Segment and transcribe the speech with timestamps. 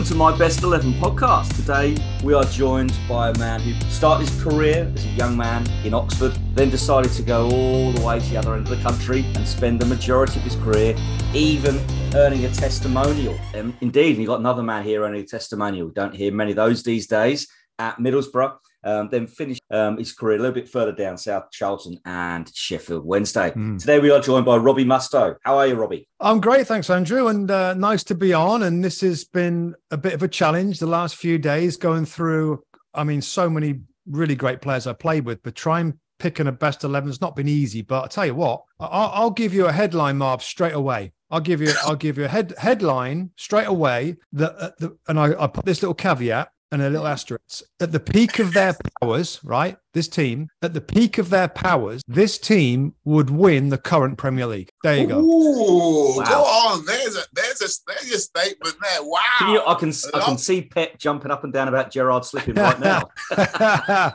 [0.00, 1.54] Welcome to my Best 11 podcast.
[1.56, 1.94] Today
[2.24, 5.92] we are joined by a man who started his career as a young man in
[5.92, 9.26] Oxford, then decided to go all the way to the other end of the country
[9.34, 10.96] and spend the majority of his career
[11.34, 11.78] even
[12.14, 13.38] earning a testimonial.
[13.52, 15.90] And indeed, you got another man here earning a testimonial.
[15.90, 17.46] Don't hear many of those these days
[17.78, 18.56] at Middlesbrough.
[18.82, 23.04] Um, then finished um, his career a little bit further down south, Charlton and Sheffield
[23.04, 23.50] Wednesday.
[23.50, 23.78] Mm.
[23.78, 25.36] Today we are joined by Robbie Mustoe.
[25.42, 26.08] How are you, Robbie?
[26.18, 28.62] I'm great, thanks, Andrew, and uh, nice to be on.
[28.62, 32.62] And this has been a bit of a challenge the last few days, going through.
[32.94, 36.82] I mean, so many really great players I played with, but trying picking a best
[36.82, 37.82] eleven has not been easy.
[37.82, 41.12] But I'll tell you what, I'll, I'll give you a headline, Marv, straight away.
[41.30, 45.20] I'll give you I'll give you a head headline straight away that uh, the, and
[45.20, 47.64] I, I put this little caveat and a little asterisk.
[47.80, 49.76] At the peak of their powers, right?
[49.92, 54.46] This team, at the peak of their powers, this team would win the current Premier
[54.46, 54.70] League.
[54.84, 55.18] There you go.
[55.18, 56.24] Ooh, wow.
[56.24, 56.84] go on.
[56.84, 59.02] There's a there's a there's a statement there.
[59.02, 59.20] Wow.
[59.38, 62.24] Can you, I can I, I can see Pep jumping up and down about Gerrard
[62.24, 63.10] slipping right now.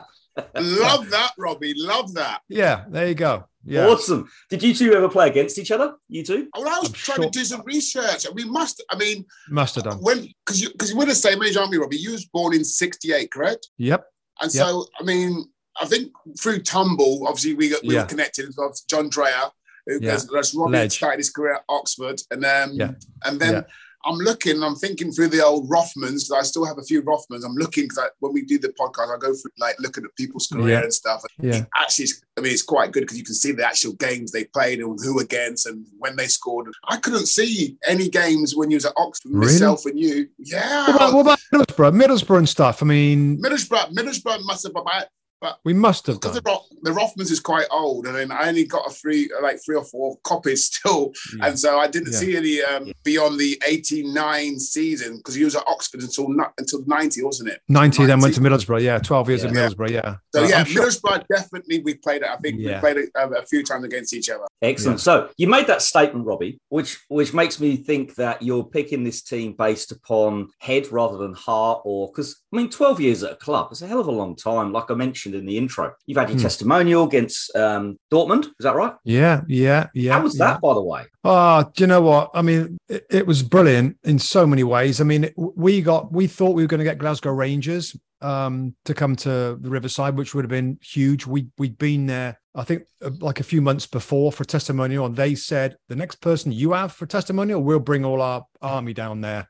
[0.54, 1.74] Love that, Robbie.
[1.76, 2.42] Love that.
[2.48, 3.44] Yeah, there you go.
[3.66, 3.88] Yeah.
[3.88, 4.28] Awesome.
[4.48, 5.94] Did you two ever play against each other?
[6.08, 6.48] You two?
[6.54, 7.24] Well, I was I'm trying sure.
[7.30, 8.26] to do some research.
[8.32, 8.82] We must.
[8.90, 11.78] I mean, must have done when because you because we're the same age, aren't we,
[11.78, 11.96] Robbie?
[11.96, 13.68] You was born in '68, correct?
[13.78, 14.06] Yep.
[14.40, 14.66] And yep.
[14.66, 15.46] so, I mean,
[15.80, 18.02] I think through Tumble, obviously we got we yeah.
[18.02, 19.50] were connected with John Dreyer,
[19.86, 20.18] who yeah.
[20.54, 22.92] Robbie started his career at Oxford, and um, yeah.
[23.24, 23.64] and then.
[24.06, 26.30] I'm looking, I'm thinking through the old Rothmans.
[26.32, 27.44] I still have a few Rothmans.
[27.44, 30.46] I'm looking because when we do the podcast, I go through like looking at people's
[30.46, 30.82] career yeah.
[30.82, 31.22] and stuff.
[31.38, 31.64] And yeah.
[31.74, 34.78] Actually, I mean, it's quite good because you can see the actual games they played
[34.78, 36.68] and who against and when they scored.
[36.88, 39.46] I couldn't see any games when you was at Oxford, really?
[39.46, 40.28] myself and you.
[40.38, 40.86] Yeah.
[40.86, 42.02] What about, what about Middlesbrough?
[42.02, 42.82] Middlesbrough and stuff.
[42.82, 45.06] I mean, Middlesbrough, Middlesbrough must have about
[45.46, 48.48] but we must have because the, Roth, the Rothmans is quite old, and then I
[48.48, 51.46] only got a three, like three or four copies still, yeah.
[51.46, 52.18] and so I didn't yeah.
[52.18, 57.22] see any um, beyond the '89 season because he was at Oxford until until '90,
[57.22, 57.60] wasn't it?
[57.68, 58.82] '90, then went to Middlesbrough.
[58.82, 59.50] Yeah, 12 years yeah.
[59.50, 59.90] at Middlesbrough.
[59.90, 60.16] Yeah.
[60.34, 61.24] So uh, yeah, I'm Middlesbrough sure.
[61.32, 62.28] definitely we played it.
[62.28, 64.46] I think we played it uh, a few times against each other.
[64.62, 65.00] Excellent.
[65.00, 69.22] So you made that statement, Robbie, which which makes me think that you're picking this
[69.22, 73.36] team based upon head rather than heart, or because I mean, 12 years at a
[73.36, 74.72] club is a hell of a long time.
[74.72, 75.94] Like I mentioned in the intro.
[76.06, 76.42] You've had your hmm.
[76.42, 78.44] testimonial against um, Dortmund.
[78.44, 78.94] Is that right?
[79.04, 80.14] Yeah, yeah, yeah.
[80.14, 80.46] How was yeah.
[80.46, 81.04] that, by the way?
[81.24, 82.30] Oh, do you know what?
[82.34, 85.00] I mean, it, it, was brilliant in so many ways.
[85.00, 88.94] I mean, we got, we thought we were going to get Glasgow Rangers um, to
[88.94, 91.26] come to the Riverside, which would have been huge.
[91.26, 95.16] We we'd been there, I think, uh, like a few months before for testimonial, and
[95.16, 99.20] they said the next person you have for testimonial, we'll bring all our army down
[99.20, 99.48] there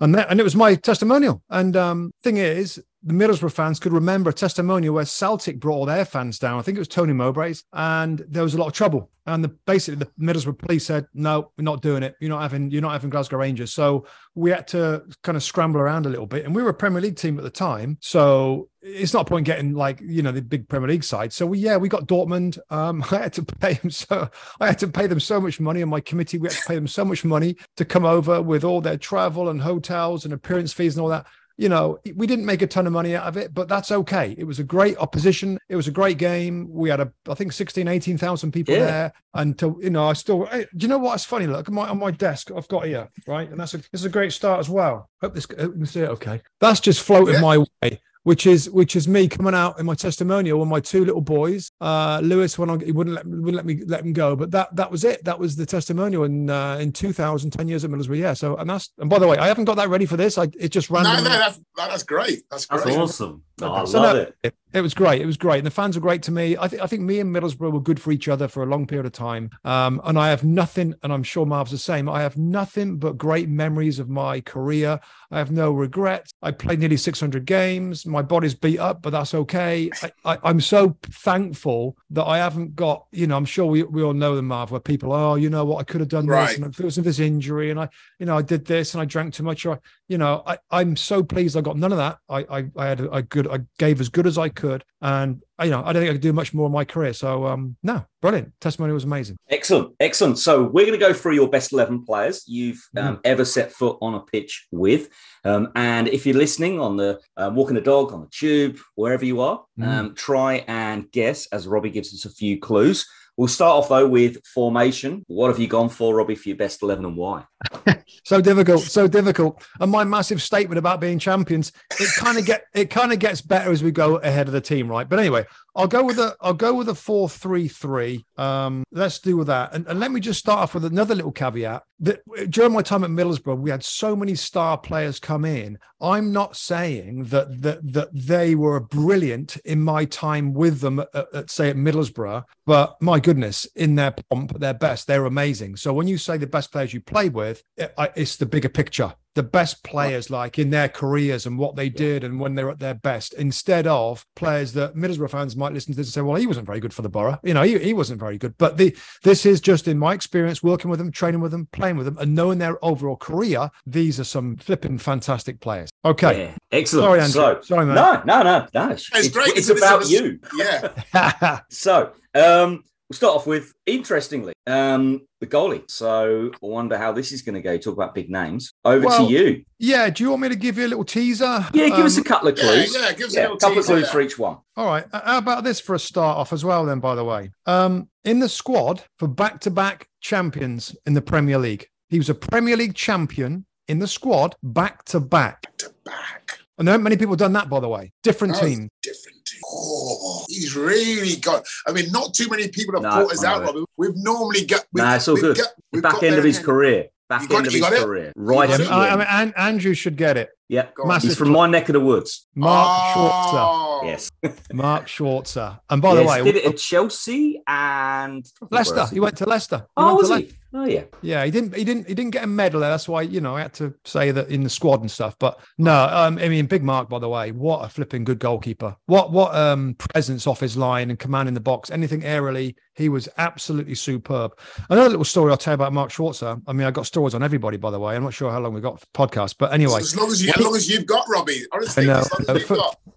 [0.00, 1.42] and that, and it was my testimonial.
[1.50, 5.86] And um, thing is, the Middlesbrough fans could remember a testimonial where Celtic brought all
[5.86, 6.58] their fans down.
[6.58, 9.10] I think it was Tony Mowbray's, and there was a lot of trouble.
[9.26, 12.14] And the, basically, the Middlesbrough police said, "No, we're not doing it.
[12.20, 15.80] You're not having you're not having Glasgow Rangers." So we had to kind of scramble
[15.80, 16.44] around a little bit.
[16.44, 19.46] And we were a Premier League team at the time, so it's not a point
[19.46, 21.32] getting like you know the big Premier League side.
[21.32, 22.58] So we yeah we got Dortmund.
[22.70, 24.28] Um, I had to pay them so
[24.60, 26.74] I had to pay them so much money, and my committee we had to pay
[26.74, 30.72] them so much money to come over with all their travel and hotels and appearance
[30.72, 31.26] fees and all that
[31.60, 34.34] you know, we didn't make a ton of money out of it, but that's okay.
[34.38, 35.58] It was a great opposition.
[35.68, 36.66] It was a great game.
[36.70, 38.86] We had a, I think 16, 18,000 people yeah.
[38.86, 39.12] there.
[39.34, 41.16] And to, you know, I still, hey, do you know what?
[41.16, 41.46] It's funny.
[41.46, 43.46] Look on my, on my desk, I've got here, right?
[43.50, 45.10] And that's a, this is a great start as well.
[45.20, 46.40] Hope this, hope you can see it okay.
[46.62, 47.40] That's just floated yeah.
[47.42, 51.04] my way which is which is me coming out in my testimonial with my two
[51.04, 51.72] little boys.
[51.80, 54.74] Uh, Lewis, when I, he wouldn't let wouldn't let me let him go, but that
[54.76, 55.24] that was it.
[55.24, 58.18] That was the testimonial in uh, in 2000, 10 years at Middlesbrough.
[58.18, 58.34] Yeah.
[58.34, 60.36] So and that's and by the way, I haven't got that ready for this.
[60.36, 61.04] I it just ran.
[61.04, 62.42] No, no, that's that's great.
[62.50, 62.84] That's great.
[62.84, 63.42] That's awesome.
[63.62, 64.54] Oh, I so love no, it.
[64.72, 65.20] It was great.
[65.20, 65.58] It was great.
[65.58, 66.56] And the fans were great to me.
[66.56, 68.86] I think I think me and Middlesbrough were good for each other for a long
[68.86, 69.50] period of time.
[69.64, 72.08] Um, and I have nothing, and I'm sure Marv's the same.
[72.08, 75.00] I have nothing but great memories of my career.
[75.32, 76.32] I have no regrets.
[76.42, 78.06] I played nearly 600 games.
[78.06, 79.90] My body's beat up, but that's okay.
[80.24, 84.12] I, am so thankful that I haven't got, you know, I'm sure we, we all
[84.12, 86.48] know the Marv, where people, oh, you know what, I could have done right.
[86.48, 89.04] this, and it was this injury, and I, you know, I did this, and I
[89.04, 89.66] drank too much.
[89.66, 89.80] Or,
[90.10, 92.18] you know, I, I'm so pleased I got none of that.
[92.28, 95.40] I, I, I had a, a good, I gave as good as I could, and
[95.62, 97.12] you know, I don't think I could do much more in my career.
[97.12, 98.52] So, um, no, brilliant.
[98.60, 99.36] Testimony was amazing.
[99.50, 100.40] Excellent, excellent.
[100.40, 103.20] So, we're going to go through your best eleven players you've um, mm.
[103.22, 105.10] ever set foot on a pitch with,
[105.44, 109.24] um, and if you're listening on the uh, walking the dog, on the tube, wherever
[109.24, 109.86] you are, mm.
[109.86, 113.06] um, try and guess as Robbie gives us a few clues.
[113.36, 115.24] We'll start off though with formation.
[115.26, 117.44] What have you gone for, Robbie, for your best eleven, and why?
[118.24, 119.62] so difficult, so difficult.
[119.80, 123.40] And my massive statement about being champions, it kind of get it kind of gets
[123.40, 125.08] better as we go ahead of the team, right?
[125.08, 128.24] But anyway, I'll go with a I'll go with a four three three.
[128.36, 129.74] Um, let's do with that.
[129.74, 131.82] And, and let me just start off with another little caveat.
[132.00, 132.20] That
[132.50, 135.78] during my time at Middlesbrough, we had so many star players come in.
[136.00, 141.34] I'm not saying that that that they were brilliant in my time with them, at,
[141.34, 145.76] at, say at Middlesbrough, but my goodness, in their pomp, their best, they're amazing.
[145.76, 149.14] So when you say the best players you play with, it, it's the bigger picture
[149.34, 152.78] the best players like in their careers and what they did and when they're at
[152.78, 156.36] their best instead of players that Middlesbrough fans might listen to this and say, well,
[156.36, 157.38] he wasn't very good for the Boro.
[157.44, 158.56] You know, he, he wasn't very good.
[158.58, 161.96] But the this is just in my experience working with them, training with them, playing
[161.96, 165.90] with them, and knowing their overall career, these are some flipping fantastic players.
[166.04, 166.44] Okay.
[166.44, 166.54] Yeah.
[166.72, 167.04] Excellent.
[167.04, 167.32] Sorry, Andrew.
[167.32, 167.94] So, Sorry, man.
[167.94, 168.90] No, no, no, no.
[168.90, 169.56] It's, it's great.
[169.56, 170.40] It's, it's about you.
[170.56, 171.60] Yeah.
[171.70, 175.82] so um We'll start off with, interestingly, um, the goalie.
[175.90, 177.76] So I wonder how this is going to go.
[177.76, 178.72] Talk about big names.
[178.84, 179.64] Over well, to you.
[179.80, 180.10] Yeah.
[180.10, 181.66] Do you want me to give you a little teaser?
[181.74, 182.94] Yeah, give um, us a couple of clues.
[182.94, 184.58] Yeah, yeah give us yeah, a, a couple teaser, of clues for each one.
[184.76, 185.04] All right.
[185.12, 187.50] How about this for a start off as well, then, by the way?
[187.66, 192.30] Um, in the squad for back to back champions in the Premier League, he was
[192.30, 195.62] a Premier League champion in the squad back to back.
[195.62, 196.59] Back to back.
[196.80, 198.10] And there aren't many people done that, by the way.
[198.22, 198.88] Different oh, team.
[199.02, 199.60] Different team.
[199.66, 201.62] Oh, he's really got.
[201.86, 203.84] I mean, not too many people have no, brought us out, Robin.
[203.98, 204.86] We've normally got.
[204.90, 205.58] We've, nah, it's all good.
[205.58, 206.66] Got, Back end of his hand.
[206.66, 207.08] career.
[207.28, 208.32] Back end of his career.
[208.34, 208.70] Right.
[208.70, 210.48] Yeah, I, I mean, Andrew should get it.
[210.70, 210.86] Yeah,
[211.20, 212.46] he's from my neck of the woods.
[212.54, 214.00] Mark oh.
[214.02, 214.06] Schwarzer.
[214.06, 214.30] Yes,
[214.72, 215.80] Mark Schwarzer.
[215.90, 219.06] And by yes, the way, did it at uh, Chelsea and Leicester.
[219.12, 219.78] He went to Leicester.
[219.78, 220.34] He oh, was he?
[220.34, 220.42] Le-
[220.74, 221.04] oh, yeah.
[221.22, 221.74] Yeah, he didn't.
[221.74, 222.06] He didn't.
[222.08, 222.80] He didn't get a medal.
[222.80, 225.36] That's why you know I had to say that in the squad and stuff.
[225.38, 227.08] But no, um, I mean, Big Mark.
[227.08, 228.96] By the way, what a flipping good goalkeeper.
[229.06, 231.90] What what um presence off his line and command in the box.
[231.90, 234.52] Anything aerially, he was absolutely superb.
[234.88, 236.60] Another little story I'll tell you about Mark Schwarzer.
[236.66, 237.76] I mean, I got stories on everybody.
[237.76, 240.16] By the way, I'm not sure how long we got for podcast, but anyway, as
[240.16, 241.20] long as you, as long as you've got.
[241.30, 241.62] Robbie.
[241.72, 242.22] Honestly, know,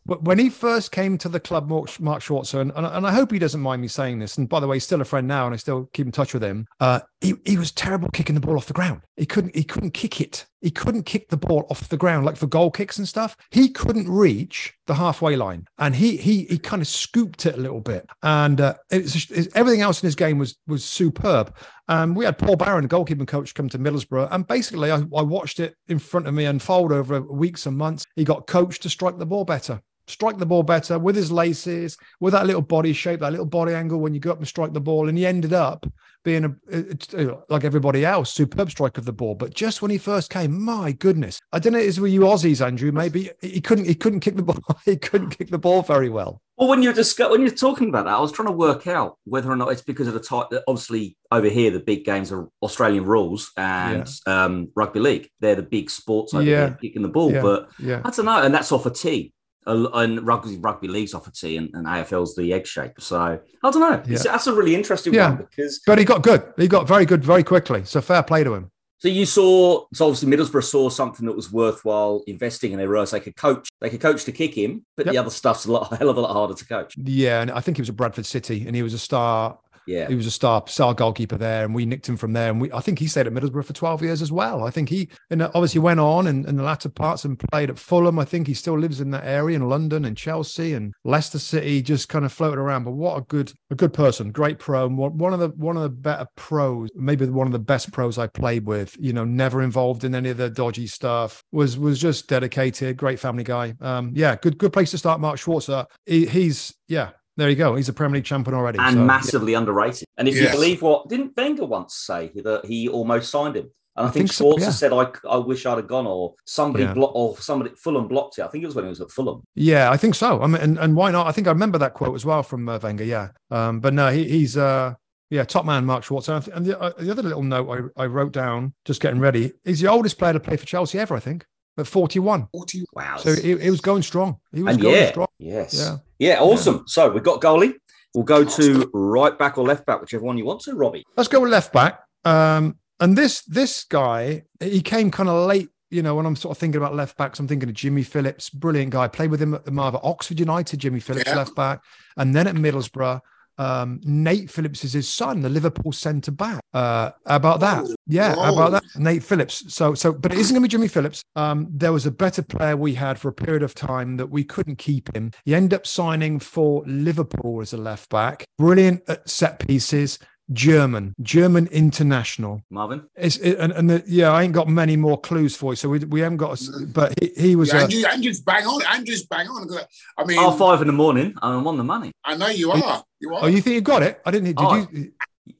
[0.05, 1.87] when he first came to the club, Mark
[2.21, 4.37] Schwarzer, and, and, I hope he doesn't mind me saying this.
[4.37, 6.33] And by the way, he's still a friend now, and I still keep in touch
[6.33, 6.67] with him.
[6.79, 9.01] Uh, he, he was terrible kicking the ball off the ground.
[9.15, 10.45] He couldn't he couldn't kick it.
[10.61, 13.35] He couldn't kick the ball off the ground like for goal kicks and stuff.
[13.51, 17.61] He couldn't reach the halfway line, and he he he kind of scooped it a
[17.61, 18.05] little bit.
[18.21, 21.55] And uh, it's, it's, everything else in his game was was superb.
[21.87, 25.21] Um, we had Paul Barron, the goalkeeping coach, come to Middlesbrough, and basically I, I
[25.21, 28.05] watched it in front of me unfold over weeks and months.
[28.15, 31.97] He got coached to strike the ball better strike the ball better with his laces,
[32.19, 34.73] with that little body shape, that little body angle when you go up and strike
[34.73, 35.09] the ball.
[35.09, 35.85] And he ended up
[36.23, 39.35] being a, like everybody else, superb strike of the ball.
[39.35, 42.65] But just when he first came, my goodness, I don't know, is with you Aussies,
[42.65, 42.91] Andrew?
[42.91, 44.59] Maybe he couldn't he couldn't kick the ball.
[44.85, 46.41] he couldn't kick the ball very well.
[46.57, 49.17] Well, when you're discuss- when you're talking about that, I was trying to work out
[49.25, 52.31] whether or not it's because of the type that obviously over here the big games
[52.31, 54.45] are Australian rules and yeah.
[54.45, 55.29] um, rugby league.
[55.39, 56.67] They're the big sports over yeah.
[56.67, 57.33] here kicking the ball.
[57.33, 57.41] Yeah.
[57.41, 59.33] But I don't know, and that's off a tee
[59.65, 62.99] and rugby rugby league's off a tee and, and AFL's the egg shape.
[62.99, 64.03] So I don't know.
[64.05, 64.19] Yeah.
[64.23, 65.29] That's a really interesting yeah.
[65.29, 66.53] one because but he got good.
[66.57, 67.83] He got very good very quickly.
[67.85, 68.71] So fair play to him.
[69.03, 73.11] So you saw, so obviously Middlesbrough saw something that was worthwhile investing, and they realised
[73.11, 73.67] they could coach.
[73.81, 75.13] They could coach to kick him, but yep.
[75.13, 76.95] the other stuff's a lot, a hell of a lot harder to coach.
[76.95, 80.07] Yeah, and I think he was at Bradford City, and he was a star yeah,
[80.07, 82.49] he was a star star goalkeeper there, and we nicked him from there.
[82.49, 84.63] And we, I think he stayed at Middlesbrough for twelve years as well.
[84.63, 87.79] I think he, and obviously went on in, in the latter parts and played at
[87.79, 88.19] Fulham.
[88.19, 91.81] I think he still lives in that area in London and Chelsea and Leicester City,
[91.81, 92.83] just kind of floated around.
[92.83, 95.83] But what a good a good person, great pro, and one of the one of
[95.83, 98.95] the better pros, maybe one of the best pros I played with.
[98.99, 101.43] You know, never involved in any of the dodgy stuff.
[101.51, 103.75] Was was just dedicated, great family guy.
[103.81, 105.19] Um, yeah, good good place to start.
[105.19, 105.85] Mark Schwarzer.
[106.05, 107.75] He, he's yeah, there you go.
[107.75, 108.79] He's a Premier League champion already.
[108.79, 109.59] And so, massively yeah.
[109.59, 110.07] underrated.
[110.17, 110.43] And if yes.
[110.43, 113.71] you believe what, didn't Wenger once say that he almost signed him?
[113.95, 114.69] And I, I think, think Schwarzer so, yeah.
[114.71, 116.93] said, I, I wish I'd have gone, or somebody yeah.
[116.93, 118.43] blocked, or somebody, Fulham blocked it.
[118.43, 119.43] I think it was when he was at Fulham.
[119.55, 120.41] Yeah, I think so.
[120.41, 121.27] I mean, and, and why not?
[121.27, 123.03] I think I remember that quote as well from uh, Wenger.
[123.03, 123.29] Yeah.
[123.51, 124.95] Um, but no, he, he's, uh,
[125.29, 126.47] yeah, top man, Mark Schwarzer.
[126.55, 129.81] And the, uh, the other little note I, I wrote down, just getting ready, he's
[129.81, 131.45] the oldest player to play for Chelsea ever, I think
[131.77, 132.47] at 41.
[132.51, 133.17] 40, wow.
[133.17, 134.37] So it, was going strong.
[134.53, 135.27] He was and going yeah, strong.
[135.39, 135.73] Yes.
[135.73, 135.97] Yeah.
[136.19, 136.39] Yeah.
[136.41, 136.75] Awesome.
[136.75, 136.81] Yeah.
[136.87, 137.73] So we've got goalie.
[138.13, 141.03] We'll go to right back or left back, whichever one you want to, Robbie.
[141.17, 141.99] Let's go with left back.
[142.25, 145.69] Um, and this this guy, he came kind of late.
[145.89, 148.49] You know, when I'm sort of thinking about left backs, I'm thinking of Jimmy Phillips,
[148.49, 149.07] brilliant guy.
[149.07, 151.35] Played with him at the Marva Oxford United, Jimmy Phillips, yeah.
[151.35, 151.81] left back,
[152.17, 153.19] and then at Middlesbrough
[153.57, 156.61] um, Nate Phillips is his son, the Liverpool centre back.
[156.73, 157.85] Uh, about that?
[158.07, 158.53] Yeah, Whoa.
[158.53, 158.83] about that?
[158.95, 159.73] Nate Phillips.
[159.73, 161.23] So, so, but it isn't going to be Jimmy Phillips.
[161.35, 164.43] Um, there was a better player we had for a period of time that we
[164.43, 165.31] couldn't keep him.
[165.45, 168.45] He ended up signing for Liverpool as a left back.
[168.57, 170.19] Brilliant at set pieces.
[170.51, 172.61] German, German international.
[172.69, 173.07] Marvin.
[173.15, 175.89] It's it, and, and the, yeah, I ain't got many more clues for you, so
[175.89, 176.59] we, we haven't got.
[176.61, 177.71] A, but he, he was.
[177.71, 178.81] Yeah, a, Andrew, Andrew's bang on.
[178.85, 179.69] Andrew's bang on.
[180.17, 182.11] I mean, half five in the morning, I'm on the money.
[182.25, 183.03] I know you are.
[183.19, 183.43] You are.
[183.43, 184.21] Oh, you think you got it?
[184.25, 184.47] I didn't.
[184.47, 185.13] Did oh, you?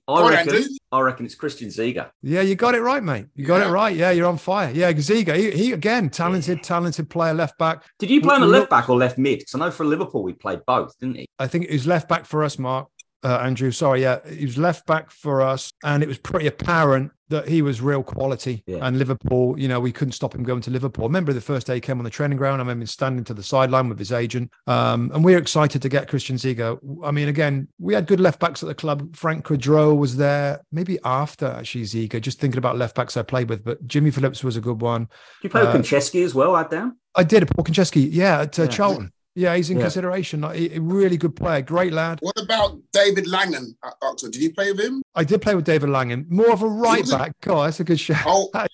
[0.06, 2.10] I reckon, I reckon it's Christian Ziege.
[2.22, 3.28] Yeah, you got it right, mate.
[3.36, 3.70] You got yeah.
[3.70, 3.96] it right.
[3.96, 4.70] Yeah, you're on fire.
[4.72, 5.34] Yeah, Ziege.
[5.36, 6.64] He, he again, talented, yeah.
[6.64, 7.86] talented player, left back.
[8.00, 9.40] Did you play him at left back or left mid?
[9.40, 11.28] Because I know for Liverpool we played both, didn't he?
[11.40, 12.90] I think it was left back for us, Mark
[13.24, 13.72] uh, Andrew.
[13.72, 17.62] Sorry, yeah, he was left back for us, and it was pretty apparent that he
[17.62, 18.64] was real quality.
[18.68, 18.80] Yeah.
[18.82, 21.06] And Liverpool, you know, we couldn't stop him going to Liverpool.
[21.06, 22.62] I remember the first day he came on the training ground.
[22.62, 24.52] I remember him standing to the sideline with his agent.
[24.68, 26.78] Um, and we are excited to get Christian Ziege.
[27.04, 29.16] I mean, again, we had good left backs at the club.
[29.16, 33.50] Frank Queudrue was there, maybe after actually Ziege, just thinking about left backs I played
[33.50, 33.64] with.
[33.64, 35.08] But Jimmy Phillips was a good one.
[35.42, 37.00] Did you play uh, with Konchesky as well, Adam?
[37.16, 38.68] I did, Paul Konchesky, yeah, at uh, yeah.
[38.68, 39.12] Charlton.
[39.36, 39.84] Yeah, he's in yeah.
[39.84, 40.42] consideration.
[40.42, 42.20] Like, a really good player, great lad.
[42.22, 44.32] What about David Langan at Oxford?
[44.32, 45.02] Did you play with him?
[45.16, 46.28] I did play with David Langan.
[46.30, 47.34] More of a right back.
[47.42, 48.24] God, that's a good shout.
[48.28, 48.50] Oh.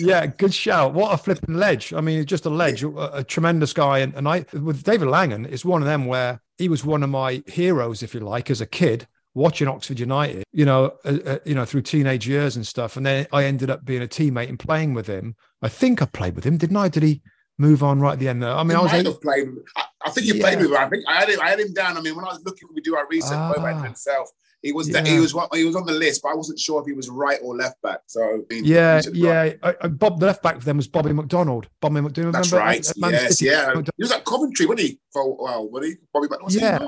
[0.00, 0.94] yeah, good shout.
[0.94, 1.92] What a flipping ledge.
[1.92, 3.98] I mean, just a ledge, a, a tremendous guy.
[3.98, 7.10] And, and I, with David Langan, it's one of them where he was one of
[7.10, 11.38] my heroes, if you like, as a kid watching Oxford United, you know, uh, uh,
[11.44, 12.96] you know, through teenage years and stuff.
[12.96, 15.36] And then I ended up being a teammate and playing with him.
[15.62, 16.88] I think I played with him, didn't I?
[16.88, 17.22] Did he?
[17.58, 19.20] Move on right at the end Though I mean, he I was eight...
[19.20, 19.48] played.
[19.76, 20.42] I, I, think you yeah.
[20.42, 20.76] played with him.
[20.76, 21.40] I think I had him.
[21.42, 21.96] I had him down.
[21.96, 23.82] I mean, when I was looking, we do our research ah.
[23.82, 24.30] himself.
[24.62, 25.02] He was yeah.
[25.02, 27.08] the, he was he was on the list, but I wasn't sure if he was
[27.08, 28.00] right or left back.
[28.06, 29.52] So I mean, yeah, yeah.
[29.62, 31.68] I, I, Bob the left back for them was Bobby McDonald.
[31.80, 32.34] Bobby McDonald.
[32.34, 32.66] That's remember?
[32.66, 33.12] right.
[33.12, 33.50] yes, City.
[33.52, 33.72] yeah.
[33.96, 35.00] He was at Coventry, wasn't he?
[35.12, 35.94] For well, was he?
[36.12, 36.52] Bobby McDonald.
[36.54, 36.84] Yeah,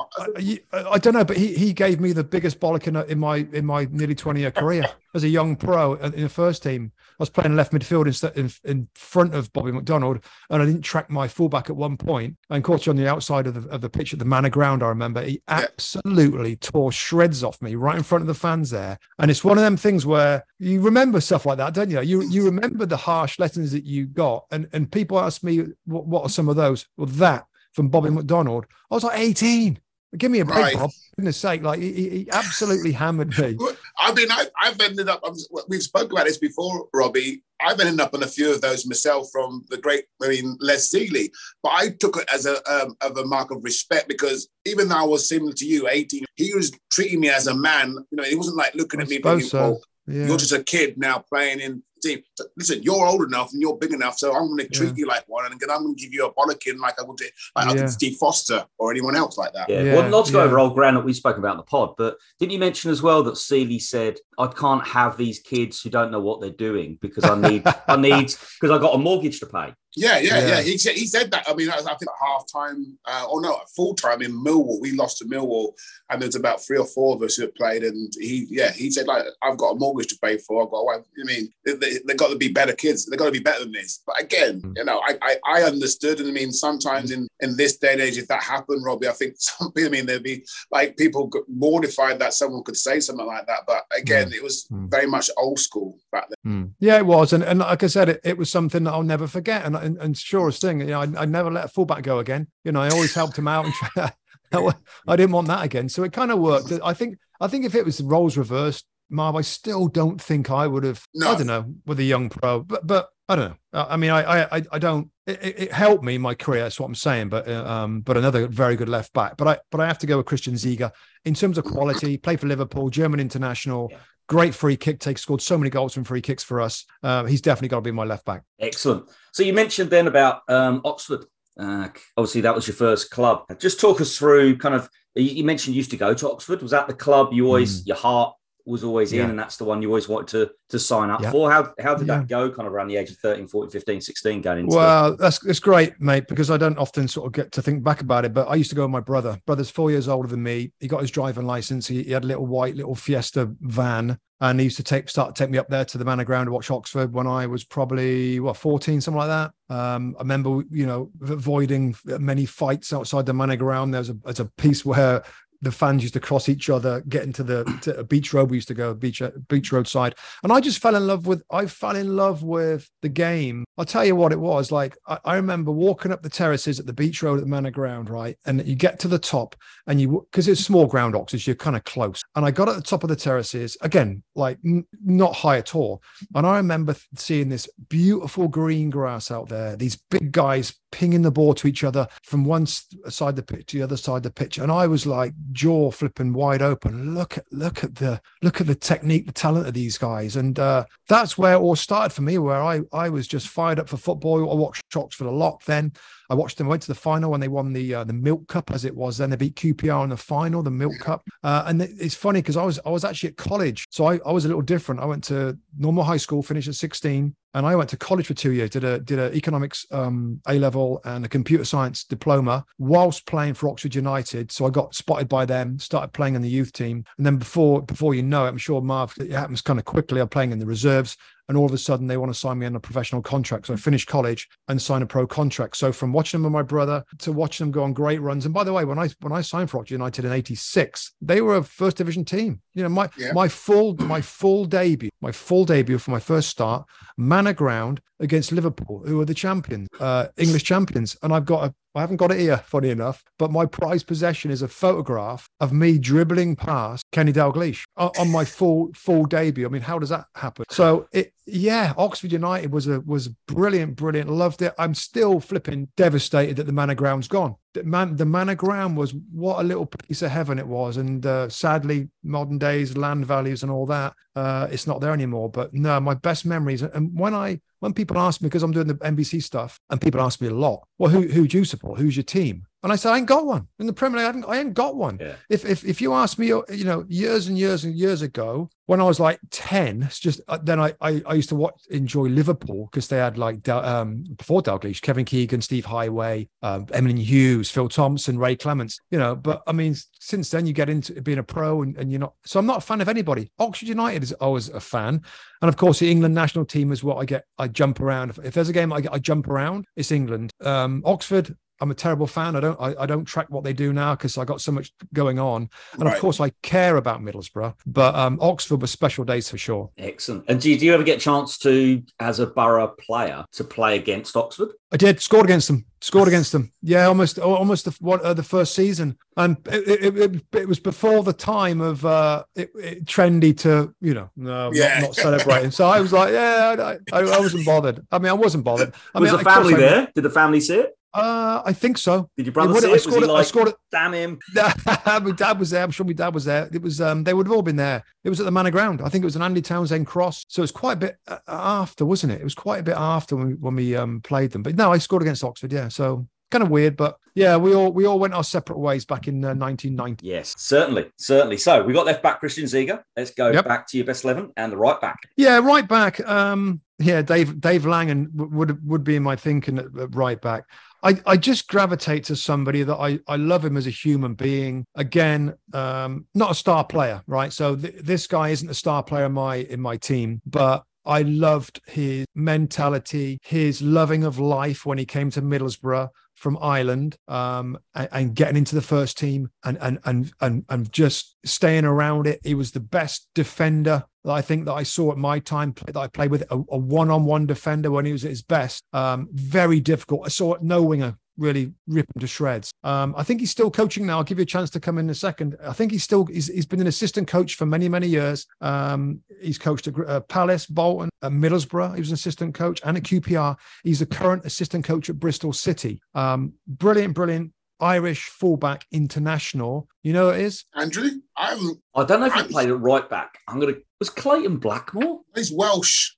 [0.73, 3.47] I, I, don't know, but he he gave me the biggest bollock in, in my
[3.53, 6.91] in my nearly twenty year career as a young pro in the first team.
[7.21, 10.81] I was playing left midfield instead in, in front of Bobby McDonald, and I didn't
[10.81, 13.83] track my fullback at one point and caught you on the outside of the, of
[13.83, 14.83] the pitch at the Manor Ground.
[14.83, 18.99] I remember he absolutely tore shreds off me right in front of the fans there.
[19.19, 22.01] And it's one of them things where you remember stuff like that, don't you?
[22.01, 26.07] You you remember the harsh lessons that you got, and and people ask me what,
[26.07, 26.87] what are some of those?
[26.97, 28.65] Well, that from Bobby McDonald.
[28.91, 29.79] I was like 18.
[30.17, 30.75] Give me a break, right.
[30.77, 30.91] Bob.
[31.15, 33.57] goodness sake, like he, he, absolutely hammered me.
[33.99, 35.23] I mean, I, have ended up.
[35.69, 37.45] we've spoken about this before, Robbie.
[37.61, 40.93] I've ended up on a few of those myself from the great, I mean, Les
[40.93, 41.31] Sealey.
[41.63, 44.97] But I took it as a um, of a mark of respect because even though
[44.97, 47.95] I was similar to you, 18, he was treating me as a man.
[48.11, 49.81] You know, he wasn't like looking I at me, being, so.
[50.09, 50.27] yeah.
[50.27, 52.23] you're just a kid now playing in team.
[52.57, 54.95] Listen, you're old enough and you're big enough, so I'm going to treat yeah.
[54.97, 57.21] you like one, and then I'm going to give you a bollocking like I would
[57.21, 57.71] like yeah.
[57.71, 59.69] I did Steve Foster or anyone else like that.
[59.69, 59.95] Yeah, yeah.
[59.95, 62.17] well, not to go over old ground that we spoke about in the pod, but
[62.39, 66.11] didn't you mention as well that Sealey said, "I can't have these kids who don't
[66.11, 69.47] know what they're doing because I need, I need, because I got a mortgage to
[69.47, 70.47] pay." Yeah, yeah, yeah.
[70.49, 70.63] yeah.
[70.63, 71.49] He said he said that.
[71.49, 74.81] I mean, I think at half time, uh, or no, full time in Millwall.
[74.81, 75.73] We lost to Millwall,
[76.11, 77.83] and there's about three or four of us who have played.
[77.83, 80.63] And he, yeah, he said like, I've got a mortgage to pay for.
[80.63, 80.79] I've got.
[80.79, 81.05] a Wife.
[81.21, 83.07] I mean, they've they got to be better kids.
[83.07, 84.03] They've got to be better than this.
[84.07, 84.77] But again, mm.
[84.77, 86.21] you know, I, I, I understood.
[86.21, 89.13] And I mean, sometimes in in this day and age, if that happened, Robbie, I
[89.13, 89.89] think some people.
[89.89, 93.65] I mean, there'd be like people mortified that someone could say something like that.
[93.67, 94.35] But again, mm.
[94.35, 94.89] it was mm.
[94.89, 96.53] very much old school back then.
[96.53, 96.71] Mm.
[96.79, 99.27] Yeah, it was, and and like I said, it, it was something that I'll never
[99.27, 99.65] forget.
[99.65, 102.49] And and, and surest thing, you know, I, I never let a fullback go again.
[102.65, 104.13] You know, I always helped him out and try,
[105.07, 105.89] I didn't want that again.
[105.89, 106.73] So it kind of worked.
[106.85, 110.51] I think I think if it was the roles reversed, Marv, I still don't think
[110.51, 111.05] I would have.
[111.15, 111.33] No.
[111.33, 113.87] I don't know with a young pro, but but I don't know.
[113.89, 115.09] I mean, I I I don't.
[115.25, 116.65] It, it helped me in my career.
[116.65, 117.29] That's what I'm saying.
[117.29, 119.37] But uh, um, but another very good left back.
[119.37, 120.91] But I but I have to go with Christian Ziege
[121.25, 122.19] in terms of quality.
[122.19, 123.89] Played for Liverpool, German international.
[123.93, 123.99] Yeah.
[124.29, 126.87] Great free kick take, scored so many goals from free kicks for us.
[127.05, 128.43] Uh, he's definitely got to be my left back.
[128.59, 129.09] Excellent.
[129.33, 131.25] So you mentioned then about um, Oxford.
[131.57, 133.45] Uh, obviously, that was your first club.
[133.61, 134.91] Just talk us through kind of.
[135.15, 136.63] You mentioned you used to go to Oxford.
[136.63, 137.87] Was that the club you always mm.
[137.89, 138.35] your heart
[138.71, 139.25] was always yeah.
[139.25, 141.31] in and that's the one you always wanted to to sign up yeah.
[141.31, 142.19] for how how did yeah.
[142.19, 145.17] that go kind of around the age of 13 14 15 16 going into well
[145.17, 148.25] that's that's great mate because i don't often sort of get to think back about
[148.25, 150.73] it but i used to go with my brother brother's four years older than me
[150.81, 154.59] he got his driving license he, he had a little white little fiesta van and
[154.59, 156.53] he used to take start to take me up there to the manor ground to
[156.53, 159.53] watch Oxford when I was probably what 14, something like that.
[159.75, 163.93] Um, I remember, you know, avoiding many fights outside the manor ground.
[163.93, 165.23] There's a there's a piece where
[165.63, 168.51] the fans used to cross each other, get into the to beech road.
[168.51, 171.27] We used to go beech uh, beech road side, and I just fell in love
[171.27, 171.43] with.
[171.51, 173.65] I fell in love with the game.
[173.77, 174.97] I'll tell you what it was like.
[175.07, 178.11] I, I remember walking up the terraces at the beech road at the Manor Ground,
[178.11, 181.57] right, and you get to the top, and you because it's small ground, Oxford, you're
[181.57, 182.23] kind of close.
[182.37, 185.75] And I got at the top of the terraces again, like n- not high at
[185.75, 186.03] all.
[186.35, 189.77] And I remember seeing this beautiful green grass out there.
[189.77, 193.67] These big guys pinging the ball to each other from one side of the pitch
[193.67, 194.59] to the other side of the pitch.
[194.59, 197.15] And I was like jaw flipping wide open.
[197.15, 200.37] Look at look at the look at the technique, the talent of these guys.
[200.37, 203.79] And uh, that's where it all started for me, where I I was just fired
[203.79, 204.51] up for football.
[204.51, 205.93] I watched Oxford a lot then.
[206.31, 206.69] I watched them.
[206.69, 209.19] went to the final when they won the uh, the Milk Cup, as it was.
[209.19, 211.23] Then they beat QPR in the final, the Milk Cup.
[211.43, 214.31] Uh, and it's funny because I was I was actually at college, so I, I
[214.31, 215.01] was a little different.
[215.01, 218.35] I went to normal high school, finished at 16, and I went to college for
[218.35, 218.71] two years.
[218.71, 223.55] Did a did a economics um, A level and a computer science diploma whilst playing
[223.55, 224.53] for Oxford United.
[224.53, 227.83] So I got spotted by them, started playing in the youth team, and then before
[227.83, 230.21] before you know it, I'm sure Marv, it happens kind of quickly.
[230.21, 231.17] I'm playing in the reserves
[231.51, 233.67] and all of a sudden they want to sign me on a professional contract.
[233.67, 235.77] So I finished college and signed a pro contract.
[235.77, 238.45] So from watching them with my brother to watching them go on great runs.
[238.45, 241.41] And by the way, when I when I signed for Oxford United in '86, they
[241.41, 242.61] were a first division team.
[242.75, 243.33] You know, my yeah.
[243.33, 248.53] my full my full debut, my full debut for my first start, Manor Ground against
[248.53, 251.17] Liverpool, who are the champions, uh, English champions.
[251.21, 254.51] And I've got a I haven't got it here, funny enough, but my prized possession
[254.51, 259.67] is a photograph of me dribbling past Kenny Dalglish on my full full debut.
[259.67, 260.65] I mean, how does that happen?
[260.71, 264.31] So it, yeah, Oxford United was a was brilliant, brilliant.
[264.31, 264.73] Loved it.
[264.79, 267.57] I'm still flipping devastated that the Manor Ground's gone.
[267.73, 271.25] The man, the Manor Ground was what a little piece of heaven it was, and
[271.25, 275.51] uh, sadly, modern days land values and all that, uh, it's not there anymore.
[275.51, 276.83] But no, my best memories.
[276.83, 280.21] And when I when people ask me because I'm doing the NBC stuff, and people
[280.21, 282.01] ask me a lot, well, who who do you support?
[282.01, 282.67] Who's your team?
[282.83, 284.25] And I said, I ain't got one in the Premier League.
[284.25, 285.19] I haven't, I ain't got one.
[285.21, 285.35] Yeah.
[285.51, 289.03] If, if if you ask me, you know, years and years and years ago, when
[289.03, 292.29] I was like ten, it's just uh, then I I, I used to watch enjoy
[292.29, 297.71] Liverpool because they had like um before Dalglish, Kevin Keegan, Steve Heighway, um, Emlyn Hughes,
[297.71, 298.99] Phil Thompson, Ray Clemence.
[299.11, 302.11] You know, but I mean, since then you get into being a pro and, and
[302.11, 302.33] you're not.
[302.47, 303.53] So I'm not a fan of anybody.
[303.59, 305.23] Oxford United is always a fan,
[305.61, 307.45] and of course the England national team is what I get.
[307.59, 308.31] I jump around.
[308.31, 310.51] If, if there's a game I, get, I jump around, it's England.
[310.63, 312.57] Um, Oxford, I'm a terrible fan.
[312.57, 314.93] I don't I, I don't track what they do now because I got so much
[315.13, 315.69] going on.
[315.95, 316.15] And right.
[316.15, 319.91] of course I care about Middlesbrough, but um, Oxford was special days for sure.
[319.99, 320.45] Excellent.
[320.49, 323.65] And do you, do you ever get a chance to, as a Boro player, to
[323.65, 324.71] play against Oxford?
[324.93, 325.21] I did.
[325.21, 325.87] Scored against them.
[326.01, 326.73] Scored against them.
[326.83, 330.81] Yeah, almost almost the what uh, the first season, and it, it, it, it, was
[330.81, 335.01] before the time of uh, it, trendy to you know no, yeah.
[335.01, 335.71] not, not, celebrating.
[335.71, 338.05] So I was like, yeah, I, I, I, wasn't bothered.
[338.11, 338.95] I mean, I wasn't bothered.
[339.15, 340.09] I was mean, the family there?
[340.15, 340.97] Did the family see it?
[341.13, 342.31] Uh, I think so.
[342.37, 342.95] Did your brother see it?
[342.95, 343.27] I scored it.
[343.27, 343.75] Like, I scored it.
[343.91, 344.39] Damn him!
[344.55, 345.83] my dad was there.
[345.83, 346.69] I'm sure my dad was there.
[346.73, 347.01] It was.
[347.01, 348.05] Um, they would have all been there.
[348.23, 349.01] It was at the Manor Ground.
[349.03, 350.45] I think it was an Andy Townsend cross.
[350.49, 352.41] So it was quite a bit uh, after, wasn't it?
[352.41, 354.63] It was quite a bit after when we, when we um played them.
[354.63, 355.73] But no, I scored against Oxford.
[355.73, 355.89] Yeah.
[355.89, 359.29] So kind of weird, but yeah, we all we all went our separate ways back
[359.29, 360.27] in uh, 1990.
[360.27, 361.57] Yes, certainly, certainly.
[361.57, 363.01] So we got left back Christian Ziege.
[363.17, 363.65] Let's go yep.
[363.65, 365.19] back to your best eleven and the right back.
[365.37, 366.27] Yeah, right back.
[366.29, 370.65] Um, yeah, Dave Dave Langan would would be in my thinking at right back.
[371.03, 374.85] I, I just gravitate to somebody that I, I love him as a human being.
[374.95, 377.53] Again, um, not a star player, right?
[377.53, 381.23] So th- this guy isn't a star player in my in my team, but I
[381.23, 387.79] loved his mentality, his loving of life when he came to Middlesbrough from Ireland um,
[387.95, 392.27] and, and, getting into the first team and, and and and and just staying around
[392.27, 392.41] it.
[392.43, 395.97] He was the best defender that I think that I saw at my time that
[395.97, 398.85] I played with a, a one-on-one defender when he was at his best.
[398.95, 400.23] Um, very difficult.
[400.25, 402.71] I saw no winger really rip him to shreds.
[402.85, 404.19] Um, I think he's still coaching now.
[404.19, 405.57] I'll give you a chance to come in a second.
[405.67, 408.47] I think he's still he's, he's been an assistant coach for many many years.
[408.61, 411.95] Um, he's coached at uh, Palace, Bolton, at Middlesbrough.
[411.95, 413.57] He was an assistant coach and at QPR.
[413.83, 416.01] He's the current assistant coach at Bristol City.
[416.15, 417.53] Um, brilliant, brilliant.
[417.81, 419.89] Irish fullback international.
[420.03, 421.11] You know it is Andrew.
[421.37, 421.81] I'm.
[421.95, 423.39] I don't know if he played at right back.
[423.49, 423.77] I'm gonna.
[423.99, 425.21] Was Clayton Blackmore?
[425.35, 426.13] He's Welsh.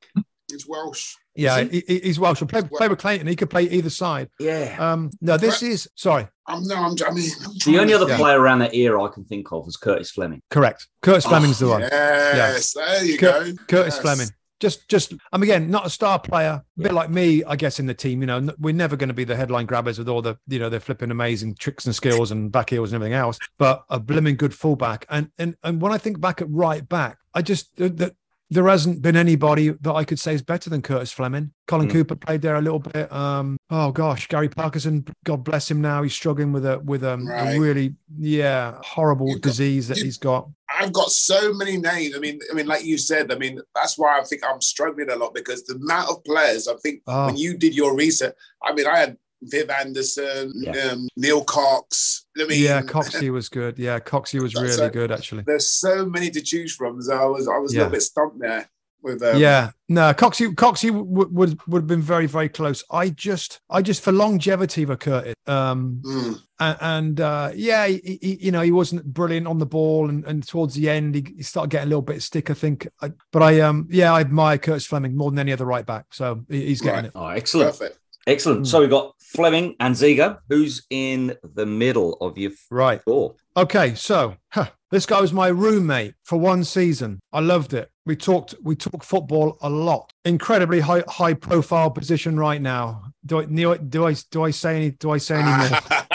[0.50, 1.14] He's Welsh.
[1.34, 1.82] Yeah, he?
[1.86, 2.40] He, he's Welsh.
[2.40, 3.26] He Play, play with Clayton.
[3.26, 4.28] He could play either side.
[4.38, 4.76] Yeah.
[4.78, 5.10] Um.
[5.20, 6.28] No, this is sorry.
[6.46, 6.76] I'm no.
[6.76, 6.96] I'm.
[7.06, 8.16] I mean, I'm the only other yeah.
[8.16, 10.42] player around that era I can think of was Curtis Fleming.
[10.50, 10.88] Correct.
[11.00, 11.80] Curtis oh, Fleming's the one.
[11.80, 12.74] Yes.
[12.76, 12.84] Yeah.
[12.84, 13.62] There you Cur- go.
[13.68, 14.00] Curtis yes.
[14.00, 14.28] Fleming.
[14.60, 15.14] Just, just.
[15.32, 18.20] I'm again not a star player, a bit like me, I guess, in the team.
[18.20, 20.68] You know, we're never going to be the headline grabbers with all the, you know,
[20.68, 23.38] they're flipping amazing tricks and skills and back heels and everything else.
[23.58, 25.04] But a blimming good fullback.
[25.08, 28.14] And and and when I think back at right back, I just that
[28.52, 31.52] there hasn't been anybody that I could say is better than Curtis Fleming.
[31.66, 31.92] Colin mm.
[31.92, 33.10] Cooper played there a little bit.
[33.10, 36.02] Um, oh gosh, Gary Parkinson, God bless him now.
[36.02, 37.56] He's struggling with a with um, right.
[37.56, 40.48] a really yeah horrible You've disease got, that he's got.
[40.78, 42.14] I've got so many names.
[42.14, 45.10] I mean, I mean, like you said, I mean, that's why I think I'm struggling
[45.10, 46.68] a lot because the amount of players.
[46.68, 47.26] I think oh.
[47.26, 50.90] when you did your research, I mean, I had Viv Anderson, yeah.
[50.90, 52.26] um, Neil Cox.
[52.38, 53.78] I mean, yeah, Coxie was good.
[53.78, 55.44] Yeah, Coxie was really so, good actually.
[55.46, 57.02] There's so many to choose from.
[57.02, 57.80] So I was I was yeah.
[57.80, 58.68] a little bit stumped there.
[59.02, 59.36] with um...
[59.36, 63.82] yeah no coxie coxie would, would would have been very very close i just i
[63.82, 66.38] just for longevity of Curtis um mm.
[66.60, 70.24] and, and uh yeah he, he, you know he wasn't brilliant on the ball and,
[70.24, 73.10] and towards the end he, he started getting a little bit stick i think I,
[73.32, 76.44] but i um yeah i admire curtis fleming more than any other right back so
[76.48, 77.04] he's getting right.
[77.06, 77.98] it oh excellent Perfect.
[78.26, 78.62] Excellent.
[78.62, 78.66] Mm.
[78.66, 80.38] So we've got Fleming and Ziege.
[80.48, 83.02] Who's in the middle of your right?
[83.02, 83.34] Four.
[83.56, 87.20] Okay, so huh, this guy was my roommate for one season.
[87.32, 87.90] I loved it.
[88.04, 90.12] We talked we talked football a lot.
[90.24, 93.02] Incredibly high high profile position right now.
[93.26, 95.80] Do I do I do I say any do I say any more?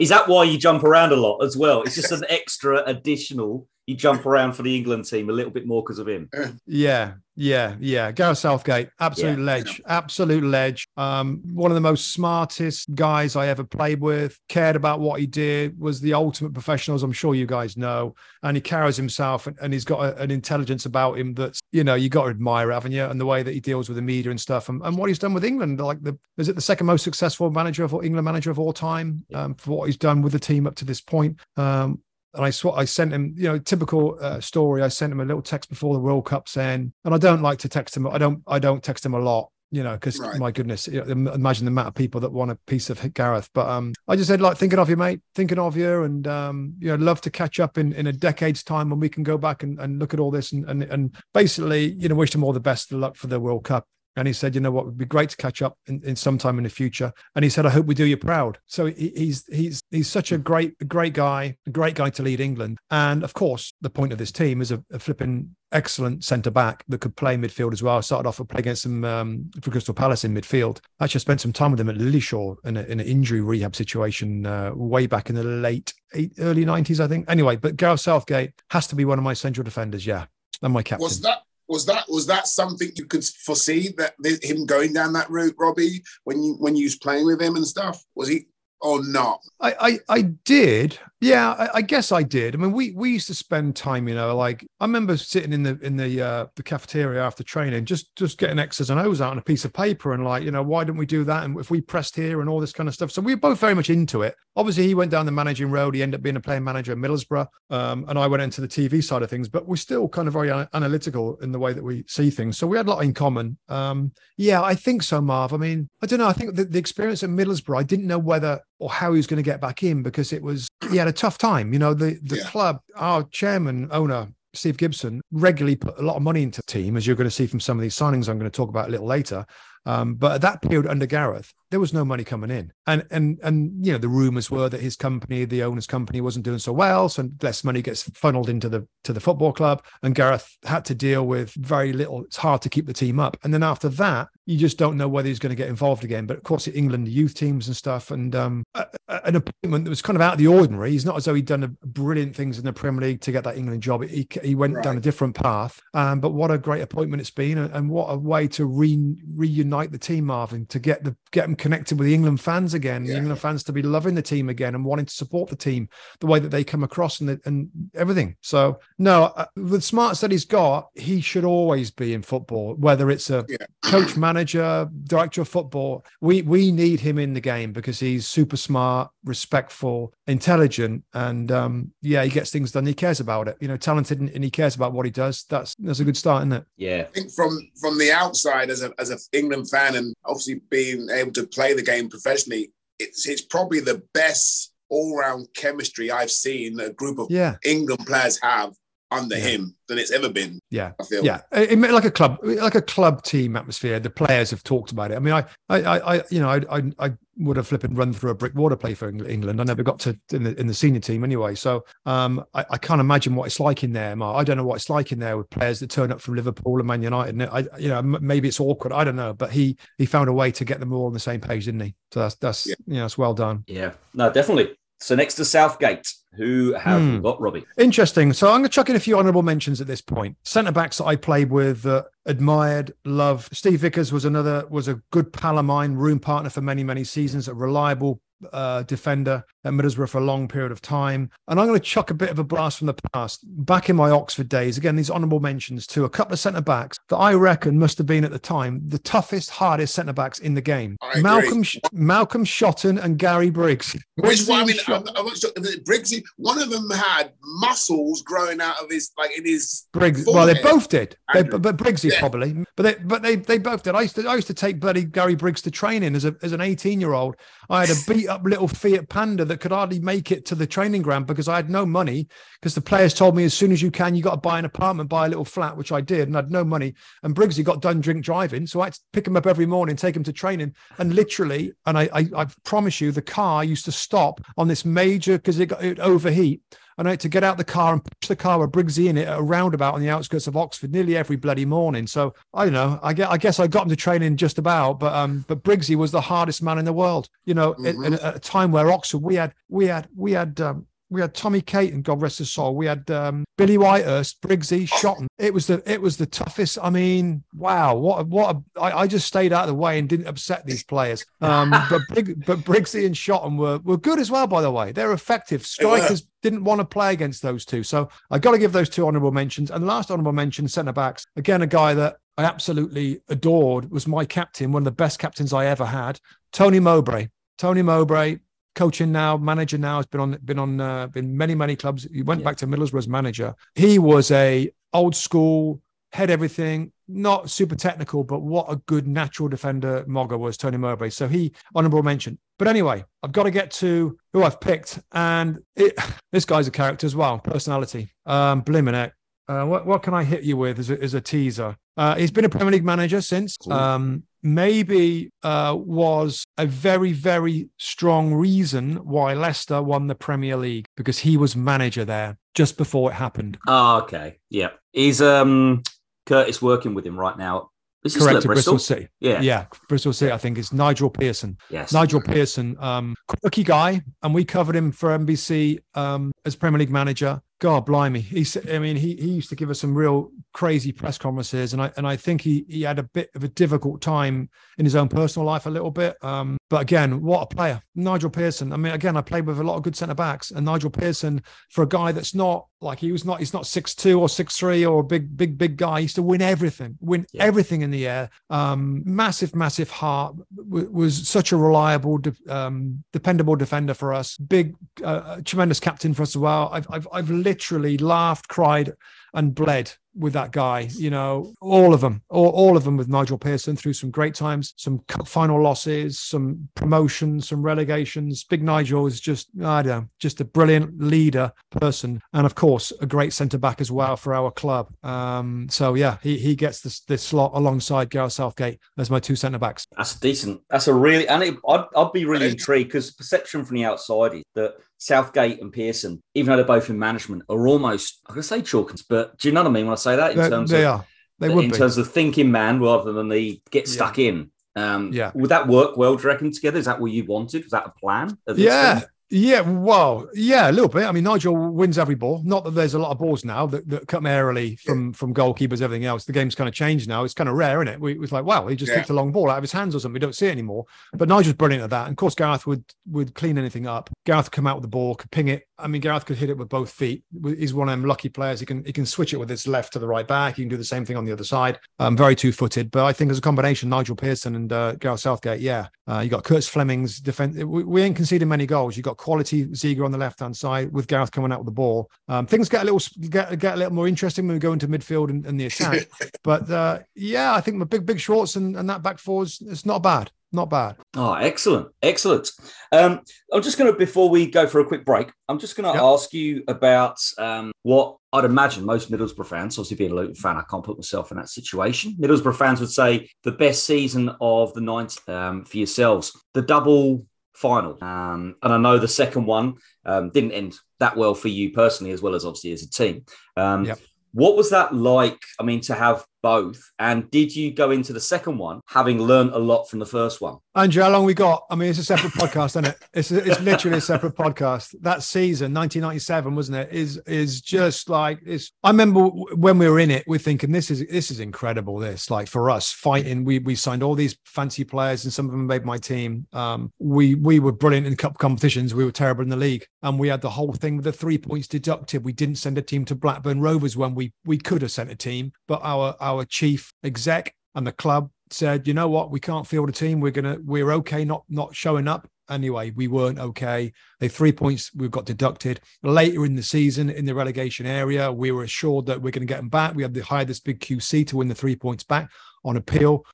[0.00, 1.82] Is that why you jump around a lot as well?
[1.82, 5.66] It's just an extra additional you jump around for the England team a little bit
[5.66, 6.28] more because of him.
[6.66, 8.10] Yeah, yeah, yeah.
[8.10, 9.44] Gareth Southgate, absolute yeah.
[9.44, 10.88] ledge, absolute ledge.
[10.96, 14.38] Um, one of the most smartest guys I ever played with.
[14.48, 15.78] Cared about what he did.
[15.78, 18.14] Was the ultimate professional, as I'm sure you guys know.
[18.42, 21.84] And he carries himself, and, and he's got a, an intelligence about him that's you
[21.84, 23.04] know you got to admire, haven't you?
[23.04, 25.18] And the way that he deals with the media and stuff, and, and what he's
[25.18, 25.80] done with England.
[25.80, 29.24] Like the is it the second most successful manager of England manager of all time
[29.34, 31.38] um, for what he's done with the team up to this point.
[31.56, 32.00] Um,
[32.34, 34.82] and I sw- I sent him, you know, typical uh, story.
[34.82, 37.58] I sent him a little text before the World Cup saying, and I don't like
[37.60, 38.06] to text him.
[38.06, 40.38] I don't I don't text him a lot, you know, because right.
[40.38, 43.48] my goodness, you know, imagine the amount of people that want a piece of Gareth.
[43.54, 46.74] But um, I just said like thinking of you, mate, thinking of you, and um,
[46.78, 49.38] you know, love to catch up in in a decade's time when we can go
[49.38, 52.44] back and, and look at all this and, and and basically, you know, wish him
[52.44, 53.86] all the best of luck for the World Cup.
[54.16, 56.38] And he said, you know what, would be great to catch up in, in some
[56.38, 57.12] time in the future.
[57.34, 58.58] And he said, I hope we do you proud.
[58.66, 62.40] So he, he's he's he's such a great great guy, a great guy to lead
[62.40, 62.78] England.
[62.90, 66.84] And of course, the point of this team is a, a flipping excellent centre back
[66.88, 68.00] that could play midfield as well.
[68.00, 70.80] Started off with play against some um, for Crystal Palace in midfield.
[71.00, 73.76] Actually, I spent some time with him at Lilleshall in, a, in an injury rehab
[73.76, 77.28] situation uh, way back in the late eight, early nineties, I think.
[77.28, 80.06] Anyway, but Gareth Southgate has to be one of my central defenders.
[80.06, 80.26] Yeah,
[80.62, 81.02] and my captain.
[81.02, 85.30] Was that was that was that something you could foresee that him going down that
[85.30, 88.02] route, Robbie, when you when you was playing with him and stuff?
[88.14, 88.46] Was he
[88.80, 89.40] or not?
[89.60, 90.98] I I, I did.
[91.20, 92.54] Yeah, I, I, guess I did.
[92.54, 95.62] I mean, we we used to spend time, you know, like I remember sitting in
[95.62, 99.30] the in the uh, the cafeteria after training, just just getting X's and O's out
[99.30, 101.44] on a piece of paper, and like, you know, why don't we do that?
[101.44, 103.10] And if we pressed here and all this kind of stuff.
[103.10, 104.34] So we were both very much into it.
[104.54, 105.94] Obviously, he went down the managing road.
[105.94, 108.68] He ended up being a playing manager at Middlesbrough, um, and I went into the
[108.68, 109.48] TV side of things.
[109.48, 112.58] But we're still kind of very analytical in the way that we see things.
[112.58, 113.56] So we had a lot in common.
[113.70, 115.54] Um, yeah, I think so, Marv.
[115.54, 116.28] I mean, I don't know.
[116.28, 119.26] I think the, the experience at Middlesbrough, I didn't know whether or how he was
[119.26, 121.72] going to get back in because it was he had a tough time.
[121.72, 122.48] You know, the the yeah.
[122.50, 126.96] club, our chairman, owner, Steve Gibson, regularly put a lot of money into the team,
[126.96, 128.88] as you're going to see from some of these signings I'm going to talk about
[128.88, 129.44] a little later.
[129.86, 133.38] Um, but at that period under Gareth, there was no money coming in, and and
[133.42, 136.72] and you know the rumors were that his company, the owner's company, wasn't doing so
[136.72, 140.84] well, so less money gets funneled into the to the football club, and Gareth had
[140.86, 142.24] to deal with very little.
[142.24, 145.08] It's hard to keep the team up, and then after that, you just don't know
[145.08, 146.26] whether he's going to get involved again.
[146.26, 149.90] But of course, England, youth teams and stuff, and um, a, a, an appointment that
[149.90, 150.92] was kind of out of the ordinary.
[150.92, 153.44] He's not as though he'd done a brilliant things in the Premier League to get
[153.44, 154.04] that England job.
[154.04, 154.84] He he went right.
[154.84, 158.06] down a different path, um, but what a great appointment it's been, and, and what
[158.06, 162.06] a way to re, reunite the team, Marvin, to get the get them connected with
[162.06, 163.16] the England fans again, yeah.
[163.16, 165.88] England fans to be loving the team again and wanting to support the team
[166.20, 168.36] the way that they come across and, the, and everything.
[168.40, 173.10] So, no, uh, the smarts that he's got, he should always be in football, whether
[173.10, 173.58] it's a yeah.
[173.82, 176.04] coach, manager, director of football.
[176.20, 181.92] We we need him in the game because he's super smart, respectful, intelligent, and um,
[182.00, 182.86] yeah, he gets things done.
[182.86, 185.44] He cares about it, you know, talented, and, and he cares about what he does.
[185.44, 186.64] That's that's a good start, isn't it?
[186.76, 187.06] Yeah.
[187.08, 191.08] I think from from the outside, as a as an England fan, and obviously being
[191.10, 196.30] able to play the game professionally, it's it's probably the best all round chemistry I've
[196.30, 197.56] seen a group of yeah.
[197.64, 198.72] England players have
[199.10, 199.44] under yeah.
[199.44, 200.60] him than it's ever been.
[200.70, 201.24] Yeah, I feel.
[201.24, 204.00] Yeah, it, it, like a club, like a club team atmosphere.
[204.00, 205.16] The players have talked about it.
[205.16, 208.30] I mean, I, I, I you know, I, I, I would have flipping run through
[208.30, 209.60] a brick wall to play for England.
[209.60, 211.54] I never got to in the in the senior team anyway.
[211.54, 214.16] So um, I, I can't imagine what it's like in there.
[214.16, 214.36] Mark.
[214.36, 216.78] I don't know what it's like in there with players that turn up from Liverpool
[216.78, 217.40] and Man United.
[217.42, 218.92] I, you know, maybe it's awkward.
[218.92, 221.20] I don't know, but he he found a way to get them all on the
[221.20, 221.94] same page, didn't he?
[222.12, 222.74] So that's that's yeah.
[222.86, 223.64] you know, it's well done.
[223.66, 224.76] Yeah, no, definitely.
[224.98, 227.20] So next to Southgate, who have hmm.
[227.20, 227.64] got Robbie?
[227.78, 228.32] Interesting.
[228.32, 230.36] So I'm going to chuck in a few honourable mentions at this point.
[230.44, 233.54] Centre backs that I played with, uh, admired, loved.
[233.56, 237.04] Steve Vickers was another was a good pal of mine, room partner for many many
[237.04, 238.20] seasons, a reliable
[238.52, 239.44] uh, defender.
[239.66, 241.30] At Middlesbrough for a long period of time.
[241.48, 243.40] And I'm going to chuck a bit of a blast from the past.
[243.66, 246.98] Back in my Oxford days, again, these honourable mentions to a couple of centre backs
[247.08, 250.54] that I reckon must have been at the time the toughest, hardest centre backs in
[250.54, 250.96] the game.
[251.16, 253.96] Malcolm Malcolm Shotton and Gary Briggs.
[254.16, 254.62] Which one?
[254.62, 256.22] I mean, I'm, I'm Briggsy.
[256.36, 260.24] One of them had muscles growing out of his like in his Briggs.
[260.26, 261.16] Well, they both did.
[261.32, 262.18] They, but Briggsy yeah.
[262.18, 262.64] probably.
[262.76, 263.94] But they but they they both did.
[263.94, 266.52] I used to I used to take bloody Gary Briggs to training as a as
[266.52, 267.36] an 18 year old.
[267.68, 270.66] I had a beat up little Fiat Panda that could hardly make it to the
[270.66, 272.28] training ground because I had no money.
[272.60, 274.64] Because the players told me as soon as you can, you got to buy an
[274.64, 276.94] apartment, buy a little flat, which I did, and I had no money.
[277.22, 279.96] And Briggsy got done drink driving, so I had to pick him up every morning,
[279.96, 283.84] take him to training, and literally, and I I, I promise you, the car used
[283.86, 286.62] to stop on this major because it got it overheat
[286.98, 289.28] I had to get out the car and push the car with Briggsy in it
[289.28, 292.06] at a roundabout on the outskirts of Oxford nearly every bloody morning.
[292.06, 292.98] So I don't know.
[293.02, 295.96] I guess I guess I got him to training just about, but um, but Briggsy
[295.96, 297.28] was the hardest man in the world.
[297.44, 298.14] You know, mm-hmm.
[298.14, 301.34] at, at, a time where Oxford we had we had we had um, we had
[301.34, 302.76] Tommy Caton, God rest his soul.
[302.76, 305.26] We had um, Billy Whitehurst, Briggsy, Shotton.
[305.38, 306.78] It was the it was the toughest.
[306.82, 310.06] I mean, wow, what what a, I, I just stayed out of the way and
[310.06, 311.24] didn't upset these players.
[311.40, 314.46] Um, but Brig, but Briggsy and Shotton were were good as well.
[314.46, 315.64] By the way, they're effective.
[315.64, 319.06] Strikers didn't want to play against those two, so I got to give those two
[319.06, 319.70] honourable mentions.
[319.70, 324.06] And the last honourable mention, centre backs, again, a guy that I absolutely adored was
[324.06, 326.20] my captain, one of the best captains I ever had,
[326.52, 327.28] Tony Mowbray.
[327.58, 328.38] Tony Mowbray,
[328.76, 332.06] coaching now, manager now, has been on been on uh, been many many clubs.
[332.12, 332.44] He went yeah.
[332.44, 333.54] back to Middlesbrough as manager.
[333.74, 335.80] He was a old school
[336.12, 341.10] head everything, not super technical, but what a good natural defender Mogger was, Tony Mowbray.
[341.10, 342.38] So he honourable mention.
[342.58, 345.94] But anyway, I've got to get to who I've picked, and it,
[346.32, 348.08] this guy's a character as well, personality.
[348.24, 349.10] Um, Blimmin'
[349.48, 351.76] uh, what what can I hit you with as a, as a teaser?
[351.96, 353.56] Uh, he's been a Premier League manager since.
[353.70, 360.86] Um, maybe uh, was a very, very strong reason why Leicester won the Premier League
[360.96, 363.58] because he was manager there just before it happened.
[363.66, 364.38] Oh, okay.
[364.48, 364.70] Yeah.
[364.92, 365.82] He's um
[366.24, 367.70] Curtis working with him right now.
[368.04, 368.74] Is Correct, Bristol?
[368.74, 368.78] Bristol?
[368.78, 369.08] City.
[369.18, 369.40] Yeah.
[369.40, 369.66] Yeah.
[369.88, 371.58] Bristol City, I think, is Nigel Pearson.
[371.70, 371.92] Yes.
[371.92, 374.00] Nigel Pearson, um, quirky guy.
[374.22, 377.40] And we covered him for NBC um, as Premier League manager.
[377.58, 378.20] God blimey.
[378.20, 381.72] He's I mean, he he used to give us some real crazy press conferences.
[381.72, 384.84] And I and I think he he had a bit of a difficult time in
[384.84, 386.22] his own personal life a little bit.
[386.22, 387.80] Um, but again, what a player.
[387.94, 388.72] Nigel Pearson.
[388.72, 391.42] I mean, again, I played with a lot of good centre backs, and Nigel Pearson,
[391.70, 394.56] for a guy that's not like he was not, he's not six two or six
[394.56, 396.00] three or a big, big, big guy.
[396.00, 397.44] He used to win everything, win yeah.
[397.44, 398.30] everything in the air.
[398.50, 400.36] Um, massive, massive heart.
[400.56, 404.36] W- was such a reliable, de- um, dependable defender for us.
[404.36, 404.74] Big,
[405.04, 406.68] uh, tremendous captain for us as well.
[406.72, 408.92] I've, I've, I've literally laughed, cried,
[409.34, 410.88] and bled with that guy.
[410.96, 414.34] You know, all of them, all, all of them with Nigel Pearson through some great
[414.34, 418.44] times, some final losses, some promotions, some relegations.
[418.44, 422.92] Big Nigel is just, I don't know, just a brilliant leader person, and of course
[423.00, 424.92] a great centre back as well for our club.
[425.04, 429.36] Um, so yeah, he he gets this this slot alongside Gareth Southgate as my two
[429.36, 429.86] centre backs.
[429.96, 430.62] That's decent.
[430.70, 434.34] That's a really, and it, I'd I'd be really intrigued because perception from the outside
[434.34, 438.42] is that Southgate and Pearson, even though they're both in management, are almost I'm gonna
[438.42, 440.48] say chalkins, but do you know what I mean when I say that in they,
[440.48, 441.06] terms they of are.
[441.38, 441.76] They would in be.
[441.76, 444.28] terms of thinking man rather than the get stuck yeah.
[444.28, 444.50] in.
[444.74, 445.32] Um, yeah.
[445.34, 446.78] Would that work well, do you reckon, together?
[446.78, 447.64] Is that what you wanted?
[447.64, 448.36] Was that a plan?
[448.54, 449.02] Yeah.
[449.28, 451.04] Yeah, well, yeah, a little bit.
[451.04, 452.42] I mean, Nigel wins every ball.
[452.44, 455.82] Not that there's a lot of balls now that, that come airily from from goalkeepers,
[455.82, 456.24] everything else.
[456.24, 457.24] The game's kind of changed now.
[457.24, 458.00] It's kind of rare, isn't it?
[458.00, 459.04] We, it was like, wow, he just yeah.
[459.08, 460.14] a long ball out of his hands or something.
[460.14, 460.84] We don't see it anymore.
[461.12, 462.06] But Nigel's brilliant at that.
[462.06, 464.10] And of course, Gareth would would clean anything up.
[464.24, 465.66] Gareth would come out with the ball, could ping it.
[465.78, 467.22] I mean, Gareth could hit it with both feet.
[467.44, 468.60] He's one of them lucky players.
[468.60, 470.56] He can he can switch it with his left to the right back.
[470.56, 471.78] He can do the same thing on the other side.
[471.98, 472.90] Um, very two footed.
[472.90, 476.30] But I think as a combination, Nigel Pearson and uh, Gareth Southgate, yeah, uh, you
[476.30, 477.56] got Curtis Fleming's defense.
[477.56, 478.96] We, we ain't conceding many goals.
[478.96, 481.72] You got quality Ziege on the left hand side with Gareth coming out with the
[481.72, 482.10] ball.
[482.28, 484.88] Um, things get a little get, get a little more interesting when we go into
[484.88, 486.08] midfield and, and the attack.
[486.42, 489.60] but uh, yeah, I think the big big Schwartz and, and that back four is
[489.60, 490.30] it's not bad.
[490.56, 490.96] Not bad.
[491.14, 492.50] Oh, excellent, excellent.
[492.90, 493.20] Um,
[493.52, 495.98] I'm just going to before we go for a quick break, I'm just going to
[495.98, 496.02] yep.
[496.02, 500.56] ask you about um, what I'd imagine most Middlesbrough fans, obviously being a Luton fan,
[500.56, 502.16] I can't put myself in that situation.
[502.18, 507.26] Middlesbrough fans would say the best season of the ninth um, for yourselves, the double
[507.52, 508.02] final.
[508.02, 509.74] Um, and I know the second one
[510.06, 513.26] um, didn't end that well for you personally, as well as obviously as a team.
[513.58, 513.98] Um, yep.
[514.32, 515.38] What was that like?
[515.60, 516.80] I mean, to have both.
[516.98, 520.40] And did you go into the second one having learned a lot from the first
[520.40, 520.58] one?
[520.74, 521.64] Andrew, how long we got?
[521.70, 522.98] I mean, it's a separate podcast, isn't it?
[523.14, 524.94] It's it's literally a separate podcast.
[525.00, 526.92] That season, 1997, wasn't it?
[526.92, 528.72] Is is just like it's.
[528.84, 531.98] I remember when we were in it, we're thinking this is this is incredible.
[531.98, 535.52] This like for us fighting, we we signed all these fancy players, and some of
[535.52, 536.46] them made my team.
[536.52, 538.94] Um, we we were brilliant in cup competitions.
[538.94, 541.38] We were terrible in the league, and we had the whole thing with the three
[541.38, 542.22] points deducted.
[542.22, 545.16] We didn't send a team to Blackburn Rovers when we we could have sent a
[545.16, 549.66] team, but our our chief exec and the club said, you know what, we can't
[549.66, 550.20] field a team.
[550.20, 552.28] We're gonna, we're okay not not showing up.
[552.48, 553.92] Anyway, we weren't okay.
[554.20, 558.30] They three points we've got deducted later in the season in the relegation area.
[558.30, 559.94] We were assured that we're going to get them back.
[559.94, 562.30] We had to hire this big QC to win the three points back
[562.64, 563.24] on appeal.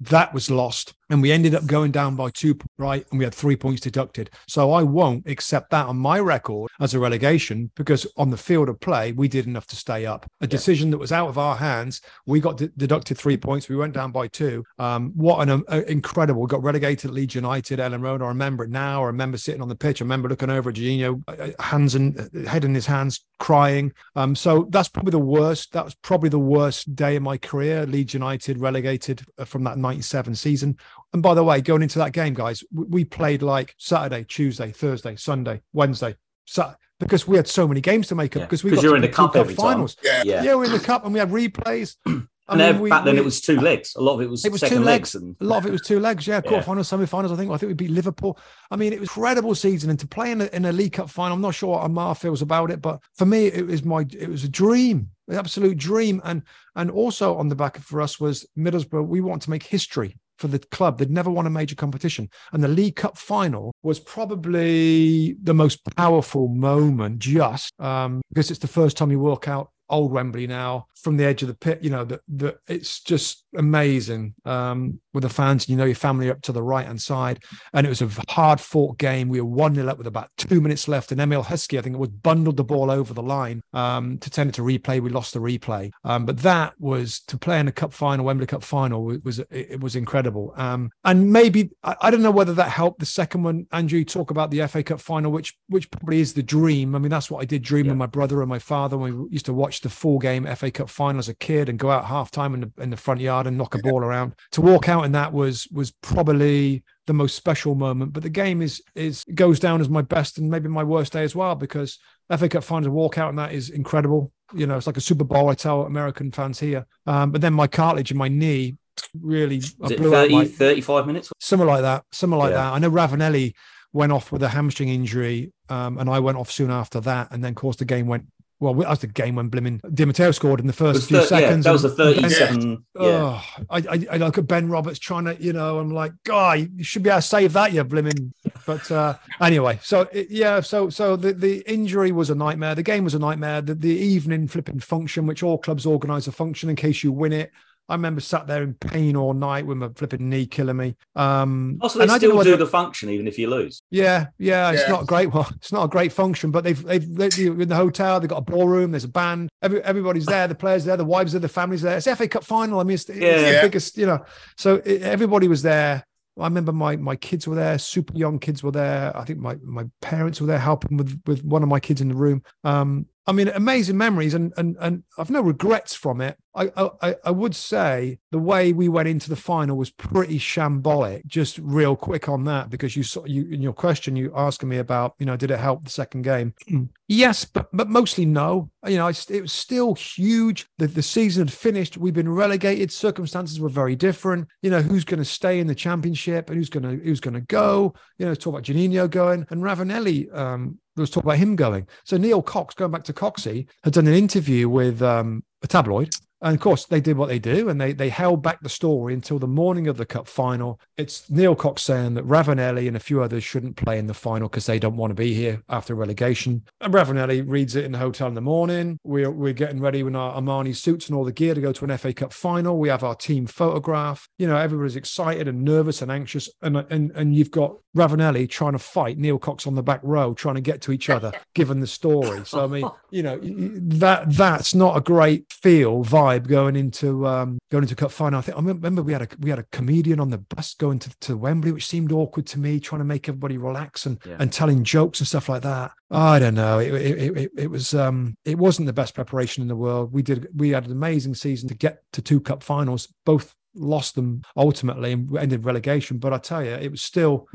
[0.00, 0.94] That was lost.
[1.12, 3.04] And we ended up going down by two, right?
[3.10, 4.30] And we had three points deducted.
[4.48, 8.70] So I won't accept that on my record as a relegation because on the field
[8.70, 10.24] of play, we did enough to stay up.
[10.40, 12.00] A decision that was out of our hands.
[12.24, 13.68] We got d- deducted three points.
[13.68, 14.64] We went down by two.
[14.78, 16.40] Um, what an um, uh, incredible.
[16.40, 18.22] We got relegated Leeds United, Elland Road.
[18.22, 19.02] I remember it now.
[19.02, 20.00] I remember sitting on the pitch.
[20.00, 23.92] I remember looking over at Gino, uh, uh, hands and head in his hands, crying.
[24.16, 25.74] Um, so that's probably the worst.
[25.74, 27.84] That was probably the worst day in my career.
[27.84, 30.78] Leeds United relegated from that 97 season.
[31.12, 35.16] And by the way, going into that game, guys, we played like Saturday, Tuesday, Thursday,
[35.16, 38.40] Sunday, Wednesday, Saturday, because we had so many games to make up.
[38.40, 38.46] Yeah.
[38.46, 39.96] Because we got you're in the cup, cup finals.
[40.02, 40.22] Yeah.
[40.24, 41.96] yeah, yeah, we're in the cup and we had replays.
[42.48, 43.94] I and mean, we, back then we, it was two legs.
[43.94, 45.14] A lot of it was, it was two legs.
[45.14, 45.36] legs and...
[45.40, 46.26] A lot of it was two legs.
[46.26, 47.32] Yeah, quarterfinals, semi-finals.
[47.32, 47.52] I think.
[47.52, 48.38] I think we'd beat Liverpool.
[48.70, 51.08] I mean, it was incredible season, and to play in a, in a League Cup
[51.08, 54.04] final, I'm not sure what Amar feels about it, but for me, it was my
[54.18, 56.20] it was a dream, an absolute dream.
[56.24, 56.42] And
[56.74, 59.06] and also on the back of for us was Middlesbrough.
[59.06, 60.98] We want to make history for the club.
[60.98, 62.28] They'd never won a major competition.
[62.52, 68.58] And the League Cup final was probably the most powerful moment just um, because it's
[68.58, 71.78] the first time you walk out old Wembley now from the edge of the pit.
[71.82, 75.68] You know that that it's just amazing um, with the fans.
[75.68, 78.60] You know your family up to the right hand side, and it was a hard
[78.60, 79.28] fought game.
[79.28, 81.94] We were one 0 up with about two minutes left, and Emile Heskey, I think
[81.94, 85.00] it was bundled the ball over the line um, to send it to replay.
[85.00, 88.46] We lost the replay, um, but that was to play in a cup final, Wembley
[88.46, 90.52] Cup final was, was it, was incredible.
[90.56, 93.66] Um, and maybe I, I, don't know whether that helped the second one.
[93.72, 96.94] Andrew, you talk about the FA Cup final, which which probably is the dream.
[96.94, 97.92] I mean, that's what I did dream yeah.
[97.92, 100.88] with my brother and my father we used to watch the full game FA Cup
[100.88, 103.41] final as a kid and go out half time in the in the front yard
[103.46, 104.34] and knock a ball around.
[104.52, 108.12] To walk out in that was was probably the most special moment.
[108.12, 111.24] But the game is is goes down as my best and maybe my worst day
[111.24, 111.98] as well because
[112.36, 114.32] FA Cup final walk out and that is incredible.
[114.54, 115.48] You know, it's like a Super Bowl.
[115.48, 116.86] I tell American fans here.
[117.06, 118.76] Um, but then my cartilage in my knee
[119.20, 121.32] really blew 30, my, 35 minutes?
[121.40, 122.04] Something like that.
[122.12, 122.56] Something like yeah.
[122.56, 122.72] that.
[122.74, 123.54] I know Ravanelli
[123.92, 127.28] went off with a hamstring injury, um, and I went off soon after that.
[127.30, 128.26] And then, of course, the game went
[128.62, 131.66] well, that was the game when Blimmin Di Matteo scored in the first few seconds.
[131.66, 132.60] Yeah, that was the 37.
[132.60, 133.02] Ben, yeah.
[133.02, 136.68] Oh, I, I, I, look at Ben Roberts trying to, you know, I'm like, guy,
[136.76, 138.32] you should be able to save that, you Blimmin.
[138.64, 142.76] But uh, anyway, so yeah, so so the, the injury was a nightmare.
[142.76, 143.62] The game was a nightmare.
[143.62, 147.32] The, the evening flipping function, which all clubs organise a function in case you win
[147.32, 147.50] it.
[147.88, 150.96] I remember sat there in pain all night with my flipping knee killing me.
[151.16, 153.82] Um, also, they still do the function even if you lose.
[153.90, 154.88] Yeah, yeah, it's yeah.
[154.88, 155.32] not a great.
[155.32, 158.20] Well, it's not a great function, but they've they've they, in the hotel.
[158.20, 158.92] They've got a ballroom.
[158.92, 159.50] There's a band.
[159.62, 160.48] Every, everybody's there.
[160.48, 160.96] The players are there.
[160.96, 161.48] The wives are there.
[161.48, 161.96] The families there.
[161.96, 162.80] It's FA Cup final.
[162.80, 163.52] I mean, it's, it's yeah.
[163.52, 163.98] the biggest.
[163.98, 164.24] You know,
[164.56, 166.04] so it, everybody was there.
[166.38, 169.14] I remember my my kids were there, super young kids were there.
[169.16, 172.08] I think my my parents were there helping with with one of my kids in
[172.08, 172.42] the room.
[172.64, 176.36] Um, I mean, amazing memories, and and and I've no regrets from it.
[176.54, 181.24] I, I I would say the way we went into the final was pretty shambolic.
[181.26, 184.78] Just real quick on that, because you saw you in your question you asking me
[184.78, 186.52] about, you know, did it help the second game?
[187.08, 188.70] yes, but but mostly no.
[188.86, 190.66] You know, it was still huge.
[190.78, 191.96] The the season had finished.
[191.96, 192.90] We've been relegated.
[192.90, 194.48] Circumstances were very different.
[194.62, 197.34] You know, who's going to stay in the championship and who's going to who's going
[197.34, 197.94] to go?
[198.18, 201.86] You know, talk about Juninho going and Ravanelli um, there was talk about him going.
[202.04, 206.10] So Neil Cox, going back to Coxey, had done an interview with um, a tabloid
[206.42, 209.14] and of course, they did what they do, and they they held back the story
[209.14, 210.80] until the morning of the cup final.
[210.96, 214.48] It's Neil Cox saying that Ravanelli and a few others shouldn't play in the final
[214.48, 216.64] because they don't want to be here after relegation.
[216.80, 218.98] And Ravanelli reads it in the hotel in the morning.
[219.04, 221.84] We're we're getting ready with our Armani suits and all the gear to go to
[221.84, 222.76] an FA Cup final.
[222.76, 224.28] We have our team photograph.
[224.36, 228.72] You know, everybody's excited and nervous and anxious, and and and you've got Ravanelli trying
[228.72, 231.78] to fight Neil Cox on the back row, trying to get to each other, given
[231.78, 232.44] the story.
[232.44, 237.26] So I mean, you know, that that's not a great feel vibe tribe going into
[237.26, 238.38] um, going into cup final.
[238.38, 240.98] I think I remember we had a we had a comedian on the bus going
[241.00, 244.36] to, to Wembley, which seemed awkward to me, trying to make everybody relax and yeah.
[244.38, 245.92] and telling jokes and stuff like that.
[246.10, 246.78] I don't know.
[246.78, 250.12] It, it, it, it was um, it wasn't the best preparation in the world.
[250.12, 254.14] We did we had an amazing season to get to two cup finals, both lost
[254.16, 256.18] them ultimately and ended relegation.
[256.18, 257.48] But I tell you, it was still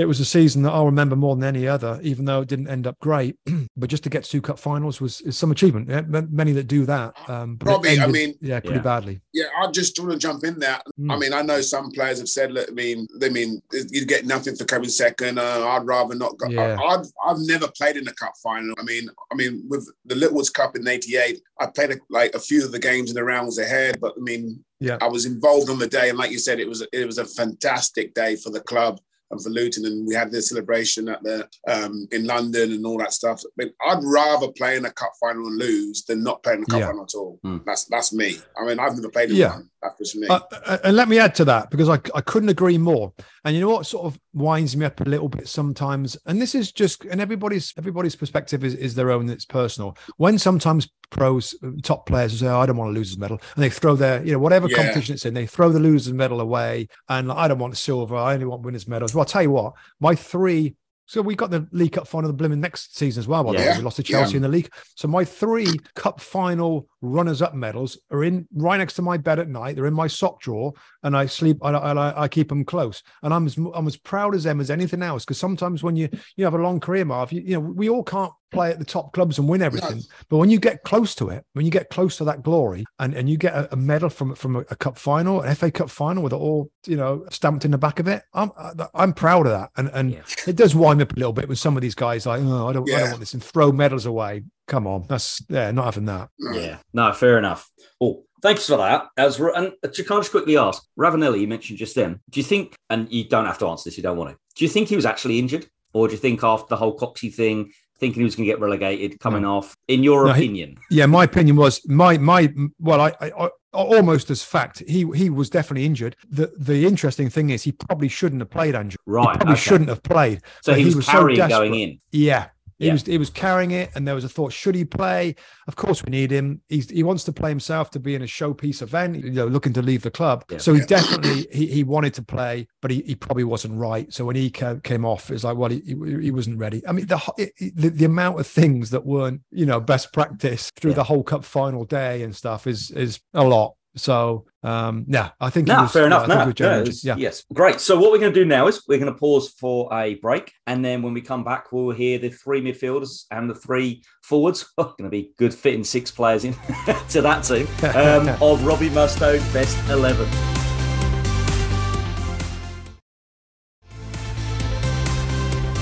[0.00, 2.68] it was a season that I'll remember more than any other, even though it didn't
[2.68, 3.36] end up great.
[3.76, 5.90] but just to get to two cup finals was is some achievement.
[5.90, 7.14] Yeah, many that do that.
[7.28, 8.82] Um, Probably, ended, I mean, yeah, pretty yeah.
[8.82, 9.20] badly.
[9.34, 10.80] Yeah, I just want to jump in there.
[10.98, 11.12] Mm.
[11.12, 13.60] I mean, I know some players have said, look, I mean, they mean
[13.90, 15.38] you get nothing for coming second.
[15.38, 16.48] Uh, I'd rather not go.
[16.48, 16.78] Yeah.
[16.80, 18.74] I, have I've never played in a cup final.
[18.78, 22.40] I mean, I mean, with the Littlewoods Cup in '88, I played a, like a
[22.40, 25.68] few of the games in the rounds ahead, but I mean, yeah, I was involved
[25.68, 28.48] on the day, and like you said, it was it was a fantastic day for
[28.48, 28.98] the club
[29.30, 32.98] and for Luton, and we had the celebration at the um, in London and all
[32.98, 33.42] that stuff.
[33.44, 36.62] I mean, I'd rather play in a cup final and lose than not play in
[36.62, 36.86] a cup yeah.
[36.86, 37.38] final at all.
[37.44, 37.64] Mm.
[37.64, 38.38] That's that's me.
[38.60, 39.54] I mean, I've never played in yeah.
[39.54, 39.70] one.
[39.82, 40.26] That's just me.
[40.28, 43.12] Uh, uh, and let me add to that because I I couldn't agree more.
[43.44, 46.54] And you know what sort of winds me up a little bit sometimes, and this
[46.54, 49.28] is just and everybody's everybody's perspective is, is their own.
[49.28, 49.96] It's personal.
[50.16, 53.40] When sometimes pros, top players say, oh, I don't want to lose a medal.
[53.54, 54.76] And they throw their, you know, whatever yeah.
[54.76, 56.88] competition it's in, they throw the losers medal away.
[57.08, 58.16] And like, I don't want silver.
[58.16, 59.14] I only want winners medals.
[59.14, 60.76] Well, I'll tell you what, my three
[61.10, 63.42] so we got the League Cup final, the Blimmin next season as well.
[63.42, 63.76] By yeah.
[63.76, 64.36] we lost to Chelsea yeah.
[64.36, 64.72] in the league.
[64.94, 69.48] So my three Cup final runners-up medals are in right next to my bed at
[69.48, 69.74] night.
[69.74, 71.58] They're in my sock drawer, and I sleep.
[71.62, 74.70] I, I, I keep them close, and I'm as I'm as proud as them as
[74.70, 75.24] anything else.
[75.24, 78.04] Because sometimes when you you have a long career, Marv, you, you know we all
[78.04, 79.98] can't play at the top clubs and win everything.
[79.98, 80.02] No.
[80.28, 83.14] But when you get close to it, when you get close to that glory, and,
[83.14, 85.90] and you get a, a medal from from a, a, cup final, an FA Cup
[85.90, 88.50] final with it all you know stamped in the back of it, I'm
[88.94, 89.70] I'm proud of that.
[89.76, 90.22] And and yeah.
[90.46, 92.68] it does wind me up a little bit with some of these guys like, oh,
[92.68, 92.96] I don't yeah.
[92.96, 94.44] I don't want this and throw medals away.
[94.68, 96.28] Come on, that's yeah, not having that.
[96.38, 97.68] Yeah, no, fair enough.
[98.00, 99.08] Oh, Thanks for that.
[99.18, 102.20] As and to kind of quickly ask, Ravanelli, you mentioned just then.
[102.30, 104.36] Do you think, and you don't have to answer this, you don't want to.
[104.54, 107.34] Do you think he was actually injured, or do you think after the whole Coxie
[107.34, 109.58] thing, thinking he was going to get relegated, coming no.
[109.58, 109.76] off.
[109.88, 110.78] In your no, opinion?
[110.88, 115.06] He, yeah, my opinion was my my well, I, I, I almost as fact he
[115.14, 116.16] he was definitely injured.
[116.30, 118.96] The the interesting thing is he probably shouldn't have played Andrew.
[119.06, 119.60] Right, he probably okay.
[119.60, 120.42] shouldn't have played.
[120.62, 122.00] So he was, he was carrying so going in.
[122.12, 122.48] Yeah,
[122.80, 122.92] he yeah.
[122.94, 125.36] was he was carrying it, and there was a thought: should he play?
[125.68, 126.62] Of course, we need him.
[126.70, 129.22] He's, he wants to play himself to be in a showpiece event.
[129.22, 130.44] You know, looking to leave the club.
[130.50, 130.58] Yeah.
[130.58, 134.10] So he definitely he, he wanted to play, but he, he probably wasn't right.
[134.12, 136.82] So when he came off, it's like, well, he, he wasn't ready.
[136.88, 140.94] I mean, the, the, the amount of things that weren't you know best practice through
[140.94, 143.74] the whole cup final day and stuff is is a lot.
[143.96, 146.24] So um, yeah, I think no, was, fair enough.
[146.24, 147.16] Uh, no, no yeah.
[147.16, 147.80] Yes, great.
[147.80, 150.52] So what we're going to do now is we're going to pause for a break,
[150.66, 154.72] and then when we come back, we'll hear the three midfielders and the three forwards.
[154.78, 156.52] Oh, going to be good fitting six players in
[157.08, 157.66] to that team
[157.96, 160.28] um, of Robbie Mustoe's best eleven.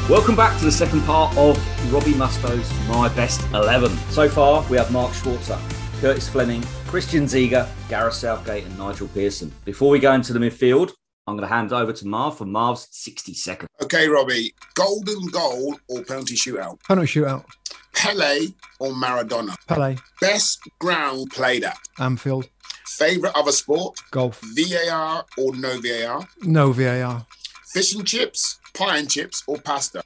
[0.09, 3.95] Welcome back to the second part of Robbie Mustoe's My Best 11.
[4.09, 5.61] So far, we have Mark Schwarzer,
[6.01, 9.53] Curtis Fleming, Christian Ziege, Gareth Southgate, and Nigel Pearson.
[9.67, 10.93] Before we go into the midfield,
[11.27, 13.69] I'm going to hand over to Marv for Marv's 60 seconds.
[13.83, 14.55] Okay, Robbie.
[14.75, 16.83] Golden goal or penalty shootout?
[16.85, 17.45] Penalty shootout.
[17.95, 18.47] Pele
[18.81, 19.55] or Maradona?
[19.67, 19.97] Pele.
[20.23, 21.77] Best ground played at?
[21.99, 22.49] Anfield.
[22.87, 23.99] Favorite other sport?
[24.11, 24.41] Golf.
[24.57, 26.27] VAR or no VAR?
[26.41, 27.27] No VAR.
[27.67, 30.03] Fish and chips, pie and chips, or pasta?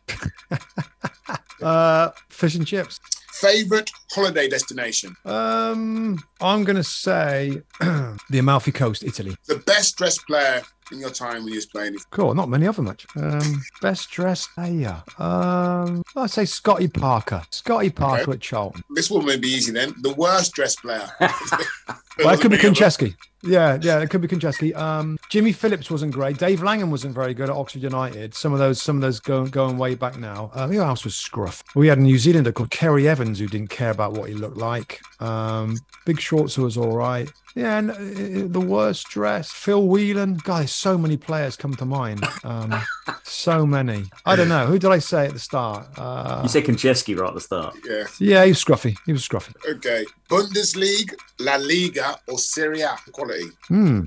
[1.62, 2.98] uh, fish and chips.
[3.32, 5.16] Favorite holiday destination?
[5.24, 9.36] Um, I'm going to say the Amalfi Coast, Italy.
[9.46, 11.96] The best dressed player in your time when you was playing?
[12.10, 13.06] Cool, not many of them much.
[13.16, 15.02] Um, best dressed player.
[15.18, 17.42] Um, I'd say Scotty Parker.
[17.50, 18.32] Scotty Parker okay.
[18.32, 18.82] at Charlton.
[18.90, 19.94] This one may be easy then.
[20.00, 21.08] The worst dressed player.
[21.20, 23.14] well, it could be Konchesky.
[23.44, 24.74] Yeah, yeah, it could be Konchesky.
[24.76, 26.38] Um, Jimmy Phillips wasn't great.
[26.38, 28.34] Dave Langan wasn't very good at Oxford United.
[28.34, 30.52] Some of those, some of those going going way back now.
[30.54, 31.64] Uh, who else was scruff?
[31.74, 34.58] We had a New Zealander called Ceri Evans who didn't care about what he looked
[34.58, 35.00] like.
[35.20, 35.76] Um,
[36.06, 37.28] Big Schwarzer was all right.
[37.54, 40.38] Yeah, and uh, the worst dress, Phil Whelan.
[40.44, 42.24] Guys, so many players come to mind.
[42.44, 42.74] Um,
[43.22, 44.04] so many.
[44.26, 44.66] I don't know.
[44.66, 45.86] Who did I say at the start?
[45.96, 47.76] Uh, you said Konchesky right at the start.
[47.88, 48.04] Yeah.
[48.18, 48.96] Yeah, he was scruffy.
[49.06, 49.54] He was scruffy.
[49.68, 50.04] Okay.
[50.28, 53.46] Bundesliga, La Liga, or Serie A quality?
[53.68, 54.02] Hmm.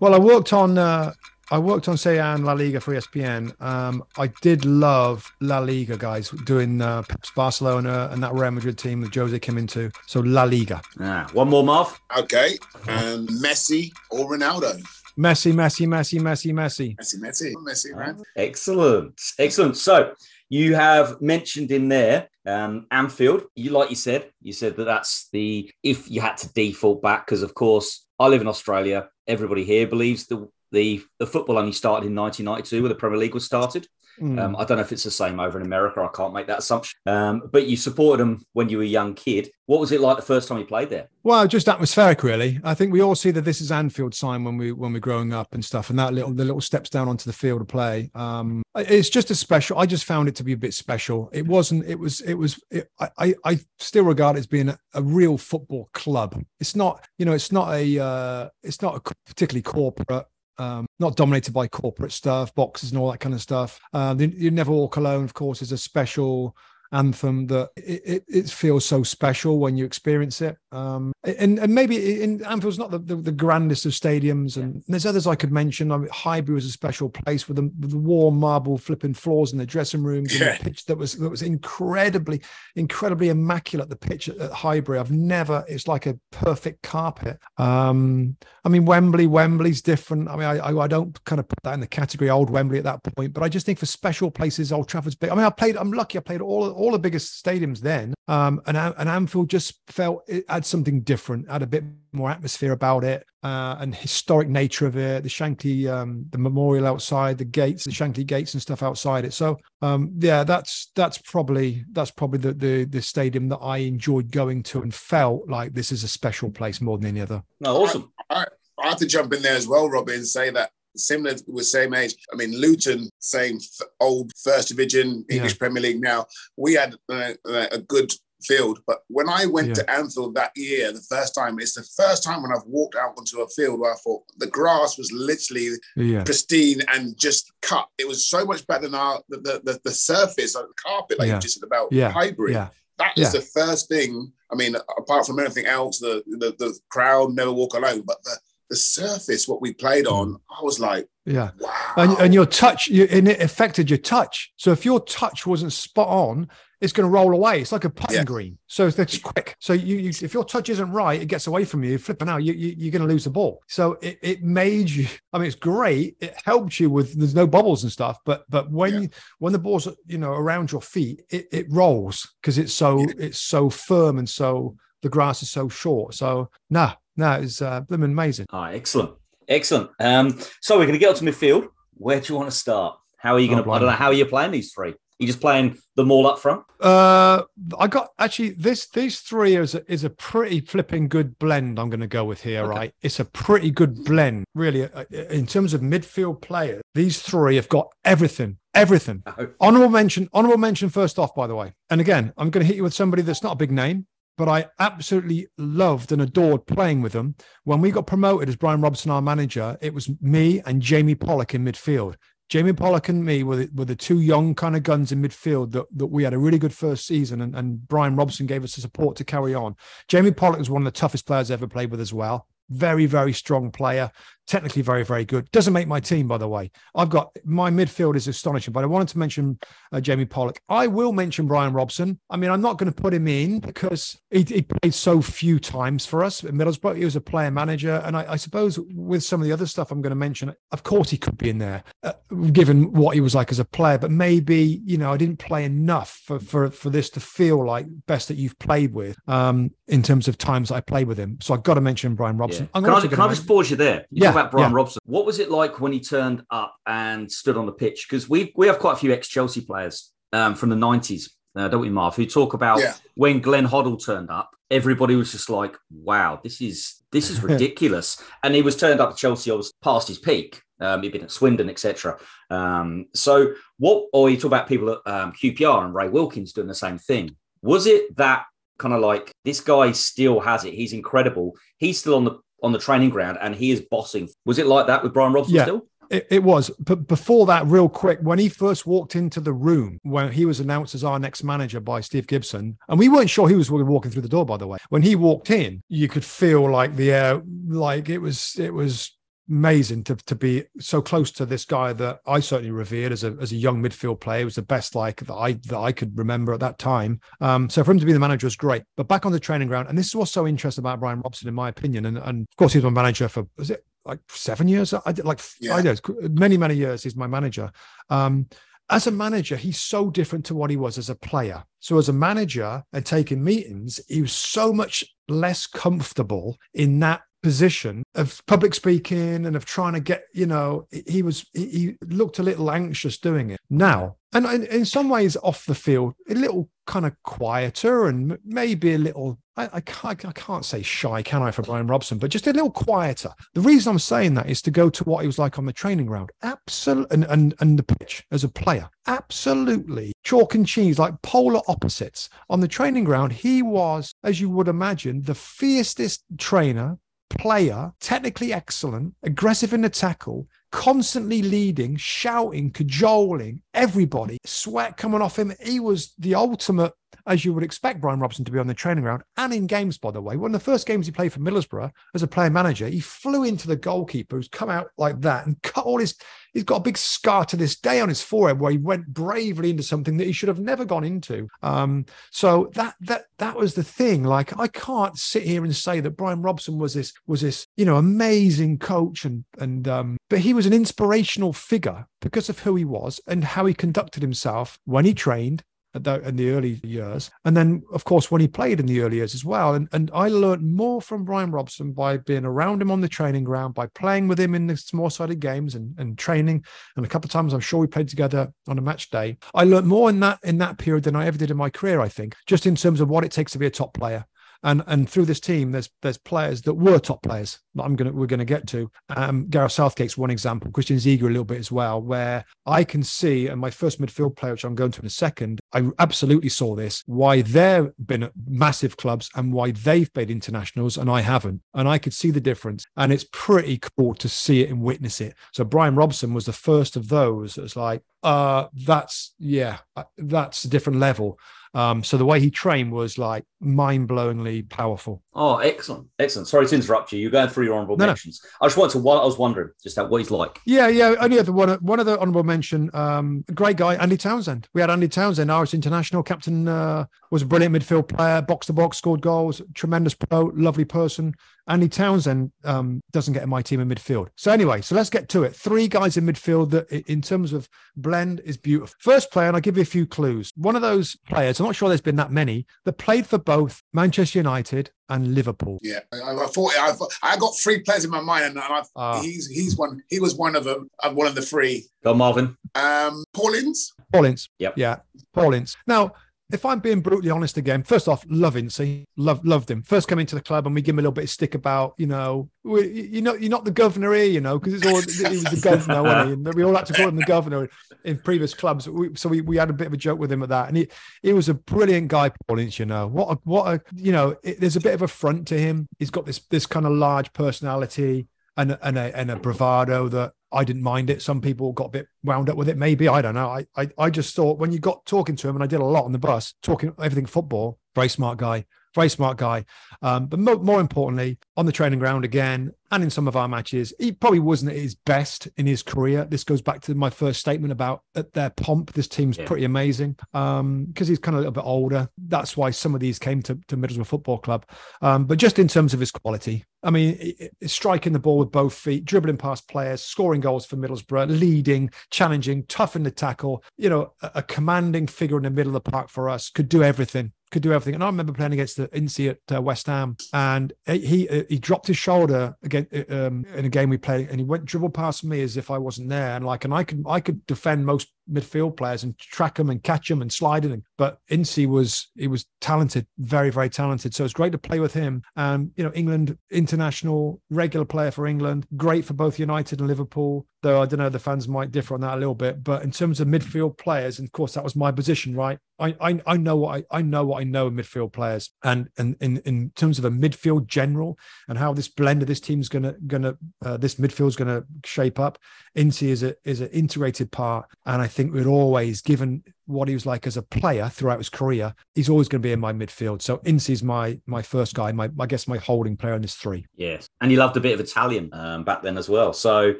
[0.00, 1.12] Well, I worked on uh,
[1.52, 3.60] I worked on Serie A and La Liga for ESPN.
[3.60, 8.78] Um, I did love La Liga guys doing uh, Pep's Barcelona and that Real Madrid
[8.78, 9.90] team that Jose came into.
[10.06, 10.80] So La Liga.
[11.00, 11.26] Yeah.
[11.32, 12.00] One more, Marv.
[12.16, 12.56] Okay.
[12.86, 14.80] Um, Messi or Ronaldo?
[15.20, 16.96] Messi, Messi, Messi, Messi, Messi.
[16.96, 18.16] Messi, Messi, Messi, right?
[18.36, 19.20] Excellent.
[19.38, 19.76] Excellent.
[19.76, 20.14] So
[20.48, 25.28] you have mentioned in there Um, Anfield, you like you said, you said that that's
[25.30, 29.08] the if you had to default back because of course I live in Australia.
[29.26, 33.34] Everybody here believes the the, the football only started in 1992 when the Premier League
[33.34, 33.88] was started.
[34.20, 34.38] Mm.
[34.38, 36.00] Um, I don't know if it's the same over in America.
[36.00, 36.98] I can't make that assumption.
[37.06, 39.50] Um, but you supported them when you were a young kid.
[39.66, 41.08] What was it like the first time you played there?
[41.22, 42.60] Well, just atmospheric, really.
[42.64, 45.32] I think we all see that this is Anfield sign when we when we're growing
[45.32, 48.10] up and stuff, and that little the little steps down onto the field to play.
[48.14, 49.78] Um, it's just a special.
[49.78, 51.30] I just found it to be a bit special.
[51.32, 51.86] It wasn't.
[51.86, 52.20] It was.
[52.22, 52.60] It was.
[52.70, 56.42] It, I I still regard it as being a, a, real football club.
[56.58, 57.06] It's not.
[57.18, 57.32] You know.
[57.32, 58.02] It's not a.
[58.02, 60.26] Uh, it's not a particularly corporate
[60.60, 63.80] um, not dominated by corporate stuff, boxes and all that kind of stuff.
[63.94, 66.54] Uh, you never walk alone, of course, is a special
[66.92, 70.56] anthem that it, it, it, feels so special when you experience it.
[70.72, 75.06] Um, and, and maybe in Anfield's not the, the, the grandest of stadiums, and there's
[75.06, 75.92] others I could mention.
[75.92, 79.52] I mean, Highbury was a special place with the, with the warm marble flipping floors
[79.52, 80.48] in the dressing rooms, yeah.
[80.48, 82.42] and the pitch that was that was incredibly,
[82.74, 83.88] incredibly immaculate.
[83.88, 85.64] The pitch at, at Highbury, I've never.
[85.68, 87.38] It's like a perfect carpet.
[87.56, 90.28] Um, I mean, Wembley, Wembley's different.
[90.28, 92.78] I mean, I, I, I don't kind of put that in the category old Wembley
[92.78, 95.30] at that point, but I just think for special places, Old Trafford's big.
[95.30, 95.76] I mean, I played.
[95.76, 96.18] I'm lucky.
[96.18, 100.44] I played all all the biggest stadiums then, um, and and Anfield just felt it
[100.48, 104.96] had something different, had a bit more atmosphere about it, uh, and historic nature of
[104.96, 105.22] it.
[105.22, 109.32] The Shankly, um, the memorial outside, the gates, the Shankly gates and stuff outside it.
[109.32, 114.30] So um, yeah, that's that's probably that's probably the, the the stadium that I enjoyed
[114.30, 117.42] going to and felt like this is a special place more than any other.
[117.60, 118.12] No, awesome.
[118.30, 118.46] I, I,
[118.82, 121.64] I have to jump in there as well, Robbie, and say that similar with the
[121.64, 122.14] same age.
[122.32, 123.58] I mean, Luton, same
[124.00, 125.58] old first division English yeah.
[125.58, 126.00] Premier League.
[126.00, 126.26] Now
[126.56, 128.12] we had uh, a good
[128.42, 129.74] field, but when I went yeah.
[129.74, 133.14] to Anfield that year, the first time, it's the first time when I've walked out
[133.18, 136.24] onto a field where I thought the grass was literally yeah.
[136.24, 137.88] pristine and just cut.
[137.98, 141.28] It was so much better than our the the, the surface, like the carpet, like
[141.28, 142.10] you just said about yeah.
[142.10, 142.52] Highbury.
[142.52, 142.68] Yeah.
[142.98, 144.30] That is the first thing.
[144.52, 148.36] I mean, apart from anything else, the, the the crowd never walk alone, but the
[148.70, 150.40] the surface, what we played on, mm.
[150.50, 151.92] I was like, yeah, wow.
[151.96, 154.52] And, and your touch, you, and it affected your touch.
[154.56, 156.48] So if your touch wasn't spot on,
[156.80, 157.60] it's going to roll away.
[157.60, 158.24] It's like a putting yeah.
[158.24, 158.56] green.
[158.66, 159.54] So it's quick.
[159.58, 161.98] So you, you, if your touch isn't right, it gets away from you.
[161.98, 163.62] Flipping out, you, you are going to lose the ball.
[163.68, 165.06] So it, it made you.
[165.32, 166.16] I mean, it's great.
[166.20, 168.18] It helped you with there's no bubbles and stuff.
[168.24, 169.00] But but when yeah.
[169.00, 169.08] you,
[169.40, 173.12] when the ball's you know around your feet, it, it rolls because it's so yeah.
[173.18, 176.14] it's so firm and so the grass is so short.
[176.14, 178.46] So nah, no, it's uh, amazing.
[178.50, 179.12] All right, excellent,
[179.46, 179.90] excellent.
[180.00, 181.68] Um, so we're going to get to midfield.
[181.94, 182.98] Where do you want to start?
[183.18, 183.68] How are you going to?
[183.68, 183.94] Oh, I don't know.
[183.94, 184.90] How are you playing these three?
[184.90, 186.64] Are you just playing them all up front?
[186.80, 187.42] Uh,
[187.78, 188.88] I got actually this.
[188.88, 191.78] These three is a, is a pretty flipping good blend.
[191.78, 192.70] I'm going to go with here, okay.
[192.70, 192.94] right?
[193.02, 194.84] It's a pretty good blend, really.
[194.84, 199.22] Uh, in terms of midfield players, these three have got everything everything.
[199.60, 201.72] Honorable mention, honorable mention first off, by the way.
[201.90, 204.06] And again, I'm going to hit you with somebody that's not a big name,
[204.40, 207.34] but I absolutely loved and adored playing with them.
[207.64, 211.54] When we got promoted as Brian Robson, our manager, it was me and Jamie Pollock
[211.54, 212.14] in midfield.
[212.48, 215.72] Jamie Pollock and me were the, were the two young kind of guns in midfield
[215.72, 218.76] that, that we had a really good first season, and, and Brian Robson gave us
[218.76, 219.76] the support to carry on.
[220.08, 222.46] Jamie Pollock was one of the toughest players I ever played with as well.
[222.70, 224.10] Very, very strong player
[224.50, 225.50] technically very, very good.
[225.52, 226.72] Doesn't make my team, by the way.
[226.94, 229.58] I've got my midfield is astonishing, but I wanted to mention
[229.92, 230.60] uh, Jamie Pollock.
[230.68, 232.18] I will mention Brian Robson.
[232.28, 235.60] I mean, I'm not going to put him in because he, he, played so few
[235.60, 236.96] times for us at Middlesbrough.
[236.96, 238.02] He was a player manager.
[238.04, 240.82] And I, I, suppose with some of the other stuff I'm going to mention, of
[240.82, 242.12] course, he could be in there, uh,
[242.52, 243.98] given what he was like as a player.
[243.98, 247.86] But maybe, you know, I didn't play enough for, for, for this to feel like
[248.06, 251.38] best that you've played with um, in terms of times I played with him.
[251.40, 252.68] So I've got to mention Brian Robson.
[252.74, 252.80] Yeah.
[252.80, 254.06] Can, I, can I just pause you there?
[254.10, 254.76] You yeah about Brian yeah.
[254.76, 255.00] Robson.
[255.04, 258.06] What was it like when he turned up and stood on the pitch?
[258.08, 261.68] Because we we have quite a few ex Chelsea players um, from the nineties, uh,
[261.68, 262.16] don't we, Marv?
[262.16, 262.94] Who talk about yeah.
[263.14, 264.50] when Glenn Hoddle turned up.
[264.70, 269.10] Everybody was just like, "Wow, this is this is ridiculous." and he was turned up
[269.10, 269.50] at Chelsea.
[269.50, 270.62] I was past his peak.
[270.80, 272.18] Um, he'd been at Swindon, etc.
[272.48, 274.06] Um, so what?
[274.12, 277.36] Or you talk about people at um, QPR and Ray Wilkins doing the same thing.
[277.62, 278.44] Was it that
[278.78, 280.72] kind of like this guy still has it?
[280.72, 281.54] He's incredible.
[281.76, 284.28] He's still on the on the training ground and he is bossing.
[284.44, 285.64] Was it like that with Brian Robson yeah.
[285.64, 285.86] still?
[286.10, 286.70] It, it, was.
[286.80, 290.58] But before that, real quick, when he first walked into the room, when he was
[290.58, 294.10] announced as our next manager by Steve Gibson, and we weren't sure he was walking
[294.10, 294.78] through the door, by the way.
[294.88, 299.16] When he walked in, you could feel like the air, like it was, it was
[299.50, 303.36] amazing to, to be so close to this guy that I certainly revered as a
[303.40, 304.42] as a young midfield player.
[304.42, 307.20] It was the best like that I that I could remember at that time.
[307.40, 308.82] Um, so for him to be the manager was great.
[308.96, 311.48] But back on the training ground, and this is what's so interesting about Brian Robson,
[311.48, 314.20] in my opinion, and, and of course he was my manager for was it like
[314.28, 314.94] seven years?
[314.94, 315.74] I did like yeah.
[315.74, 316.00] I did
[316.38, 317.02] many many years.
[317.02, 317.72] He's my manager.
[318.08, 318.46] Um,
[318.88, 321.62] as a manager, he's so different to what he was as a player.
[321.78, 327.22] So as a manager and taking meetings, he was so much less comfortable in that
[327.42, 332.38] position of public speaking and of trying to get you know he was he looked
[332.38, 333.60] a little anxious doing it.
[333.68, 338.94] Now and in, some ways off the field a little kind of quieter and maybe
[338.94, 342.30] a little I, I, can't, I can't say shy can i for brian robson but
[342.30, 343.32] just a little quieter.
[343.54, 345.72] The reason i'm saying that is to go to what he was like on the
[345.72, 346.30] training ground.
[346.42, 348.88] Absolutely and, and and the pitch as a player.
[349.06, 352.28] Absolutely chalk and cheese like polar opposites.
[352.48, 356.98] On the training ground he was as you would imagine the fiercest trainer
[357.30, 365.38] player, technically excellent, aggressive in the tackle, constantly leading, shouting, cajoling everybody, sweat coming off
[365.38, 365.52] him.
[365.64, 366.92] He was the ultimate,
[367.30, 369.96] as you would expect Brian Robson to be on the training ground and in games,
[369.96, 370.36] by the way.
[370.36, 373.44] One of the first games he played for Middlesbrough as a player manager, he flew
[373.44, 376.16] into the goalkeeper who's come out like that and cut all his
[376.52, 379.70] he's got a big scar to this day on his forehead where he went bravely
[379.70, 381.46] into something that he should have never gone into.
[381.62, 384.24] Um, so that that that was the thing.
[384.24, 387.84] Like I can't sit here and say that Brian Robson was this was this you
[387.84, 392.74] know amazing coach and and um, but he was an inspirational figure because of who
[392.74, 395.62] he was and how he conducted himself when he trained
[395.94, 397.30] the, in the early years.
[397.44, 399.74] And then, of course, when he played in the early years as well.
[399.74, 403.44] And, and I learned more from Brian Robson by being around him on the training
[403.44, 406.64] ground, by playing with him in the small sided games and, and training.
[406.96, 409.38] And a couple of times I'm sure we played together on a match day.
[409.54, 412.00] I learned more in that in that period than I ever did in my career,
[412.00, 414.24] I think, just in terms of what it takes to be a top player
[414.62, 418.12] and and through this team, there's there's players that were top players that I'm gonna
[418.12, 418.90] we're gonna get to.
[419.16, 423.02] Um, Gareth Southgate's one example, Christian Ziege a little bit as well, where I can
[423.02, 426.48] see, and my first midfield player, which I'm going to in a second, I absolutely
[426.48, 431.62] saw this why they've been massive clubs and why they've played internationals and I haven't,
[431.74, 435.20] and I could see the difference, and it's pretty cool to see it and witness
[435.20, 435.34] it.
[435.52, 437.58] So Brian Robson was the first of those.
[437.58, 441.38] It's like, uh, that's yeah, uh, that's a different level.
[441.72, 445.22] Um, so the way he trained was like mind blowingly powerful.
[445.34, 446.48] Oh, excellent, excellent.
[446.48, 447.20] Sorry to interrupt you.
[447.20, 448.40] You're going through your honourable no, mentions.
[448.42, 448.64] No.
[448.64, 449.08] I just wanted to.
[449.08, 450.60] I was wondering just how what he's like.
[450.66, 451.14] Yeah, yeah.
[451.20, 451.70] Only other one.
[451.80, 452.90] One other honourable mention.
[452.94, 454.68] Um, great guy, Andy Townsend.
[454.74, 456.68] We had Andy Townsend, Irish international captain.
[456.68, 459.62] Uh, was a brilliant midfield player, box to box, scored goals.
[459.74, 461.34] Tremendous pro, lovely person.
[461.68, 464.28] Andy Townsend um, doesn't get in my team in midfield.
[464.36, 465.54] So anyway, so let's get to it.
[465.54, 468.94] Three guys in midfield that, in terms of blend, is beautiful.
[469.00, 470.52] First player, and I'll give you a few clues.
[470.56, 473.82] One of those players, I'm not sure there's been that many, that played for both
[473.92, 475.78] Manchester United and Liverpool.
[475.82, 479.20] Yeah, I, I thought I, I, got three players in my mind, and I, uh,
[479.20, 480.02] he's he's one.
[480.08, 480.88] He was one of them.
[481.02, 481.86] Uh, one of the three.
[482.04, 482.56] Go, Marvin.
[482.74, 483.66] Um, Paulins.
[483.66, 483.92] Ince.
[484.12, 484.48] Paul Ince.
[484.58, 484.74] Yep.
[484.76, 484.96] Yeah,
[485.34, 485.76] Paul Ince.
[485.86, 486.12] Now
[486.52, 489.82] if I'm being brutally honest again, first off, love Incy, love loved him.
[489.82, 491.94] First coming to the club, and we give him a little bit of stick about,
[491.98, 495.36] you know, you know, you're not the governor here, you know, because it's all he
[495.36, 496.32] was the governor, wasn't he?
[496.32, 497.68] And we all had to call him the governor
[498.04, 498.88] in previous clubs.
[498.88, 500.76] We, so we, we had a bit of a joke with him at that, and
[500.76, 500.88] he
[501.22, 502.78] he was a brilliant guy, Paul Ince.
[502.78, 505.48] You know, what a, what a you know, it, there's a bit of a front
[505.48, 505.88] to him.
[505.98, 510.32] He's got this this kind of large personality and and a, and a bravado that
[510.52, 511.22] I didn't mind it.
[511.22, 512.76] Some people got a bit wound up with it.
[512.76, 513.48] Maybe I don't know.
[513.48, 515.84] I, I I just thought when you got talking to him, and I did a
[515.84, 517.78] lot on the bus, talking everything football.
[517.94, 519.64] Very smart guy, very smart guy.
[520.02, 523.46] Um, but mo- more importantly, on the training ground again, and in some of our
[523.46, 526.24] matches, he probably wasn't at his best in his career.
[526.24, 528.92] This goes back to my first statement about at their pomp.
[528.92, 529.46] This team's yeah.
[529.46, 532.08] pretty amazing because um, he's kind of a little bit older.
[532.18, 534.66] That's why some of these came to, to Middlesbrough Football Club.
[535.02, 537.32] Um, but just in terms of his quality, I mean,
[537.64, 542.64] striking the ball with both feet, dribbling past players, scoring goals for Middlesbrough, leading, challenging,
[542.66, 543.62] tough in the tackle.
[543.76, 546.50] You know, a, a commanding figure in the middle of the park for us.
[546.50, 547.94] Could do everything could do everything.
[547.94, 551.86] And I remember playing against the Incy at uh, West Ham, and he he dropped
[551.86, 555.42] his shoulder again um, in a game we played, and he went dribble past me
[555.42, 558.76] as if I wasn't there, and like, and I could I could defend most midfield
[558.76, 560.82] players and track them and catch them and slide in.
[560.96, 564.14] But Incy was he was talented, very very talented.
[564.14, 565.22] So it's great to play with him.
[565.36, 570.46] And you know, England international regular player for England, great for both United and Liverpool.
[570.62, 572.62] Though I don't know, the fans might differ on that a little bit.
[572.62, 575.58] But in terms of midfield players, and of course that was my position, right?
[575.78, 578.88] I I, I know what I, I know what I know in midfield players, and
[578.98, 581.18] and in in terms of a midfield general
[581.48, 585.38] and how this blend of this team's gonna gonna uh, this midfield's gonna shape up.
[585.76, 589.88] Incy is a is an integrated part, and I think think we'd always, given what
[589.88, 592.60] he was like as a player throughout his career, he's always going to be in
[592.60, 593.22] my midfield.
[593.22, 596.66] So Incy's my my first guy, my I guess my holding player in this three.
[596.76, 599.32] Yes, and he loved a bit of Italian um, back then as well.
[599.32, 599.74] So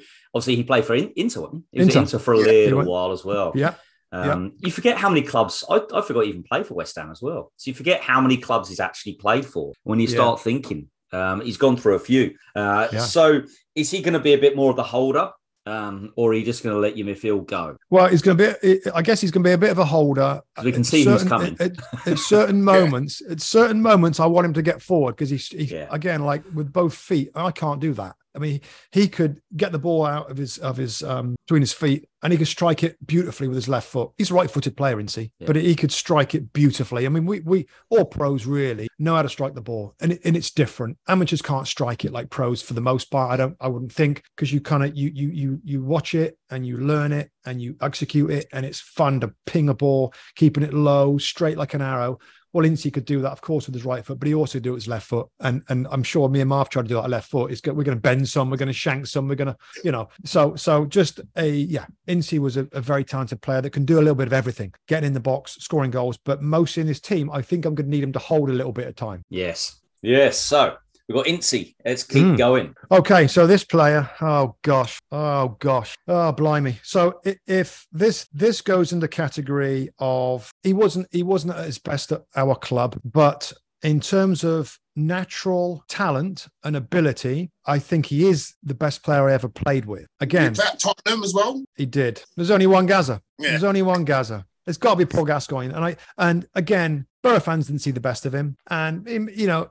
[0.34, 1.12] obviously he played for Inter.
[1.16, 3.53] He was Inter, Inter for a yeah, little while as well.
[3.55, 3.74] Yeah.
[4.12, 5.62] Um, You forget how many clubs.
[5.68, 7.53] I, I forgot even played for West Ham as well.
[7.57, 10.45] So you forget how many clubs he's actually played for when you start yeah.
[10.45, 10.88] thinking.
[11.12, 12.34] Um, he's gone through a few.
[12.57, 13.01] Uh, yeah.
[13.01, 13.43] So
[13.74, 15.30] is he going to be a bit more of the holder
[15.66, 17.76] um, or are you just going to let your midfield go?
[17.90, 18.80] Well, he's going to be.
[18.94, 20.40] I guess he's going to be a bit of a holder.
[20.62, 23.22] We can see certain, who's coming at, at certain moments.
[23.28, 25.86] At certain moments, I want him to get forward because he's he, yeah.
[25.90, 27.30] again like with both feet.
[27.34, 28.16] I can't do that.
[28.35, 28.61] I mean,
[28.93, 32.33] he could get the ball out of his of his um, between his feet, and
[32.33, 34.11] he could strike it beautifully with his left foot.
[34.18, 35.33] He's a right-footed player, isn't he?
[35.39, 35.47] Yeah.
[35.47, 37.07] But he could strike it beautifully.
[37.07, 40.20] I mean, we we all pros really know how to strike the ball, and it,
[40.24, 40.99] and it's different.
[41.09, 43.33] Amateurs can't strike it like pros for the most part.
[43.33, 43.57] I don't.
[43.61, 46.78] I wouldn't think because you kind of you you you you watch it and you
[46.78, 50.74] learn it and you execute it, and it's fun to ping a ball, keeping it
[50.74, 52.18] low, straight like an arrow.
[52.53, 54.70] Well, Incy could do that, of course, with his right foot, but he also do
[54.70, 55.28] it with his left foot.
[55.40, 57.53] And and I'm sure me and Marv tried to do that left foot.
[57.53, 59.92] It's we're going to bend some, we're going to shank some, we're going to, you
[59.92, 60.09] know.
[60.24, 63.98] So so just a yeah, Incy was a, a, very talented player that can do
[63.98, 66.18] a little bit of everything, getting in the box, scoring goals.
[66.24, 68.55] But most in his team, I think I'm going to need him to hold a
[68.55, 69.24] little bit of time.
[69.28, 70.38] Yes, yes.
[70.38, 70.76] So
[71.11, 71.74] We've got Incy.
[71.84, 72.38] Let's keep mm.
[72.38, 72.72] going.
[72.88, 76.78] Okay, so this player, oh gosh, oh gosh, oh blimey.
[76.84, 81.78] So if this this goes in the category of he wasn't he wasn't at his
[81.78, 83.52] best at our club, but
[83.82, 89.32] in terms of natural talent and ability, I think he is the best player I
[89.32, 90.06] ever played with.
[90.20, 91.64] Again, that Tottenham as well.
[91.74, 92.22] He did.
[92.36, 93.20] There's only one Gaza.
[93.36, 93.50] Yeah.
[93.50, 94.46] There's only one Gaza.
[94.64, 97.98] It's got to be Paul Gascoigne, and I and again, Borough fans didn't see the
[97.98, 99.70] best of him, and you know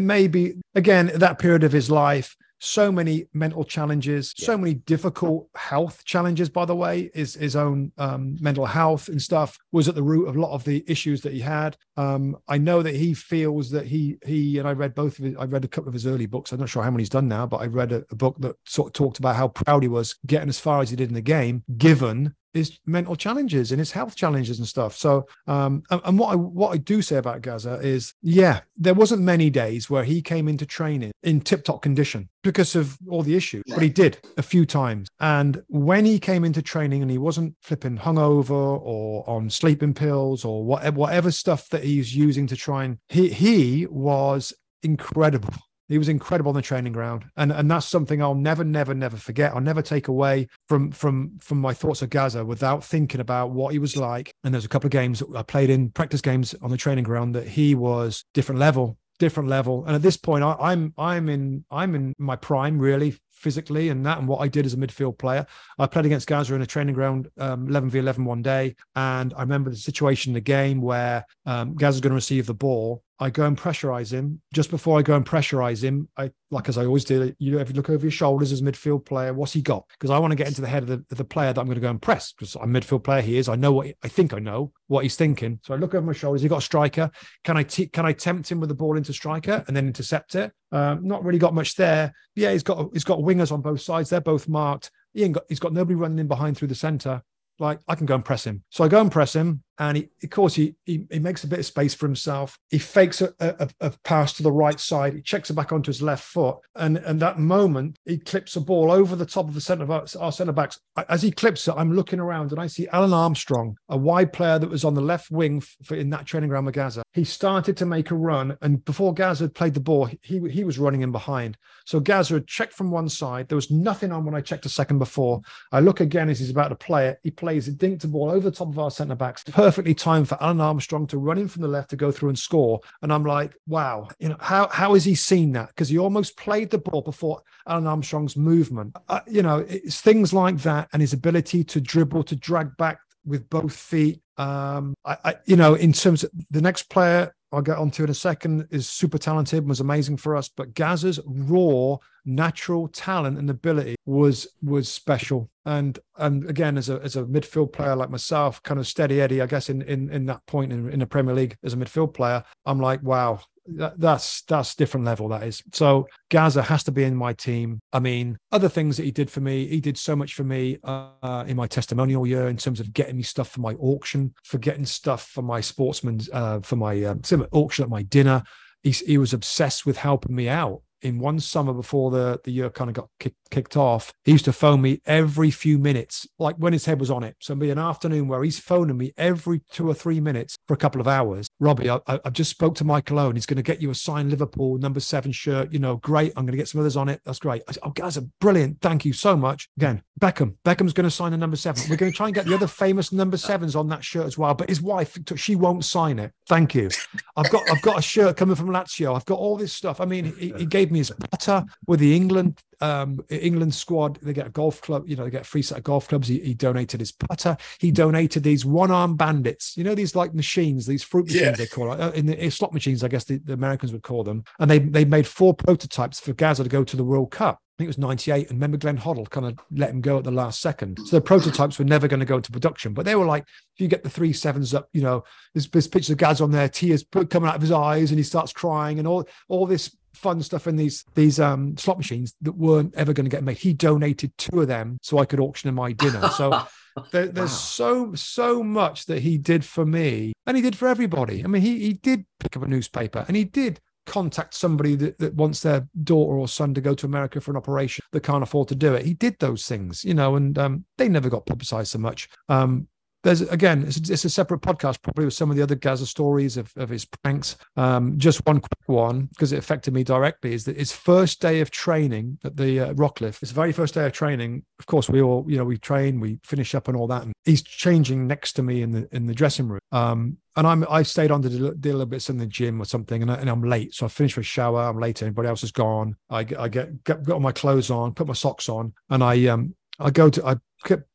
[0.00, 4.46] maybe again that period of his life so many mental challenges yeah.
[4.46, 9.20] so many difficult health challenges by the way his his own um, mental health and
[9.20, 12.36] stuff was at the root of a lot of the issues that he had um,
[12.46, 15.44] i know that he feels that he he and i read both of his i
[15.44, 17.44] read a couple of his early books i'm not sure how many he's done now
[17.44, 20.14] but i read a, a book that sort of talked about how proud he was
[20.24, 23.92] getting as far as he did in the game given his mental challenges and his
[23.92, 24.96] health challenges and stuff.
[24.96, 28.94] So, um, and, and, what I what I do say about Gaza is, yeah, there
[28.94, 33.22] wasn't many days where he came into training in tip top condition because of all
[33.22, 35.08] the issues, but he did a few times.
[35.20, 40.44] And when he came into training and he wasn't flipping hungover or on sleeping pills
[40.44, 45.54] or whatever whatever stuff that he's using to try and he he was incredible
[45.92, 49.18] he was incredible on the training ground, and and that's something I'll never, never, never
[49.18, 49.52] forget.
[49.52, 53.72] I'll never take away from from from my thoughts of Gaza without thinking about what
[53.72, 54.34] he was like.
[54.42, 57.34] And there's a couple of games I played in practice games on the training ground
[57.34, 59.84] that he was different level, different level.
[59.84, 64.06] And at this point, I, I'm I'm in I'm in my prime really physically and
[64.06, 65.44] that and what I did as a midfield player.
[65.78, 68.76] I played against Gaza in a training ground um, 11 v 11 one day.
[68.94, 72.54] And I remember the situation in the game where um, Gaza's going to receive the
[72.54, 74.42] ball I go and pressurize him.
[74.52, 77.32] Just before I go and pressurize him, I like as I always do.
[77.38, 79.84] You if you look over your shoulders as a midfield player, what's he got?
[79.92, 81.76] Because I want to get into the head of the, the player that I'm going
[81.76, 82.32] to go and press.
[82.32, 83.48] Because I'm midfield player, he is.
[83.48, 85.60] I know what he, I think I know what he's thinking.
[85.62, 86.42] So I look over my shoulders.
[86.42, 87.12] He got a striker.
[87.44, 90.34] Can I t- can I tempt him with the ball into striker and then intercept
[90.34, 90.52] it?
[90.72, 92.12] Um, not really got much there.
[92.34, 94.10] Yeah, he's got he's got wingers on both sides.
[94.10, 94.90] They're both marked.
[95.14, 97.22] He got, he's got nobody running in behind through the center
[97.58, 98.64] like I can go and press him.
[98.70, 101.46] So I go and press him, and he, of course, he, he, he makes a
[101.46, 102.58] bit of space for himself.
[102.68, 105.14] He fakes a, a, a, pass to the right side.
[105.14, 108.60] He checks it back onto his left foot, and and that moment he clips a
[108.60, 110.78] ball over the top of the centre of our, our centre backs.
[111.08, 114.58] As he clips it, I'm looking around and I see Alan Armstrong, a wide player
[114.58, 117.02] that was on the left wing for, in that training ground with Gaza.
[117.14, 120.64] He started to make a run, and before Gaza had played the ball, he he
[120.64, 121.56] was running in behind.
[121.86, 123.48] So Gaza had checked from one side.
[123.48, 125.40] There was nothing on when I checked a second before.
[125.70, 127.18] I look again as he's about to play it.
[127.22, 129.44] He plays a dink to ball over the top of our centre backs.
[129.72, 132.38] Perfectly timed for Alan Armstrong to run in from the left to go through and
[132.38, 132.78] score.
[133.00, 135.68] And I'm like, wow, you know, how how has he seen that?
[135.68, 138.94] Because he almost played the ball before Alan Armstrong's movement.
[139.08, 142.98] Uh, you know, it's things like that and his ability to dribble, to drag back
[143.24, 144.20] with both feet.
[144.36, 148.10] Um, I, I, you know, in terms of the next player I'll get onto in
[148.10, 150.50] a second, is super talented, and was amazing for us.
[150.54, 155.50] But Gaza's raw, natural talent and ability was was special.
[155.64, 159.42] And and again, as a as a midfield player like myself, kind of steady Eddie,
[159.42, 162.14] I guess in in in that point in, in the Premier League as a midfield
[162.14, 165.62] player, I'm like, wow, that, that's that's different level that is.
[165.72, 167.80] So gaza has to be in my team.
[167.92, 170.78] I mean other things that he did for me he did so much for me
[170.84, 174.58] uh, in my testimonial year in terms of getting me stuff for my auction for
[174.58, 178.42] getting stuff for my sportsman's uh, for my um, auction at my dinner.
[178.82, 182.70] He, he was obsessed with helping me out in one summer before the, the year
[182.70, 186.56] kind of got kick, kicked off, he used to phone me every few minutes, like
[186.56, 187.36] when his head was on it.
[187.40, 190.74] So it'd be an afternoon where he's phoning me every two or three minutes for
[190.74, 191.48] a couple of hours.
[191.62, 193.36] Robbie, I, I just spoke to Michael Owen.
[193.36, 195.72] He's going to get you a signed Liverpool number seven shirt.
[195.72, 196.32] You know, great.
[196.36, 197.20] I'm going to get some others on it.
[197.24, 197.62] That's great.
[197.68, 198.80] Said, oh, guys, brilliant.
[198.80, 199.68] Thank you so much.
[199.76, 200.56] Again, Beckham.
[200.64, 201.84] Beckham's going to sign the number seven.
[201.88, 204.36] We're going to try and get the other famous number sevens on that shirt as
[204.36, 204.54] well.
[204.54, 206.32] But his wife, she won't sign it.
[206.48, 206.90] Thank you.
[207.36, 209.14] I've got I've got a shirt coming from Lazio.
[209.14, 210.00] I've got all this stuff.
[210.00, 214.18] I mean, he, he gave me his putter with the England um, England squad.
[214.22, 216.28] They get a golf club, you know, they get a free set of golf clubs.
[216.28, 217.56] He, he donated his putter.
[217.78, 221.52] He donated these one arm bandits, you know, these like machines, these fruit machines yeah.
[221.52, 222.00] they call it.
[222.00, 224.44] Uh, in the slot machines, I guess the, the Americans would call them.
[224.58, 227.60] And they, they made four prototypes for Gaza to go to the World Cup.
[227.60, 228.50] I think it was 98.
[228.50, 230.98] And remember, Glenn Hoddle kind of let him go at the last second.
[231.06, 233.80] So the prototypes were never going to go into production, but they were like, if
[233.80, 235.24] you get the three sevens up, you know,
[235.54, 238.24] there's, there's pictures of Gaz on there, tears coming out of his eyes, and he
[238.24, 242.56] starts crying, and all all this fun stuff in these these um slot machines that
[242.56, 243.58] weren't ever going to get made.
[243.58, 246.28] He donated two of them so I could auction in my dinner.
[246.30, 246.50] So
[247.12, 247.56] there, there's wow.
[247.56, 251.44] so so much that he did for me, and he did for everybody.
[251.44, 255.18] I mean, he he did pick up a newspaper, and he did contact somebody that,
[255.18, 258.42] that wants their daughter or son to go to America for an operation that can't
[258.42, 259.04] afford to do it.
[259.04, 262.28] He did those things, you know, and um, they never got publicized so much.
[262.48, 262.88] Um,
[263.22, 266.56] there's again, it's, it's, a separate podcast, probably with some of the other Gaza stories
[266.56, 267.56] of, of his pranks.
[267.76, 271.60] Um, just one quick one because it affected me directly is that his first day
[271.60, 274.64] of training at the uh, Rockliffe, his very first day of training.
[274.78, 277.32] Of course, we all, you know, we train, we finish up and all that, and
[277.44, 279.80] he's changing next to me in the in the dressing room.
[279.92, 282.84] Um, and I'm I stayed on to do, a little bits in the gym or
[282.84, 284.82] something, and, I, am late, so I finish my shower.
[284.82, 285.22] I'm late.
[285.22, 286.16] Everybody else is gone.
[286.28, 289.74] I, I get, get got my clothes on, put my socks on, and I um
[289.98, 290.56] I go to I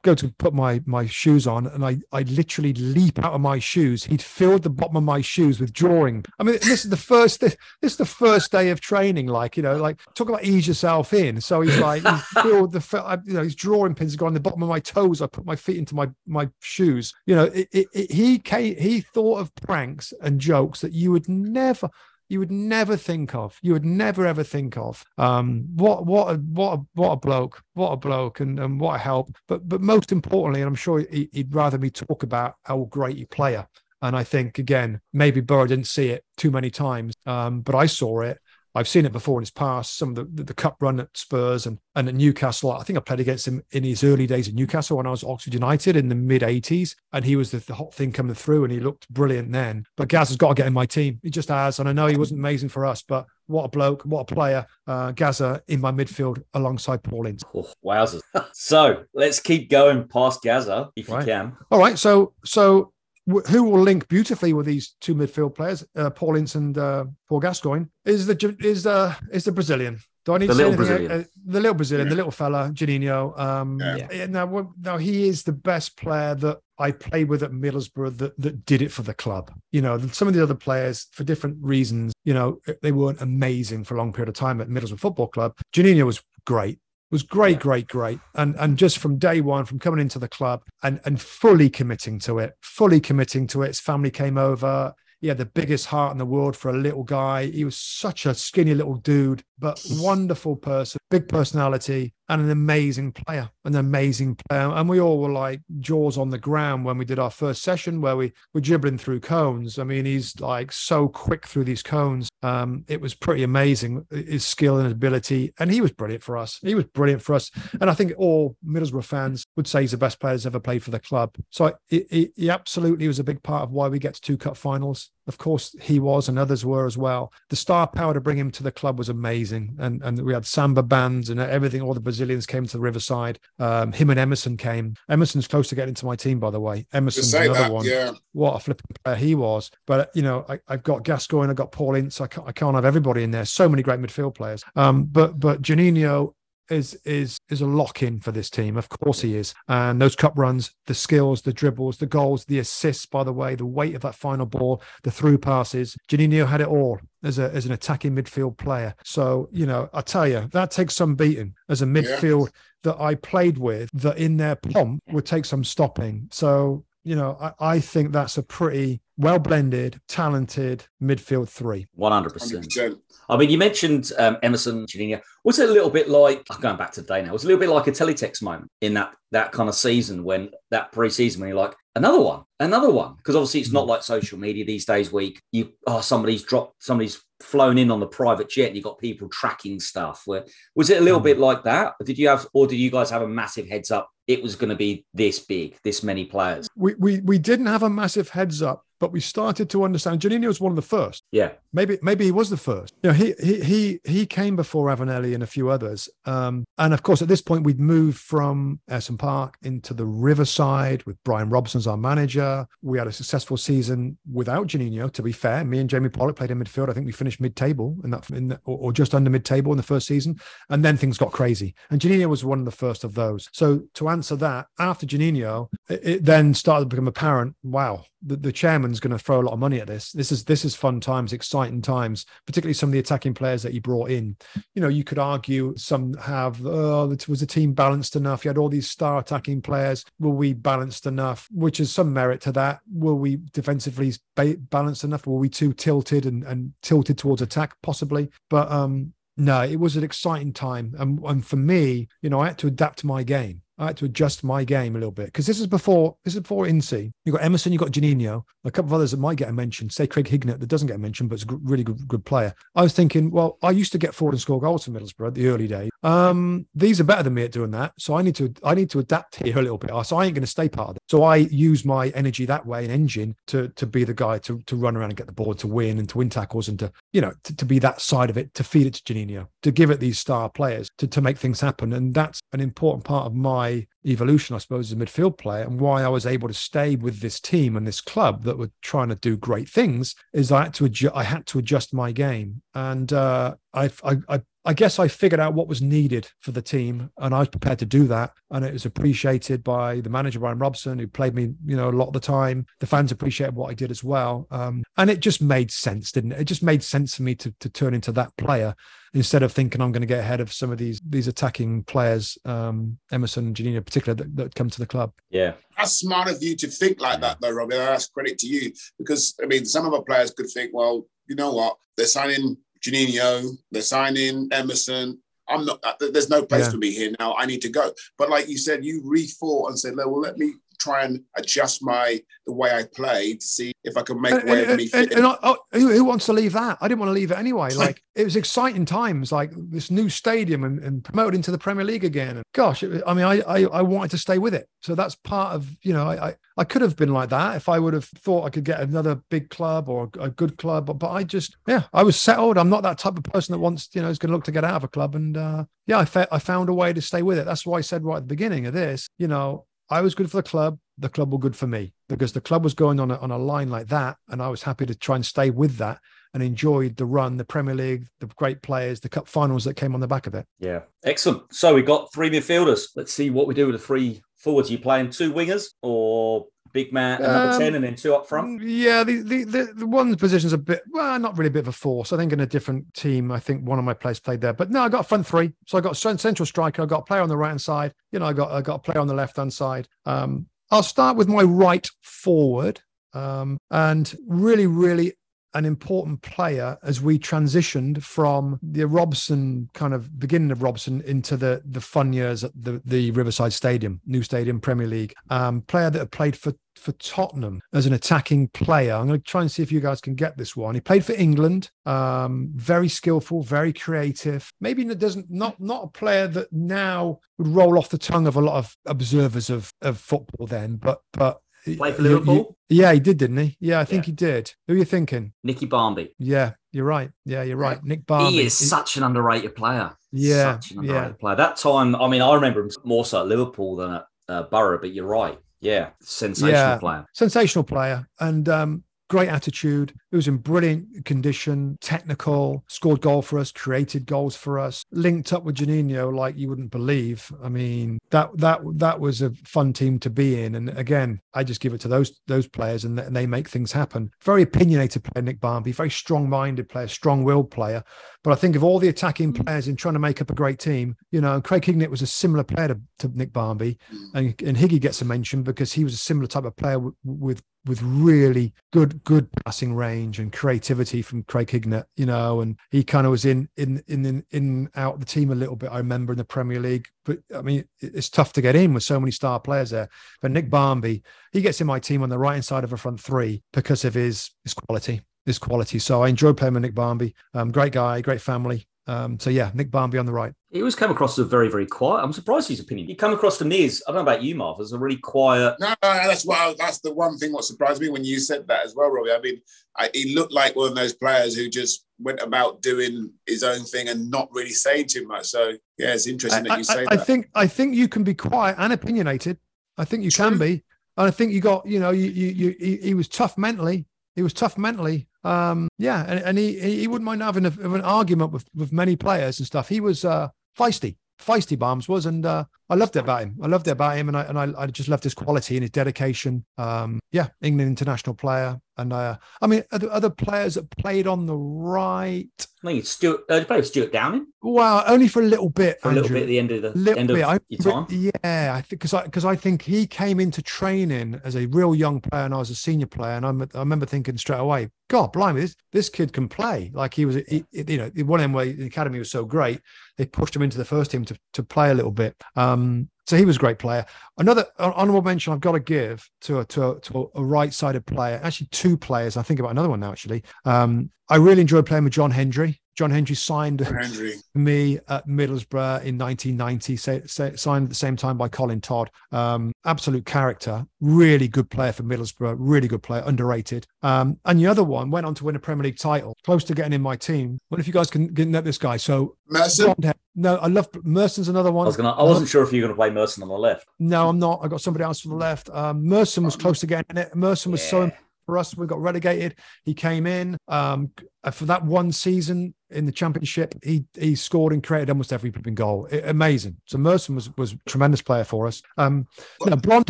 [0.03, 3.59] go to put my my shoes on and I I literally leap out of my
[3.59, 4.03] shoes.
[4.03, 6.25] He'd filled the bottom of my shoes with drawing.
[6.39, 9.27] I mean, this is the first this, this is the first day of training.
[9.27, 11.41] Like you know, like talk about ease yourself in.
[11.41, 14.63] So he's like he filled the you know his drawing pins go on the bottom
[14.63, 15.21] of my toes.
[15.21, 17.13] I put my feet into my my shoes.
[17.25, 21.11] You know, it, it, it, he came, he thought of pranks and jokes that you
[21.11, 21.89] would never
[22.29, 23.57] you would never think of.
[23.61, 25.03] You would never ever think of.
[25.17, 28.95] Um, what what a, what a, what a bloke, what a bloke, and, and what
[28.95, 29.35] a help.
[29.47, 33.17] But but most importantly, and I'm sure he, would rather me talk about how great
[33.17, 33.67] he player.
[34.01, 37.87] And I think again, maybe Boro didn't see it too many times, um, but I
[37.87, 38.39] saw it,
[38.77, 39.97] I've seen it before in his past.
[39.97, 42.71] Some of the, the, cup run at Spurs and, and at Newcastle.
[42.71, 45.23] I think I played against him in his early days at Newcastle when I was
[45.23, 46.95] Oxford United in the mid 80s.
[47.11, 49.85] And he was the, the, hot thing coming through and he looked brilliant then.
[49.95, 51.19] But Gaz has got to get in my team.
[51.23, 51.79] He just has.
[51.79, 54.67] And I know he wasn't amazing for us, but what a bloke, what a player.
[54.85, 57.43] Uh, Gazza in my midfield alongside Paul Ince.
[57.55, 58.21] Oh, wowzers.
[58.53, 61.21] so let's keep going past Gazza if right.
[61.21, 61.57] you can.
[61.71, 61.97] All right.
[61.97, 62.93] So, so
[63.27, 67.39] who will link beautifully with these two midfield players, uh, Paul Ince and uh, Paul
[67.39, 69.99] Gascoigne, is the is uh, is the Brazilian.
[70.25, 70.77] Do I need the to say anything?
[70.77, 71.11] Brazilian.
[71.11, 72.09] Uh, the little Brazilian, yeah.
[72.09, 73.39] the little fella, Juninho.
[73.39, 74.25] Um, yeah.
[74.25, 78.65] Now, now he is the best player that I played with at Middlesbrough that, that
[78.65, 79.53] did it for the club.
[79.71, 83.85] You know, some of the other players, for different reasons, you know, they weren't amazing
[83.85, 85.53] for a long period of time at Middlesbrough Football Club.
[85.73, 86.79] Juninho was great
[87.11, 88.19] was great, great, great.
[88.35, 92.19] And and just from day one, from coming into the club and and fully committing
[92.19, 93.67] to it, fully committing to it.
[93.67, 94.93] His family came over.
[95.19, 97.47] He had the biggest heart in the world for a little guy.
[97.47, 103.11] He was such a skinny little dude, but wonderful person, big personality, and an amazing
[103.11, 104.69] player, an amazing player.
[104.69, 108.01] And we all were like jaws on the ground when we did our first session
[108.01, 109.79] where we were dribbling through cones.
[109.79, 112.29] I mean, he's like so quick through these cones.
[112.43, 115.53] Um, it was pretty amazing, his skill and ability.
[115.59, 116.59] And he was brilliant for us.
[116.61, 117.49] He was brilliant for us.
[117.79, 120.83] And I think all Middlesbrough fans would say he's the best player that's ever played
[120.83, 121.35] for the club.
[121.49, 124.57] So he, he absolutely was a big part of why we get to two cup
[124.57, 125.11] finals.
[125.27, 127.31] Of course, he was, and others were as well.
[127.49, 130.45] The star power to bring him to the club was amazing, and and we had
[130.45, 131.81] samba bands and everything.
[131.81, 133.39] All the Brazilians came to the Riverside.
[133.59, 134.95] Um, him and Emerson came.
[135.09, 136.85] Emerson's close to getting into my team, by the way.
[136.93, 137.85] Emerson's another that, one.
[137.85, 138.11] Yeah.
[138.33, 139.69] What a flipping player he was.
[139.85, 142.21] But you know, I, have got Gascoigne, I've got Paul Ince.
[142.21, 143.45] I can't, I can't have everybody in there.
[143.45, 144.63] So many great midfield players.
[144.75, 146.33] Um, but but Juninho
[146.69, 148.77] is is is a lock in for this team.
[148.77, 149.53] Of course he is.
[149.67, 153.55] And those cup runs, the skills, the dribbles, the goals, the assists, by the way,
[153.55, 155.95] the weight of that final ball, the through passes.
[156.09, 158.93] Juninho had it all as a as an attacking midfield player.
[159.03, 162.51] So, you know, I tell you, that takes some beating as a midfield yeah.
[162.83, 166.27] that I played with that in their pomp would take some stopping.
[166.31, 171.87] So you know, I, I, think that's a pretty well blended, talented midfield three.
[171.97, 172.31] 100%.
[172.31, 172.99] 100%.
[173.29, 175.21] I mean, you mentioned um, Emerson, Juninho.
[175.43, 177.43] Was it a little bit like, I'm going back to the day now, it was
[177.43, 180.91] a little bit like a teletext moment in that that kind of season when that
[180.93, 183.15] pre-season when you're like, another one, another one.
[183.17, 183.89] Because obviously it's not mm.
[183.89, 188.07] like social media these days where you, oh, somebody's dropped, somebody's flown in on the
[188.07, 190.21] private jet and you got people tracking stuff.
[190.25, 190.45] Where
[190.75, 191.25] was it a little mm.
[191.25, 191.95] bit like that?
[191.99, 194.09] Or did you have, or did you guys have a massive heads up?
[194.27, 196.69] It was going to be this big, this many players.
[196.75, 200.21] We we we didn't have a massive heads up but we started to understand.
[200.21, 201.23] Juninho was one of the first.
[201.31, 202.93] Yeah, maybe maybe he was the first.
[203.03, 206.09] You know, he he he he came before Ravanelli and a few others.
[206.25, 211.03] Um, and of course, at this point, we'd moved from Ayresome Park into the Riverside
[211.03, 212.67] with Brian Robson as our manager.
[212.81, 215.11] We had a successful season without Juninho.
[215.11, 216.89] To be fair, me and Jamie Pollock played in midfield.
[216.89, 219.77] I think we finished mid-table in that, in the, or, or, just under mid-table in
[219.77, 220.39] the first season,
[220.69, 221.75] and then things got crazy.
[221.89, 223.49] And Juninho was one of the first of those.
[223.51, 227.55] So to answer that, after Juninho, it, it then started to become apparent.
[227.63, 228.51] Wow, the, the
[228.87, 230.11] chairman's going to throw a lot of money at this.
[230.11, 233.73] This is this is fun times, exciting times, particularly some of the attacking players that
[233.73, 234.37] he brought in.
[234.75, 238.45] You know, you could argue some have, oh, was the team balanced enough?
[238.45, 240.05] You had all these star attacking players.
[240.19, 241.47] Were we balanced enough?
[241.51, 242.79] Which is some merit to that.
[242.91, 245.27] Were we defensively balanced enough?
[245.27, 247.75] Were we too tilted and, and tilted towards attack?
[247.83, 252.39] Possibly, but um, no, it was an exciting time, and, and for me, you know,
[252.39, 253.61] I had to adapt my game.
[253.77, 256.41] I had to adjust my game a little bit because this is before this is
[256.41, 257.11] before Incy.
[257.25, 259.89] You've got Emerson, you've got Juninho, a couple of others that might get a mention.
[259.89, 262.53] Say Craig Hignett that doesn't get a mention, but it's a really good, good player.
[262.75, 265.33] I was thinking, well, I used to get forward and score goals for Middlesbrough at
[265.35, 265.89] the early days.
[266.03, 268.89] Um, these are better than me at doing that, so I need to I need
[268.91, 269.91] to adapt here a little bit.
[270.05, 271.01] So I ain't going to stay part of it.
[271.09, 274.59] So I use my energy that way, an engine to to be the guy to
[274.65, 276.91] to run around and get the ball, to win and to win tackles and to
[277.13, 279.71] you know to, to be that side of it, to feed it to Juninho, to
[279.71, 283.25] give it these star players to to make things happen, and that's an important part
[283.25, 283.66] of my
[284.05, 287.19] evolution, I suppose, as a midfield player, and why I was able to stay with
[287.19, 290.73] this team and this club that were trying to do great things is I had
[290.75, 294.41] to adjust, I had to adjust my game, and uh, I, I I
[294.73, 297.85] guess I figured out what was needed for the team, and I was prepared to
[297.85, 298.31] do that.
[298.51, 301.91] And it was appreciated by the manager Brian Robson, who played me, you know, a
[301.91, 302.65] lot of the time.
[302.79, 306.33] The fans appreciated what I did as well, um, and it just made sense, didn't
[306.33, 306.41] it?
[306.41, 308.75] It just made sense for me to to turn into that player
[309.13, 312.37] instead of thinking I'm going to get ahead of some of these these attacking players,
[312.45, 315.13] um, Emerson and Juninho in particular, that, that come to the club.
[315.29, 317.75] Yeah, that's smart of you to think like that, though, Robbie.
[317.75, 321.35] That's credit to you because I mean, some of our players could think, well, you
[321.35, 322.57] know what, they're signing
[322.87, 325.19] Juninho, they're signing Emerson.
[325.49, 325.79] I'm not.
[325.83, 326.71] Uh, there's no place yeah.
[326.71, 327.33] for me here now.
[327.35, 327.91] I need to go.
[328.17, 332.21] But like you said, you rethought and said, "Well, let me try and adjust my
[332.45, 334.87] the way I play to see if I can make and, way and, of me
[334.87, 335.11] fit.
[335.11, 336.77] And, and I, who, who, wants to leave that?
[336.81, 337.69] I didn't want to leave it anyway.
[337.77, 341.85] Like it was exciting times, like this new stadium and, and promoted into the Premier
[341.85, 342.37] League again.
[342.37, 344.67] And gosh, it, I mean, I, I, I wanted to stay with it.
[344.81, 347.69] So that's part of you know I, I, I could have been like that if
[347.69, 350.87] I would have thought I could get another big club or a good club.
[350.87, 352.57] But, but I just yeah I was settled.
[352.57, 354.51] I'm not that type of person that wants you know is going to look to
[354.51, 355.13] get out of a club.
[355.13, 357.45] And uh, yeah, I, I found a way to stay with it.
[357.45, 360.29] That's why I said right at the beginning of this, you know, I was good
[360.29, 360.79] for the club.
[360.97, 363.37] The club were good for me because the club was going on a, on a
[363.37, 365.99] line like that, and I was happy to try and stay with that
[366.33, 369.93] and enjoyed the run, the Premier League, the great players, the cup finals that came
[369.93, 370.45] on the back of it.
[370.59, 371.53] Yeah, excellent.
[371.53, 372.89] So we got three midfielders.
[372.95, 374.69] Let's see what we do with the three forwards.
[374.69, 378.15] Are you playing two wingers or big man and number um, 10 and then two
[378.15, 378.61] up front?
[378.61, 381.67] Yeah, the, the, the, the one position's a bit, well, not really a bit of
[381.67, 382.13] a force.
[382.13, 384.53] I think in a different team, I think one of my players played there.
[384.53, 385.53] But no, I got front three.
[385.65, 387.93] So I got central striker, I got a player on the right hand side.
[388.11, 389.87] You know, I got I got a player on the left hand side.
[390.05, 392.81] Um, I'll start with my right forward.
[393.13, 395.13] Um, and really, really
[395.57, 401.35] an important player as we transitioned from the Robson kind of beginning of Robson into
[401.35, 405.13] the the fun years at the, the Riverside Stadium, new stadium, Premier League.
[405.29, 408.93] Um, player that had played for for Tottenham as an attacking player.
[408.93, 410.75] I'm going to try and see if you guys can get this one.
[410.75, 411.71] He played for England.
[411.87, 414.51] Um, very skillful, very creative.
[414.61, 418.41] Maybe doesn't not not a player that now would roll off the tongue of a
[418.41, 421.41] lot of observers of of football then, but but
[421.75, 422.57] Play for Liverpool?
[422.69, 423.57] yeah, he did, didn't he?
[423.59, 424.07] Yeah, I think yeah.
[424.07, 424.53] he did.
[424.67, 425.33] Who are you thinking?
[425.43, 426.13] Nicky Barmby.
[426.17, 427.11] Yeah, you're right.
[427.25, 427.83] Yeah, you're right.
[427.83, 428.33] Nick Barmby.
[428.33, 429.95] He is he, such an underrated player.
[430.11, 431.19] Yeah, such an underrated yeah.
[431.19, 431.35] player.
[431.35, 434.79] That time, I mean, I remember him more so at Liverpool than at uh, Boro,
[434.79, 435.37] but you're right.
[435.59, 437.05] Yeah, sensational yeah, player.
[437.13, 438.07] Sensational player.
[438.19, 439.93] And um, great attitude.
[440.11, 445.33] He was in brilliant condition, technical, scored goal for us, created goals for us, linked
[445.33, 447.29] up with Juninho like you wouldn't believe.
[447.43, 450.55] I mean, that that that was a fun team to be in.
[450.55, 454.11] And again, I just give it to those those players, and, they make things happen.
[454.21, 457.83] Very opinionated player, Nick Barmby, very strong-minded player, strong-willed player.
[458.23, 459.45] But I think of all the attacking mm.
[459.45, 462.07] players in trying to make up a great team, you know, Craig Hignett was a
[462.07, 464.09] similar player to, to Nick Barmby, mm.
[464.13, 466.95] and, and Higgy gets a mention because he was a similar type of player w-
[467.03, 472.57] with with really good good passing range and creativity from Craig Hignett, you know, and
[472.71, 475.71] he kind of was in in in in, in out the team a little bit.
[475.71, 478.83] I remember in the Premier League, but I mean it's tough to get in with
[478.83, 479.89] so many star players there.
[480.21, 482.77] But Nick Barmby, he gets in my team on the right hand side of a
[482.77, 485.79] front three because of his his quality, his quality.
[485.79, 487.15] So I enjoyed playing with Nick Barmby.
[487.33, 488.67] Um, great guy, great family.
[488.87, 490.33] Um, so yeah, Nick Barmby on the right.
[490.49, 492.03] He always came across as a very, very quiet.
[492.03, 492.87] I'm surprised his opinion.
[492.87, 494.97] He come across to me as I don't know about you, Marv, as a really
[494.97, 495.55] quiet.
[495.59, 498.65] No, no, that's what that's the one thing what surprised me when you said that
[498.65, 499.11] as well, Robbie.
[499.11, 499.41] I mean,
[499.75, 503.65] I, he looked like one of those players who just went about doing his own
[503.65, 505.25] thing and not really saying too much.
[505.25, 506.93] So yeah, it's interesting I, that you say I, that.
[506.93, 509.37] I think I think you can be quiet and opinionated.
[509.77, 510.29] I think you True.
[510.29, 510.63] can be.
[510.95, 513.85] And I think you got, you know, you, you, you he, he was tough mentally.
[514.17, 515.07] He was tough mentally.
[515.23, 518.97] Um, yeah, and, and he he wouldn't mind having a, an argument with with many
[518.97, 519.69] players and stuff.
[519.69, 520.27] He was uh,
[520.59, 523.37] feisty feisty Barnes was, and uh, I loved it about him.
[523.41, 525.63] I loved it about him, and I and I, I just loved his quality and
[525.63, 526.45] his dedication.
[526.57, 531.25] Um, yeah, England international player, and uh, I mean other, other players that played on
[531.25, 532.27] the right.
[532.63, 533.21] I think Stewart.
[533.29, 534.27] Uh, played with Stewart Downing.
[534.41, 535.79] Well, only for a little bit.
[535.81, 536.01] For Andrew.
[536.01, 537.23] a little bit at the end of the little end bit.
[537.23, 537.87] of your time.
[537.89, 541.75] Yeah, I think because I because I think he came into training as a real
[541.75, 544.69] young player, and I was a senior player, and I'm, I remember thinking straight away,
[544.89, 546.71] God, blimey, this this kid can play.
[546.73, 549.61] Like he was, he, you know, one end where the academy was so great,
[549.97, 552.15] they pushed him into the first team to to play a little bit.
[552.35, 553.85] Um, so he was a great player.
[554.17, 558.19] Another honorable mention I've got to give to a, to a, to a right-sided player,
[558.21, 559.15] actually two players.
[559.15, 559.91] I think about another one now.
[559.91, 562.57] Actually, um, I really enjoyed playing with John Hendrie.
[562.77, 564.21] John Hendrie signed Hendrie.
[564.35, 568.91] me at Middlesbrough in 1990, say, say, signed at the same time by Colin Todd.
[569.11, 573.65] Um, absolute character, really good player for Middlesbrough, really good player, underrated.
[573.81, 576.53] Um, and the other one went on to win a Premier League title, close to
[576.53, 577.39] getting in my team.
[577.49, 578.77] What if you guys can get this guy?
[578.77, 579.73] So Merson.
[580.19, 581.65] No, I love Merson's another one.
[581.65, 581.91] I was gonna.
[581.91, 583.67] I wasn't sure if you were gonna play Merson on the left.
[583.77, 584.39] No, I'm not.
[584.43, 585.49] I got somebody else on the left.
[585.51, 587.15] Um, Merson was close to getting in it.
[587.15, 587.69] Merson was yeah.
[587.69, 587.91] so
[588.27, 588.55] for us.
[588.55, 589.35] We got relegated.
[589.63, 590.91] He came in um,
[591.23, 593.55] uh, for that one season in the championship.
[593.63, 595.87] He he scored and created almost every goal.
[595.87, 596.57] It, amazing.
[596.65, 598.61] So Merson was was tremendous player for us.
[598.77, 599.07] Um,
[599.49, 599.89] know, blonde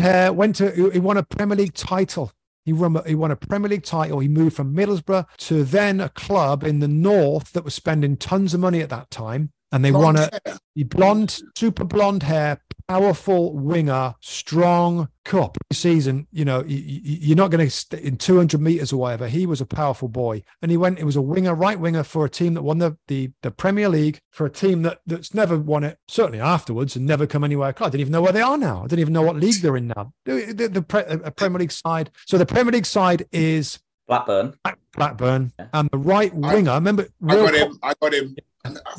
[0.00, 0.32] hair.
[0.32, 2.32] Went to he won a Premier League title.
[2.64, 4.18] He won, he won a Premier League title.
[4.18, 8.52] He moved from Middlesbrough to then a club in the north that was spending tons
[8.52, 13.52] of money at that time and they blonde won a blonde, super blonde hair, powerful
[13.52, 16.26] winger, strong cup season.
[16.32, 19.28] You know, you, are not going to st- in 200 meters or whatever.
[19.28, 20.98] He was a powerful boy, and he went.
[20.98, 23.88] It was a winger, right winger for a team that won the the, the Premier
[23.88, 25.98] League for a team that that's never won it.
[26.08, 27.68] Certainly afterwards, and never come anywhere.
[27.68, 28.80] I didn't even know where they are now.
[28.84, 30.12] I didn't even know what league they're in now.
[30.24, 32.10] The, the, the pre, a Premier League side.
[32.26, 34.54] So the Premier League side is Blackburn.
[34.98, 35.66] Blackburn, yeah.
[35.72, 36.70] and the right winger.
[36.70, 37.08] I, remember.
[37.28, 37.78] I got him.
[37.82, 38.36] I got him.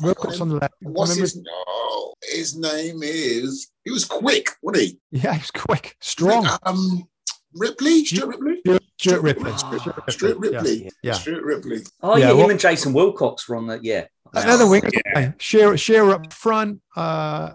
[0.02, 0.74] Wilcox on the left.
[0.80, 1.42] What's his?
[1.48, 3.70] Oh, his name is.
[3.84, 4.98] He was quick, wasn't he?
[5.12, 6.46] Yeah, he was quick, strong.
[6.64, 7.08] Um,
[7.54, 8.60] Ripley, Stuart Ripley.
[8.64, 9.52] Stuart, Stuart Ripley.
[10.08, 10.90] Stuart Ripley.
[11.02, 11.12] Yeah.
[11.14, 11.80] Stuart Ripley.
[12.02, 13.84] Oh yeah, him and Jason Wilcox were on that.
[13.84, 14.06] Yeah.
[14.32, 14.90] Another winger.
[14.94, 15.32] Yeah.
[15.38, 16.80] Shearer, Shearer up front.
[16.96, 17.52] Uh,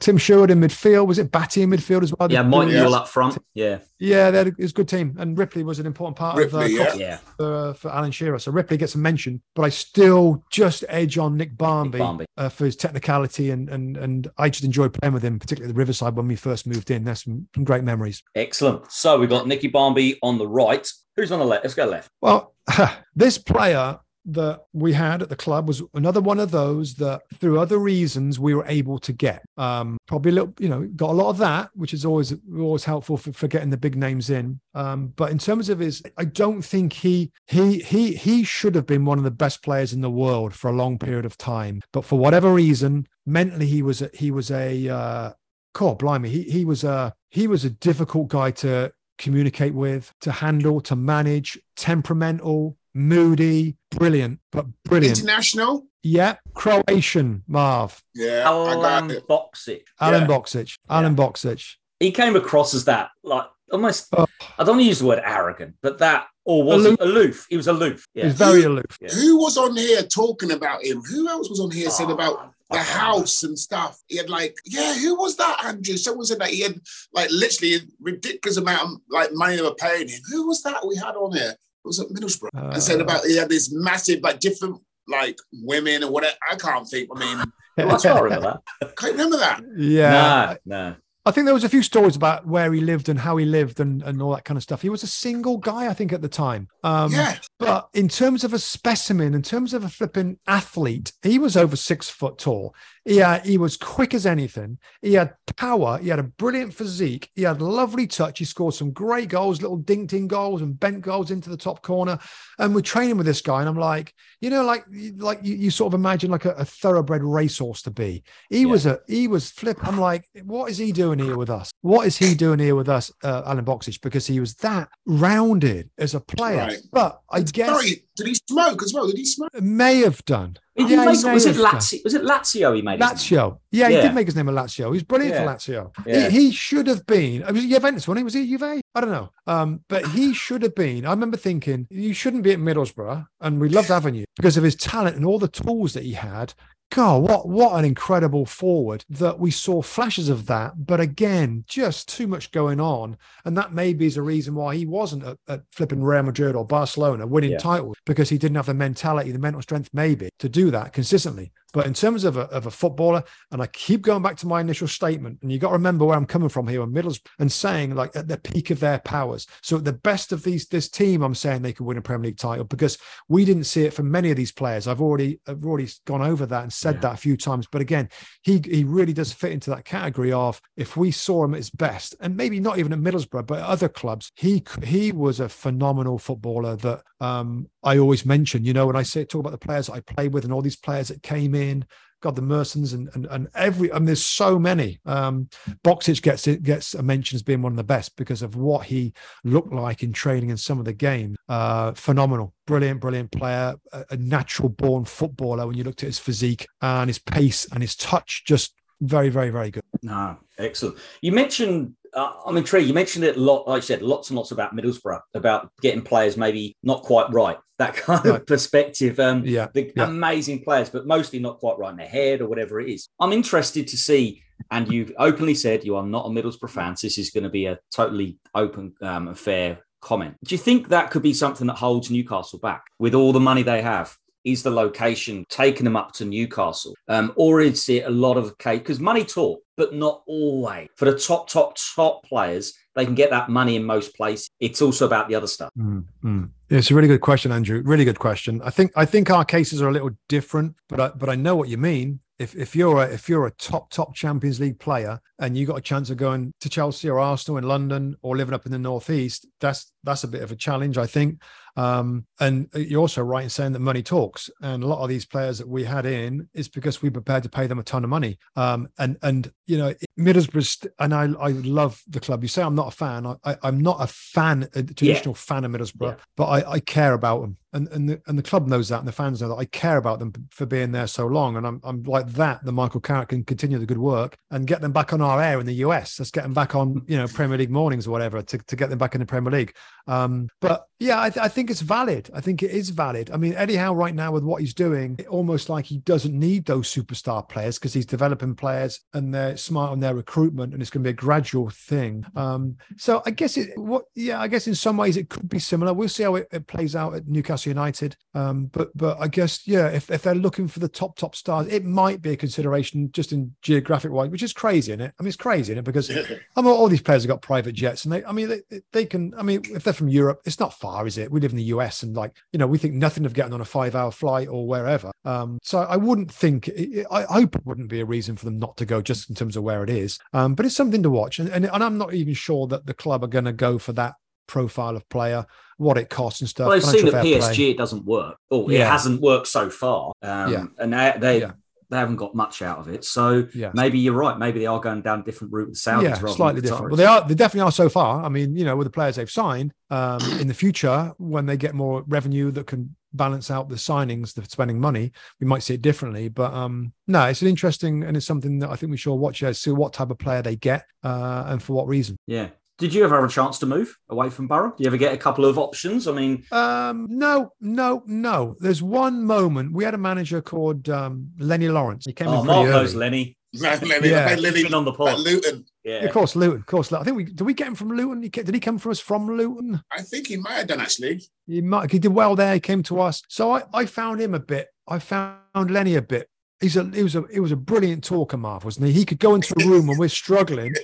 [0.00, 1.06] Tim Sherwood in midfield.
[1.06, 2.30] Was it Batty in midfield as well?
[2.30, 3.38] Yeah, Mike Newell up front.
[3.54, 3.78] Yeah.
[3.98, 5.16] Yeah, that is a good team.
[5.18, 7.16] And Ripley was an important part Ripley, of uh, yeah.
[7.36, 8.38] For, uh, for Alan Shearer.
[8.38, 12.26] So Ripley gets a mention, but I still just edge on Nick Barmby, Nick Barmby.
[12.36, 13.50] Uh, for his technicality.
[13.50, 16.66] And, and, and I just enjoyed playing with him, particularly the Riverside when we first
[16.66, 17.04] moved in.
[17.04, 18.22] That's some, some great memories.
[18.34, 18.90] Excellent.
[18.92, 20.86] So we've got Nicky Barmby on the right.
[21.16, 21.64] Who's on the left?
[21.64, 22.10] Let's go left.
[22.20, 22.54] Well,
[23.14, 27.58] this player that we had at the club was another one of those that through
[27.58, 29.42] other reasons we were able to get.
[29.56, 32.84] Um, probably a little you know got a lot of that which is always always
[32.84, 34.60] helpful for, for getting the big names in.
[34.74, 38.86] Um, but in terms of his i don't think he he he he should have
[38.86, 41.80] been one of the best players in the world for a long period of time.
[41.92, 45.32] But for whatever reason mentally he was a, he was a uh
[45.74, 50.32] God, blimey, he he was a he was a difficult guy to communicate with, to
[50.32, 55.18] handle, to manage, temperamental, moody, brilliant, but brilliant.
[55.18, 55.86] International?
[56.02, 58.02] Yeah, Croatian, Marv.
[58.14, 59.82] Yeah, Alen Boksic.
[60.00, 60.26] Alen yeah.
[60.26, 60.78] Boksic.
[60.88, 61.24] Alen yeah.
[61.24, 61.74] Boksic.
[62.00, 64.08] He came across as that, like almost.
[64.16, 64.26] Oh.
[64.58, 67.00] I don't want to use the word arrogant, but that or was aloof.
[67.00, 67.46] aloof.
[67.50, 68.06] He was aloof.
[68.14, 68.22] Yeah.
[68.22, 68.98] He was very aloof.
[69.00, 69.08] Yeah.
[69.10, 71.02] Who was on here talking about him?
[71.02, 74.00] Who else was on here oh, said about ah, the house and stuff?
[74.06, 75.96] He had like, yeah, who was that, Andrew?
[75.96, 76.80] Someone said that he had
[77.12, 80.20] like literally a ridiculous amount of like money they were paying him.
[80.30, 81.56] Who was that we had on here?
[81.86, 86.04] Was at Middlesbrough uh, and said about he had this massive like different like women
[86.04, 86.34] or whatever.
[86.50, 87.08] I can't think.
[87.14, 87.38] I mean,
[87.90, 88.96] I can't remember that.
[88.96, 89.62] Can't remember that.
[89.76, 90.96] Yeah, no, no.
[91.26, 93.80] I think there was a few stories about where he lived and how he lived
[93.80, 94.80] and, and all that kind of stuff.
[94.80, 96.68] He was a single guy, I think, at the time.
[96.84, 97.38] Um, yeah.
[97.58, 101.74] But in terms of a specimen, in terms of a flipping athlete, he was over
[101.74, 102.76] six foot tall.
[103.06, 104.78] He, he was quick as anything.
[105.02, 105.98] He had power.
[105.98, 107.30] He had a brilliant physique.
[107.34, 108.38] He had lovely touch.
[108.38, 111.82] He scored some great goals, little dinked in goals and bent goals into the top
[111.82, 112.18] corner.
[112.58, 113.60] And we're training with this guy.
[113.60, 114.84] And I'm like, you know, like
[115.16, 118.22] like you, you sort of imagine like a, a thoroughbred racehorse to be.
[118.50, 118.66] He yeah.
[118.66, 119.78] was a he was flip.
[119.82, 121.16] I'm like, what is he doing?
[121.18, 121.70] here with us?
[121.82, 124.00] What is he doing here with us, uh, Alen Boksic?
[124.00, 126.66] Because he was that rounded as a player.
[126.66, 126.78] Right.
[126.92, 127.68] But I guess.
[127.68, 129.06] Sorry, did he smoke as well?
[129.06, 129.50] Did he smoke?
[129.60, 130.56] May have done.
[130.74, 132.04] Yeah, make, was it Lazio?
[132.04, 132.76] Was it Lazio?
[132.76, 133.60] He made Lazio.
[133.70, 134.92] Yeah, yeah, he did make his name a Lazio.
[134.92, 135.44] He's brilliant yeah.
[135.44, 136.06] for Lazio.
[136.06, 136.28] Yeah.
[136.28, 137.42] He, he, should have been.
[137.42, 138.24] It was Juventus, wasn't he?
[138.24, 138.82] Was he Juve?
[138.94, 139.30] I don't know.
[139.46, 141.06] Um, but he should have been.
[141.06, 144.64] I remember thinking you shouldn't be at Middlesbrough, and we loved having you because of
[144.64, 146.52] his talent and all the tools that he had.
[146.96, 152.08] God, what what an incredible forward that we saw flashes of that, but again, just
[152.08, 155.60] too much going on, and that maybe is a reason why he wasn't at, at
[155.70, 157.58] flipping Real Madrid or Barcelona winning yeah.
[157.58, 161.52] titles because he didn't have the mentality, the mental strength, maybe to do that consistently.
[161.76, 163.22] But in terms of a, of a footballer,
[163.52, 166.16] and I keep going back to my initial statement, and you got to remember where
[166.16, 169.46] I'm coming from here in Middles and saying like at the peak of their powers.
[169.60, 172.28] So at the best of these this team, I'm saying they could win a Premier
[172.28, 172.96] League title because
[173.28, 174.88] we didn't see it from many of these players.
[174.88, 177.00] I've already I've already gone over that and said yeah.
[177.00, 177.66] that a few times.
[177.70, 178.08] But again,
[178.40, 181.68] he he really does fit into that category of if we saw him at his
[181.68, 185.48] best, and maybe not even at Middlesbrough, but at other clubs, he he was a
[185.50, 188.64] phenomenal footballer that um, I always mention.
[188.64, 190.76] You know, when I say talk about the players I played with and all these
[190.76, 191.84] players that came in,
[192.22, 193.92] God, the Mersons and, and and every.
[193.92, 195.00] I mean, there's so many.
[195.04, 195.48] Um,
[195.84, 198.86] Boksic gets it gets a mention as being one of the best because of what
[198.86, 199.12] he
[199.44, 201.36] looked like in training and some of the games.
[201.48, 205.66] Uh, phenomenal, brilliant, brilliant player, a, a natural born footballer.
[205.66, 209.50] When you looked at his physique and his pace and his touch, just very, very,
[209.50, 209.84] very good.
[210.02, 210.96] No, excellent.
[211.20, 212.88] You mentioned uh, I'm intrigued.
[212.88, 216.02] You mentioned it a lot, like I said, lots and lots about Middlesbrough, about getting
[216.02, 218.40] players maybe not quite right, that kind right.
[218.40, 219.20] of perspective.
[219.20, 220.04] Um, yeah, the yeah.
[220.04, 223.08] amazing players, but mostly not quite right in their head or whatever it is.
[223.20, 226.96] I'm interested to see, and you've openly said you are not a Middlesbrough fan.
[226.96, 230.36] So this is going to be a totally open um, and fair comment.
[230.42, 233.62] Do you think that could be something that holds Newcastle back with all the money
[233.62, 234.16] they have?
[234.46, 236.94] Is the location taking them up to Newcastle?
[237.08, 238.78] Um, or is it a lot of case?
[238.78, 240.88] Because money talk, but not always.
[240.96, 244.48] For the top, top, top players, they can get that money in most places.
[244.60, 245.70] It's also about the other stuff.
[245.76, 246.44] Mm-hmm.
[246.70, 247.82] It's a really good question, Andrew.
[247.84, 248.62] Really good question.
[248.64, 251.56] I think I think our cases are a little different, but I, but I know
[251.56, 255.20] what you mean if if you're a if you're a top top Champions League player
[255.38, 258.54] and you got a chance of going to Chelsea or Arsenal in London or living
[258.54, 261.42] up in the northeast, that's that's a bit of a challenge, I think.
[261.76, 265.26] Um, and you're also right in saying that money talks, and a lot of these
[265.26, 268.08] players that we had in is because we prepared to pay them a ton of
[268.10, 268.38] money.
[268.54, 272.42] Um, and and you know Middlesbrough, and I I love the club.
[272.42, 273.26] You say I'm not a fan.
[273.26, 275.38] I, I am not a fan, a traditional yeah.
[275.38, 276.24] fan of Middlesbrough, yeah.
[276.36, 279.08] but I I care about them and and the, and the club knows that, and
[279.08, 279.56] the fans know that.
[279.56, 282.64] I care about them for being there so long, and I'm I'm like that.
[282.64, 285.60] The Michael Carrick can continue the good work and get them back on our air
[285.60, 286.18] in the US.
[286.18, 288.88] Let's get them back on, you know, Premier League mornings or whatever to, to get
[288.90, 289.74] them back in the Premier League.
[290.06, 292.30] Um, but yeah, I, th- I, think it's valid.
[292.32, 293.30] I think it is valid.
[293.30, 296.38] I mean, Eddie Howe right now with what he's doing, it almost like he doesn't
[296.38, 300.80] need those superstar players because he's developing players and they're smart on their recruitment, and
[300.80, 302.24] it's going to be a gradual thing.
[302.36, 305.58] Um, so I guess it, what, yeah, I guess in some ways it could be
[305.58, 305.92] similar.
[305.92, 308.16] We'll see how it, it plays out at Newcastle United.
[308.34, 311.66] Um, but but I guess yeah, if if they're looking for the top top stars,
[311.66, 315.14] it might be a consideration just in geographic wise, which is crazy isn't it.
[315.18, 317.72] I mean, it's crazy in it because I mean, all these players have got private
[317.72, 319.32] jets, and they, I mean, they, they can.
[319.38, 321.30] I mean, if they're from Europe, it's not far, is it?
[321.30, 323.62] We live in the US, and like you know, we think nothing of getting on
[323.62, 325.10] a five-hour flight or wherever.
[325.24, 326.70] Um, so I wouldn't think.
[327.10, 329.56] I, hope it wouldn't be a reason for them not to go, just in terms
[329.56, 330.18] of where it is.
[330.34, 332.94] Um, but it's something to watch, and, and and I'm not even sure that the
[332.94, 334.14] club are going to go for that
[334.46, 335.46] profile of player,
[335.78, 336.68] what it costs and stuff.
[336.68, 337.70] Well, I've seen that PSG play.
[337.70, 338.36] it doesn't work.
[338.50, 338.80] Oh, yeah.
[338.80, 340.12] it hasn't worked so far.
[340.22, 340.64] Um, yeah.
[340.78, 341.52] and they, they yeah
[341.88, 343.04] they haven't got much out of it.
[343.04, 343.70] So yeah.
[343.74, 344.38] maybe you're right.
[344.38, 346.02] Maybe they are going down a different route with Saudis.
[346.02, 346.90] Yeah, slightly different.
[346.90, 347.26] Well, they are.
[347.26, 348.24] They definitely are so far.
[348.24, 351.56] I mean, you know, with the players they've signed, um, in the future when they
[351.56, 355.74] get more revenue that can balance out the signings, the spending money, we might see
[355.74, 356.28] it differently.
[356.28, 359.42] But um, no, it's an interesting and it's something that I think we should watch.
[359.42, 362.16] Uh, see what type of player they get uh, and for what reason.
[362.26, 364.68] Yeah, did you ever have a chance to move away from Boro?
[364.68, 366.06] Do you ever get a couple of options?
[366.06, 368.56] I mean, um, no, no, no.
[368.60, 372.04] There's one moment we had a manager called um, Lennie Lawrence.
[372.06, 373.36] He came oh, in Mark knows Lennie.
[373.54, 374.36] Lennie, yeah.
[374.38, 375.18] Lennie on the pod.
[375.20, 375.64] Luton.
[375.82, 376.04] Yeah.
[376.04, 376.60] of course, Luton.
[376.60, 377.40] Of course, I think we did.
[377.40, 378.20] We get him from Luton.
[378.20, 379.80] Did he come from us from Luton?
[379.90, 381.22] I think he might have done actually.
[381.46, 381.90] He might.
[381.90, 382.52] He did well there.
[382.54, 383.22] He came to us.
[383.28, 384.68] So I, I found him a bit.
[384.86, 386.28] I found Lennie a bit.
[386.60, 386.84] He's a.
[386.84, 387.24] He was a.
[387.32, 388.92] He was a brilliant talker, Marv, wasn't he?
[388.92, 390.74] He could go into a room when we're struggling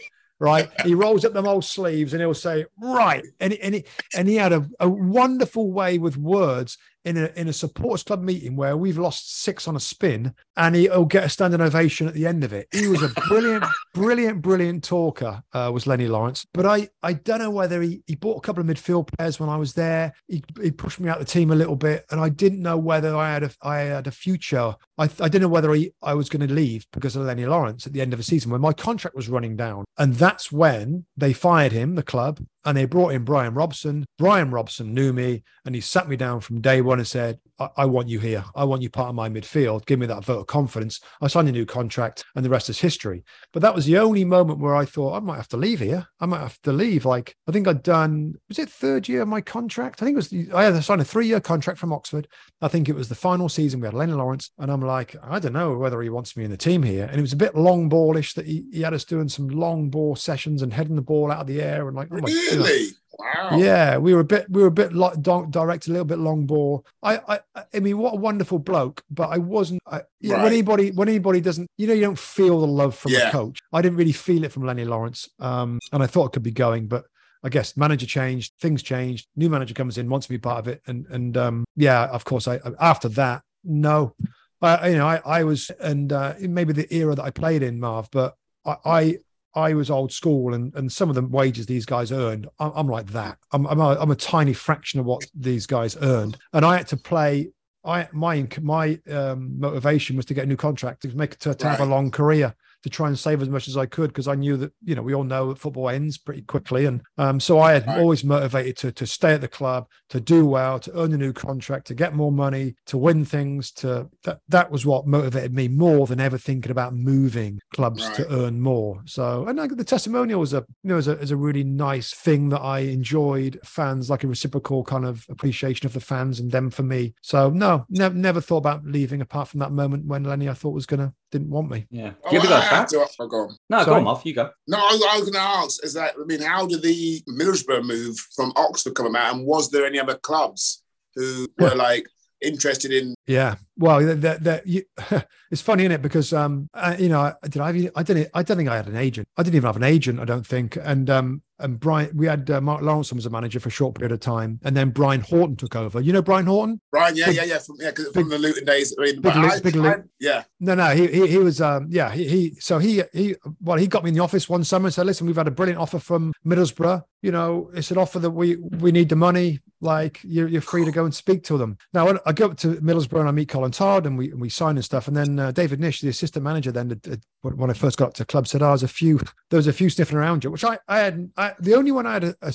[0.43, 0.69] right?
[0.85, 3.25] he rolls up them old sleeves and he'll say, right.
[3.39, 7.49] And, and, he, and he had a, a wonderful way with words in a in
[7.49, 11.29] a supporters club meeting where we've lost six on a spin, and he'll get a
[11.29, 12.69] standing ovation at the end of it.
[12.73, 13.65] He was a brilliant,
[13.95, 15.43] brilliant, brilliant talker.
[15.53, 18.61] Uh, was Lennie Lawrence, but I I don't know whether he he bought a couple
[18.61, 20.13] of midfield players when I was there.
[20.29, 22.77] He he pushed me out of the team a little bit, and I didn't know
[22.77, 26.15] whether I had a I had a future I, I didn't know whether he, I
[26.15, 28.61] was going to leave because of Lennie Lawrence at the end of the season when
[28.61, 29.85] my contract was running down.
[29.99, 34.05] And that's when they fired him, the club, and they brought in Brian Robson.
[34.19, 37.69] Brian Robson knew me and he sat me down from day one and said, I,
[37.79, 38.45] I want you here.
[38.55, 39.87] I want you part of my midfield.
[39.87, 41.01] Give me that vote of confidence.
[41.21, 43.25] I signed a new contract and the rest is history.
[43.53, 46.07] But that was the only moment where I thought I might have to leave here.
[46.21, 47.05] I might have to leave.
[47.05, 50.03] Like, I think I'd done, was it third year of my contract?
[50.03, 52.29] I think it was, I had signed a three year contract from Oxford.
[52.61, 53.81] I think it was the final season.
[53.81, 54.51] We had Lennie Lawrence.
[54.59, 57.07] And I'm like, I don't know whether he wants me in the team here.
[57.07, 59.91] And it was a bit long ballish that he, he had us doing some long
[59.91, 62.91] ball sessions and heading the ball out of the air and like, oh really?
[63.19, 63.59] Wow.
[63.59, 66.47] Yeah, we were a bit, we were a bit like direct, a little bit long
[66.47, 66.87] ball.
[67.03, 67.41] I, I,
[67.75, 69.81] I mean, what a wonderful bloke, but I wasn't.
[69.87, 70.05] I, right.
[70.23, 73.29] when anybody, when anybody doesn't, you know, you don't feel the love from yeah.
[73.29, 73.61] a coach.
[73.73, 76.53] I didn't really feel it from Lennie Lawrence, um, and I thought it could be
[76.53, 77.05] going, but
[77.43, 79.27] I guess manager changed, things changed.
[79.37, 82.25] New manager comes in, wants to be part of it, and and um, yeah, of
[82.25, 84.15] course, I after that, no,
[84.61, 87.81] I, you know, I I was, and uh, maybe the era that I played in,
[87.81, 89.19] Marv, but I, I
[89.55, 92.89] I was old school, and and some of the wages these guys earned, I'm, I'm
[92.89, 93.39] like that.
[93.53, 96.89] I'm I'm a, I'm a tiny fraction of what these guys earned, and I had
[96.89, 97.51] to play.
[97.85, 101.67] I my my um, motivation was to get a new contract to make to, to
[101.67, 101.71] right.
[101.71, 104.35] have a long career to try and save as much as I could because I
[104.35, 107.61] knew that you know we all know that football ends pretty quickly, and um, so
[107.61, 107.99] I had right.
[107.99, 111.33] always motivated to to stay at the club, to do well, to earn a new
[111.33, 113.71] contract, to get more money, to win things.
[113.73, 118.17] To that that was what motivated me more than ever thinking about moving clubs right.
[118.17, 119.01] to earn more.
[119.07, 122.49] So and the testimonial was a you know was a, was a really nice thing
[122.51, 123.59] that I enjoyed.
[123.65, 127.15] Fans like a reciprocal kind of appreciation of the fans and them for me.
[127.23, 130.75] So no, never never thought about leaving apart from that moment when Lennie I thought
[130.75, 131.87] was gonna didn't want me.
[131.91, 132.13] Yeah.
[132.25, 132.87] Oh, Give it back.
[132.89, 133.57] To, oh, go on.
[133.69, 133.87] No, Sorry.
[133.87, 134.23] go on, Muff.
[134.25, 134.51] You go.
[134.69, 137.23] No, I was, I was going to ask is that, I mean, how did the
[137.29, 139.35] Middlesbrough move from Oxford come about?
[139.35, 140.85] And was there any other clubs
[141.17, 142.07] who were like,
[142.43, 143.15] interested in.
[143.27, 144.83] Yeah, well, that that you,
[145.51, 146.03] it's funny, isn't it?
[146.03, 147.69] Because um, uh, you know, did I?
[147.95, 148.31] I didn't.
[148.35, 149.29] I don't think I had an agent.
[149.37, 150.21] I didn't even have an agent.
[150.21, 150.77] I don't think.
[150.77, 153.95] And um, and Brian, we had uh, Mark Lawrenson was a manager for a short
[153.95, 156.01] period of time, and then Brian Horton took over.
[156.01, 156.81] You know Brian Horton?
[156.91, 158.95] Brian, yeah, big, yeah, yeah, from, yeah, from big, the Luton days.
[158.99, 160.45] I mean, big, I, big, I, yeah.
[160.61, 163.87] No, no, he he, he was um, yeah, he, he so he he well, he
[163.87, 165.99] got me in the office one summer and said, "Listen, we've had a brilliant offer
[165.99, 167.03] from Middlesbrough.
[167.23, 169.61] You know, it's an offer that we we need the money.
[169.81, 172.77] Like you're, you're free to go and speak to them." Now I go up to
[172.77, 175.39] Middlesbrough and I meet Colin Todd and we and we sign and stuff, and then
[175.39, 178.63] uh, David Nish, the assistant manager, then uh, when I first got to club, said,
[178.63, 179.21] "Oh, there's a few,
[179.51, 182.07] there was a few sniffing around you," which I I had I, the only one
[182.07, 182.53] I had a, a,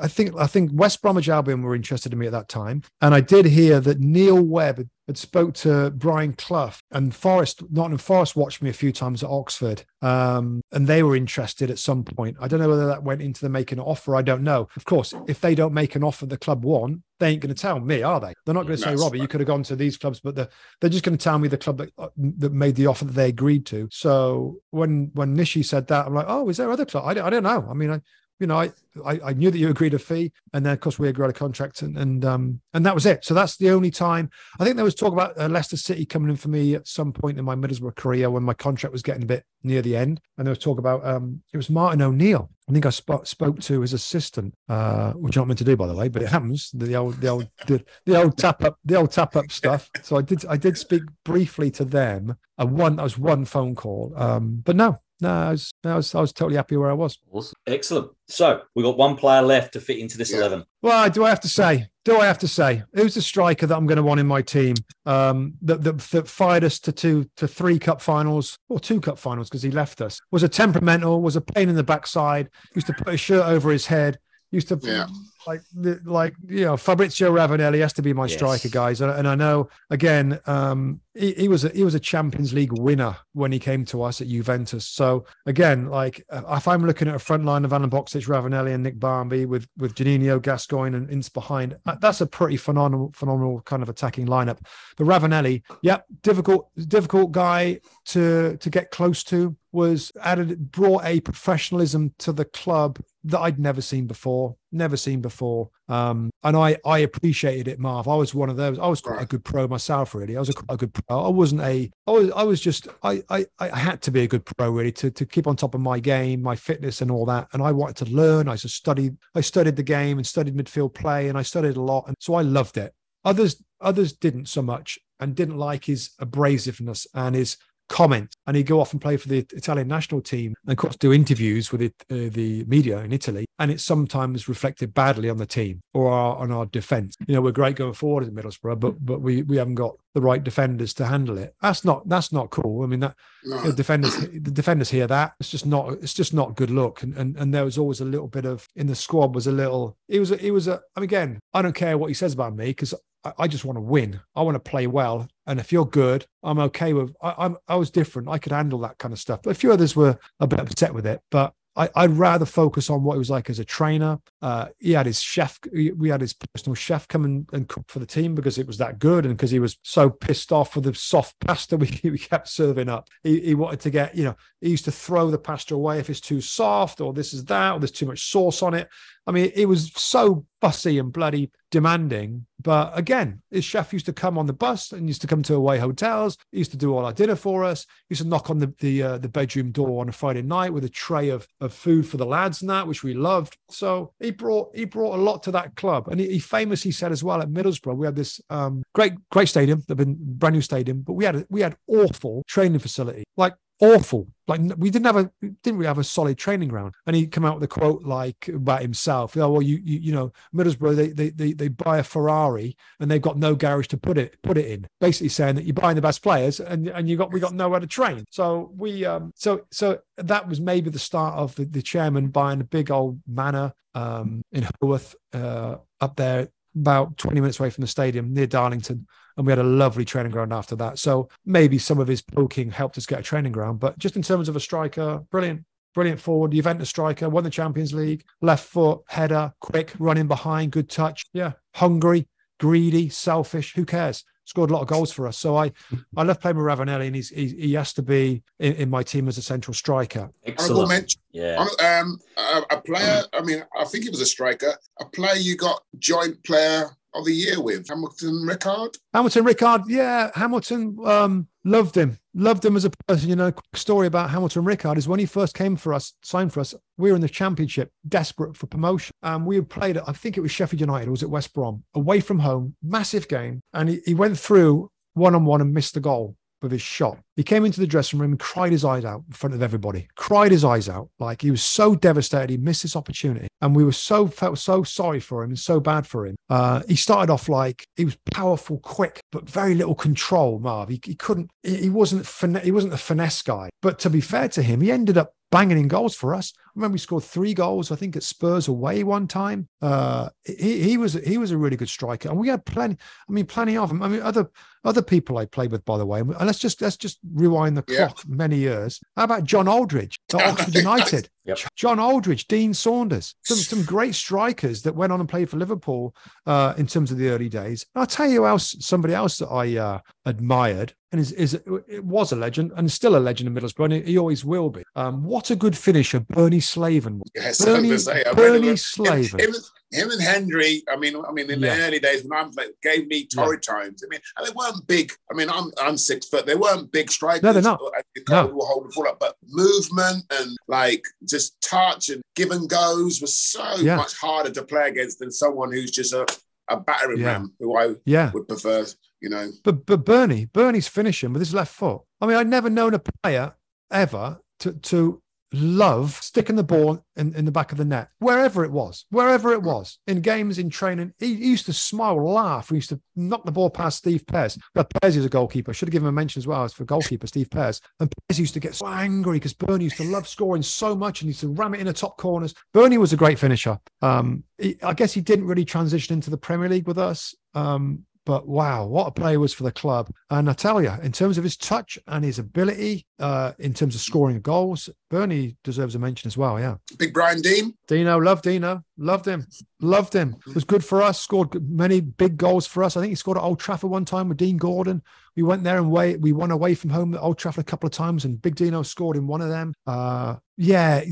[0.00, 3.14] I think I think West Bromwich Albion were interested in me at that time, and
[3.14, 8.36] I did hear that Neil Webb had spoke to Brian Clough and Forest, Nottingham Forest
[8.36, 12.36] watched me a few times at Oxford, um, and they were interested at some point.
[12.40, 14.14] I don't know whether that went into the making an offer.
[14.14, 14.68] I don't know.
[14.76, 17.60] Of course, if they don't make an offer the club want, they ain't going to
[17.60, 18.34] tell me, are they?
[18.44, 20.48] They're not going to say, Robbie, you could have gone to these clubs, but they're,
[20.80, 23.14] they're just going to tell me the club that uh, that made the offer that
[23.14, 23.88] they agreed to.
[23.90, 27.06] So when when Nishi said that, I'm like, oh, is there other club?
[27.06, 27.66] I, don't, I don't know.
[27.68, 28.00] I mean, I,
[28.38, 28.70] you know, I,
[29.04, 31.32] I, I knew that you agreed a fee, and then of course we agreed a
[31.32, 33.24] contract, and and um and that was it.
[33.24, 36.30] So that's the only time I think there was talk about uh, Leicester City coming
[36.30, 39.22] in for me at some point in my Middlesbrough career when my contract was getting
[39.22, 42.50] a bit near the end, and there was talk about um it was Martin O'Neill.
[42.68, 45.76] I think I sp- spoke to his assistant, uh, which I'm not meant to do
[45.76, 46.70] by the way, but it happens.
[46.74, 49.90] The old the old the, the old tap up the old tap up stuff.
[50.02, 52.36] So I did I did speak briefly to them.
[52.58, 56.14] A one that was one phone call, um, but no, no, I was, I was,
[56.14, 57.18] I was totally happy where I was.
[57.32, 57.54] Awesome.
[57.66, 58.10] Excellent.
[58.28, 60.38] So we've got one player left to fit into this yeah.
[60.38, 60.64] 11.
[60.80, 61.88] Well, do I have to say?
[62.04, 62.84] Do I have to say?
[62.94, 64.76] Who's the striker that I'm going to want in my team
[65.06, 69.18] um, that, that, that fired us to two to three cup finals or two cup
[69.18, 70.20] finals because he left us?
[70.30, 73.70] Was a temperamental, was a pain in the backside, used to put his shirt over
[73.70, 74.18] his head,
[74.50, 75.06] used to yeah
[75.48, 75.62] like
[76.04, 78.34] like you know Fabrizio Ravanelli has to be my yes.
[78.34, 79.00] striker, guys.
[79.00, 82.72] And, and, I know again, um, he, he, was a, he was a Champions League
[82.72, 84.86] winner when he came to us at Juventus.
[84.86, 88.74] So again, like uh, if I'm looking at a front line of Alen Boksic, Ravanelli,
[88.74, 93.10] and Nick Barmby with with Juninho, Gascoigne, and Ince behind, uh, that's a pretty phenomenal
[93.14, 94.58] phenomenal kind of attacking lineup.
[94.96, 101.20] But Ravanelli, yep, difficult difficult guy to to get close to was added brought a
[101.20, 102.98] professionalism to the club
[103.28, 105.70] that I'd never seen before, never seen before.
[105.88, 108.08] Um, and I I appreciated it, Marv.
[108.08, 108.78] I was one of those.
[108.78, 110.36] I was quite a good pro myself, really.
[110.36, 111.24] I was a, a good pro.
[111.24, 111.90] I wasn't a.
[112.06, 114.92] I was I was just I, I I had to be a good pro really
[114.92, 117.48] to to keep on top of my game, my fitness, and all that.
[117.52, 118.48] And I wanted to learn.
[118.48, 119.16] I just studied.
[119.34, 122.34] I studied the game and studied midfield play, and I studied a lot, and so
[122.34, 122.94] I loved it.
[123.24, 127.56] Others others didn't so much and didn't like his abrasiveness and his
[127.88, 130.96] comment and he'd go off and play for the Italian national team and of course
[130.96, 135.38] do interviews with it, uh, the media in Italy and it sometimes reflected badly on
[135.38, 138.78] the team or our, on our defense you know we're great going forward at Middlesbrough
[138.78, 142.32] but but we we haven't got the right defenders to handle it that's not that's
[142.32, 143.60] not cool I mean that no.
[143.62, 147.16] the defenders the defenders hear that it's just not it's just not good look and,
[147.16, 149.96] and and there was always a little bit of in the squad was a little
[150.08, 152.54] it was it was a I mean again I don't care what he says about
[152.54, 152.94] me because
[153.36, 154.20] I just want to win.
[154.36, 155.28] I want to play well.
[155.48, 157.16] And if you're good, I'm okay with.
[157.22, 158.28] I, am I was different.
[158.28, 159.40] I could handle that kind of stuff.
[159.42, 161.22] But a few others were a bit upset with it.
[161.30, 161.54] But
[161.94, 164.18] I, would rather focus on what it was like as a trainer.
[164.42, 168.00] Uh, he had his chef, we had his personal chef come and, and, cook for
[168.00, 170.84] the team because it was that good and because he was so pissed off with
[170.84, 173.08] the soft pasta we, we kept serving up.
[173.22, 176.10] He, he, wanted to get, you know, he used to throw the pasta away if
[176.10, 178.88] it's too soft or this is that or there's too much sauce on it.
[179.28, 182.46] I mean, it was so fussy and bloody demanding.
[182.62, 185.54] But again, his chef used to come on the bus and used to come to
[185.54, 186.38] away hotels.
[186.50, 187.84] He used to do all our dinner for us.
[188.08, 190.72] He used to knock on the the, uh, the bedroom door on a Friday night
[190.72, 193.58] with a tray of, of food for the lads and that, which we loved.
[193.68, 196.08] So he brought he brought a lot to that club.
[196.08, 199.50] And he, he famously said as well at Middlesbrough, we had this um, great great
[199.50, 203.24] stadium, the brand new stadium, but we had we had awful training facility.
[203.36, 204.28] Like awful.
[204.46, 205.30] Like we didn't have a
[205.62, 206.94] didn't really have a solid training ground.
[207.06, 209.36] And he come out with a quote like about himself.
[209.36, 213.10] Oh well, you you, you know Middlesbrough they, they they they buy a Ferrari and
[213.10, 214.86] they've got no garage to put it put it in.
[215.00, 217.80] Basically saying that you're buying the best players and and you got we got nowhere
[217.80, 218.24] to train.
[218.30, 222.60] So we um so so that was maybe the start of the, the chairman buying
[222.60, 227.82] a big old manor um in Hurworth uh up there about 20 minutes away from
[227.82, 229.06] the stadium near Darlington
[229.38, 230.98] and we had a lovely training ground after that.
[230.98, 234.22] So maybe some of his poking helped us get a training ground, but just in
[234.22, 235.64] terms of a striker, brilliant.
[235.94, 240.88] Brilliant forward, Juventus striker, won the Champions League, left foot, header, quick, running behind, good
[240.88, 241.24] touch.
[241.32, 242.28] Yeah, hungry,
[242.60, 243.74] greedy, selfish.
[243.74, 244.22] Who cares?
[244.44, 245.38] Scored a lot of goals for us.
[245.38, 245.72] So I,
[246.16, 249.02] I love playing with Ravanelli, and he's he, he has to be in, in, my
[249.02, 250.30] team as a central striker.
[250.44, 251.16] Excellent.
[251.32, 251.56] Yeah.
[251.56, 253.22] Um, a, a player.
[253.32, 254.74] I mean, I think he was a striker.
[255.00, 258.96] A player you got joint player of the year with Hamilton Ricard.
[259.14, 263.28] Hamilton Ricard, yeah, Hamilton um, loved him, loved him as a person.
[263.28, 266.52] You know, quick story about Hamilton Ricard is when he first came for us, signed
[266.52, 266.74] for us.
[266.96, 270.42] We were in the Championship, desperate for promotion, and we had played I think it
[270.42, 274.00] was Sheffield United, or was it West Brom, away from home, massive game, and he,
[274.04, 277.18] he went through one on one and missed the goal with his shot.
[277.38, 280.08] He came into the dressing room and cried his eyes out in front of everybody.
[280.16, 281.08] Cried his eyes out.
[281.20, 282.50] Like he was so devastated.
[282.50, 283.46] He missed this opportunity.
[283.60, 286.34] And we were so felt so sorry for him and so bad for him.
[286.50, 290.88] Uh, he started off like he was powerful, quick, but very little control, Marv.
[290.88, 292.26] He, he couldn't, he, he wasn't,
[292.64, 293.70] he wasn't a finesse guy.
[293.82, 296.52] But to be fair to him, he ended up banging in goals for us.
[296.56, 299.68] I remember we scored three goals, I think, at Spurs away one time.
[299.80, 302.96] Uh, he, he was he was a really good striker, and we had plenty.
[303.28, 304.02] I mean, plenty of them.
[304.02, 304.50] I mean, other
[304.84, 306.20] other people I played with, by the way.
[306.20, 308.34] And let's just let's just rewind the clock yeah.
[308.34, 309.00] many years.
[309.16, 311.28] How about John Aldridge at Oxford United?
[311.48, 311.58] Yep.
[311.76, 316.14] John Aldridge, Dean Saunders, some some great strikers that went on and played for Liverpool
[316.46, 317.86] uh, in terms of the early days.
[317.94, 322.04] And I'll tell you else somebody else that I uh, admired and is, is it
[322.04, 324.82] was a legend and still a legend in Middlesbrough, and he always will be.
[324.94, 327.22] Um, what a good finisher Bernie Slaven.
[327.34, 329.40] Yes, Bernie, say, Bernie Slaven.
[329.40, 329.54] Him,
[329.90, 330.82] him, and Henry.
[330.90, 331.76] I mean, I mean, in yeah.
[331.76, 333.74] the early days when I'm like, gave me torrid yeah.
[333.74, 334.04] times.
[334.04, 335.10] I mean, and they weren't big.
[335.30, 336.44] I mean, I'm I'm six foot.
[336.44, 337.42] They weren't big strikers.
[337.42, 337.80] No, they're not.
[338.14, 338.46] They no.
[338.48, 343.20] will hold the ball up, but movement and like just touch and give and goes
[343.20, 343.96] was so yeah.
[343.96, 346.26] much harder to play against than someone who's just a
[346.70, 348.30] a battering ram who I yeah.
[348.32, 348.84] would prefer
[349.20, 349.50] you know.
[349.64, 352.02] But but Bernie, Bernie's finishing with his left foot.
[352.20, 353.54] I mean, I'd never known a player
[353.90, 355.22] ever to to
[355.52, 359.52] love sticking the ball in, in the back of the net, wherever it was, wherever
[359.52, 361.12] it was, in games, in training.
[361.18, 362.68] He, he used to smile, laugh.
[362.68, 364.58] He used to knock the ball past Steve Pears.
[364.74, 365.70] But Pears is a goalkeeper.
[365.70, 367.80] I Should have given him a mention as well as for goalkeeper, Steve Pears.
[368.00, 371.20] And Pears used to get so angry because Bernie used to love scoring so much
[371.20, 372.54] and he used to ram it in the top corners.
[372.72, 373.78] Bernie was a great finisher.
[374.02, 377.34] Um, he, I guess he didn't really transition into the Premier League with us.
[377.54, 380.10] Um, but wow, what a player was for the club.
[380.28, 383.94] And I tell you, in terms of his touch and his ability, uh, in terms
[383.94, 386.60] of scoring goals, Bernie deserves a mention as well.
[386.60, 386.76] Yeah.
[386.98, 387.72] Big Brian Deane.
[387.86, 388.84] Dino, loved Dino.
[388.98, 389.46] Loved him.
[389.80, 390.36] Loved him.
[390.54, 391.18] Was good for us.
[391.18, 392.98] Scored many big goals for us.
[392.98, 395.00] I think he scored at Old Trafford one time with Dean Gordon.
[395.34, 397.86] We went there and way, we won away from home at Old Trafford a couple
[397.86, 399.72] of times, and Big Dino scored in one of them.
[399.86, 401.02] Uh, yeah,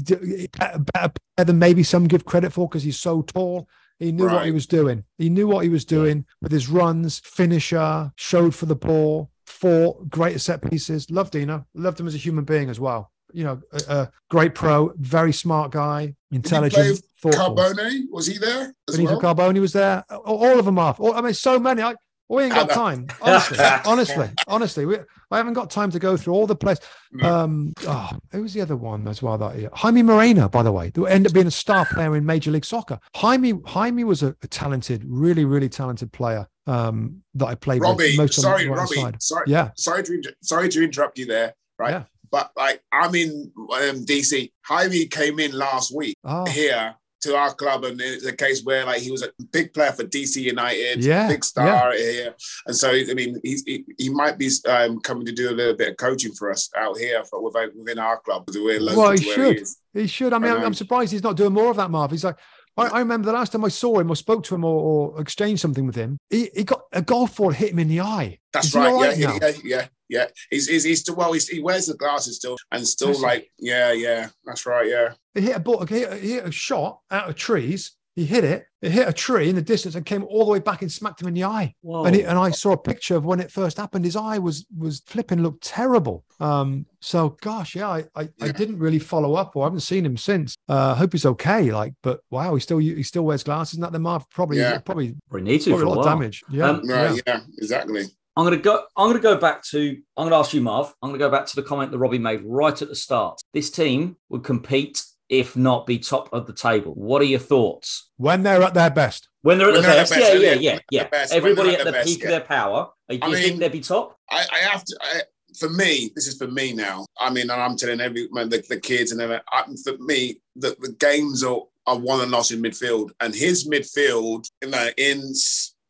[0.58, 3.66] better, better than maybe some give credit for because he's so tall.
[3.98, 4.34] He knew right.
[4.34, 5.04] what he was doing.
[5.18, 10.08] He knew what he was doing with his runs, finisher, showed for the ball, fought,
[10.10, 11.10] great set pieces.
[11.10, 11.66] Loved Dino.
[11.74, 13.10] Loved him as a human being as well.
[13.32, 17.00] You know, a, a great pro, very smart guy, intelligent.
[17.24, 18.72] Carbone was he there?
[18.86, 19.34] Benito well?
[19.34, 20.04] Carbone was there.
[20.10, 20.96] All of them are.
[21.14, 21.82] I mean, so many.
[21.82, 21.94] I,
[22.28, 23.06] We ain't got time.
[23.22, 24.96] Honestly, honestly, honestly, we,
[25.30, 26.80] I haven't got time to go through all the players.
[27.22, 29.38] Um, oh, who was the other one as well?
[29.38, 29.70] That year?
[29.72, 32.64] Jaime Moreno, by the way, who ended up being a star player in Major League
[32.64, 32.98] Soccer.
[33.14, 38.04] Jaime, Jaime was a, a talented, really, really talented player um, that I played Robbie,
[38.10, 38.18] with.
[38.18, 39.22] Most sorry, right Robbie, side.
[39.22, 41.54] sorry, yeah, sorry to sorry to interrupt you there.
[41.78, 42.04] Right, yeah.
[42.30, 44.50] but like I'm in um, DC.
[44.64, 46.44] Jaime came in last week oh.
[46.46, 49.92] here to our club, and it's a case where like he was a big player
[49.92, 52.10] for DC United, yeah, big star yeah.
[52.10, 52.34] here,
[52.66, 55.90] and so I mean he he, might be um, coming to do a little bit
[55.90, 58.44] of coaching for us out here for, within our club.
[58.54, 59.66] We're well, he should.
[59.92, 60.32] He, he, should.
[60.32, 62.10] I mean, I I'm surprised he's not doing more of that, Marv.
[62.10, 62.36] He's like.
[62.78, 65.20] I, I remember the last time I saw him or spoke to him or, or
[65.22, 68.38] exchanged something with him, he, he, got a golf ball hit him in the eye.
[68.52, 68.92] That's right.
[68.92, 69.16] right.
[69.16, 70.26] Yeah, yeah, yeah, yeah.
[70.50, 71.32] He's, he's, he's still well.
[71.32, 74.28] He's, he wears the glasses still, and still that's like, yeah, yeah.
[74.44, 74.88] That's right.
[74.88, 75.14] Yeah.
[75.34, 75.84] He hit a ball.
[75.86, 77.96] He hit, he hit a shot out of trees.
[78.16, 78.66] He hit it.
[78.80, 81.20] It hit a tree in the distance and came all the way back and smacked
[81.20, 81.74] him in the eye.
[81.84, 84.06] And, he, and I saw a picture of when it first happened.
[84.06, 86.24] His eye was was flipping, looked terrible.
[86.40, 88.46] Um, so gosh, yeah, I, I, yeah.
[88.46, 90.56] I, didn't really follow up, or I haven't seen him since.
[90.66, 91.70] Uh, hope he's okay.
[91.72, 93.74] Like, but wow, he still he still wears glasses.
[93.74, 94.30] Isn't that the mark?
[94.30, 94.78] Probably, yeah.
[94.78, 96.42] probably, probably need to probably a lot of damage.
[96.48, 97.20] Yeah, um, right, yeah.
[97.26, 98.04] yeah, exactly.
[98.36, 98.84] I'm gonna go.
[98.96, 99.96] I'm gonna go back to.
[100.16, 100.94] I'm gonna ask you, Marv.
[101.02, 103.40] I'm gonna go back to the comment that Robbie made right at the start.
[103.54, 106.92] This team would compete, if not be top of the table.
[106.92, 108.10] What are your thoughts?
[108.18, 109.28] When they're at their best.
[109.40, 110.12] When they're at when the, they're best.
[110.12, 110.40] best.
[110.42, 111.26] Yeah, yeah, yeah, yeah.
[111.32, 112.24] Everybody at the, best, peak yeah.
[112.26, 112.90] of their power.
[113.08, 114.18] Do you I think they'd be top?
[114.30, 114.98] I, I have to.
[115.00, 115.20] I,
[115.58, 117.06] for me, this is for me now.
[117.18, 119.42] I mean, I'm telling every the, the kids and everything.
[119.82, 124.50] For me, the, the games are, are won and lost in midfield, and his midfield,
[124.62, 125.22] you know, in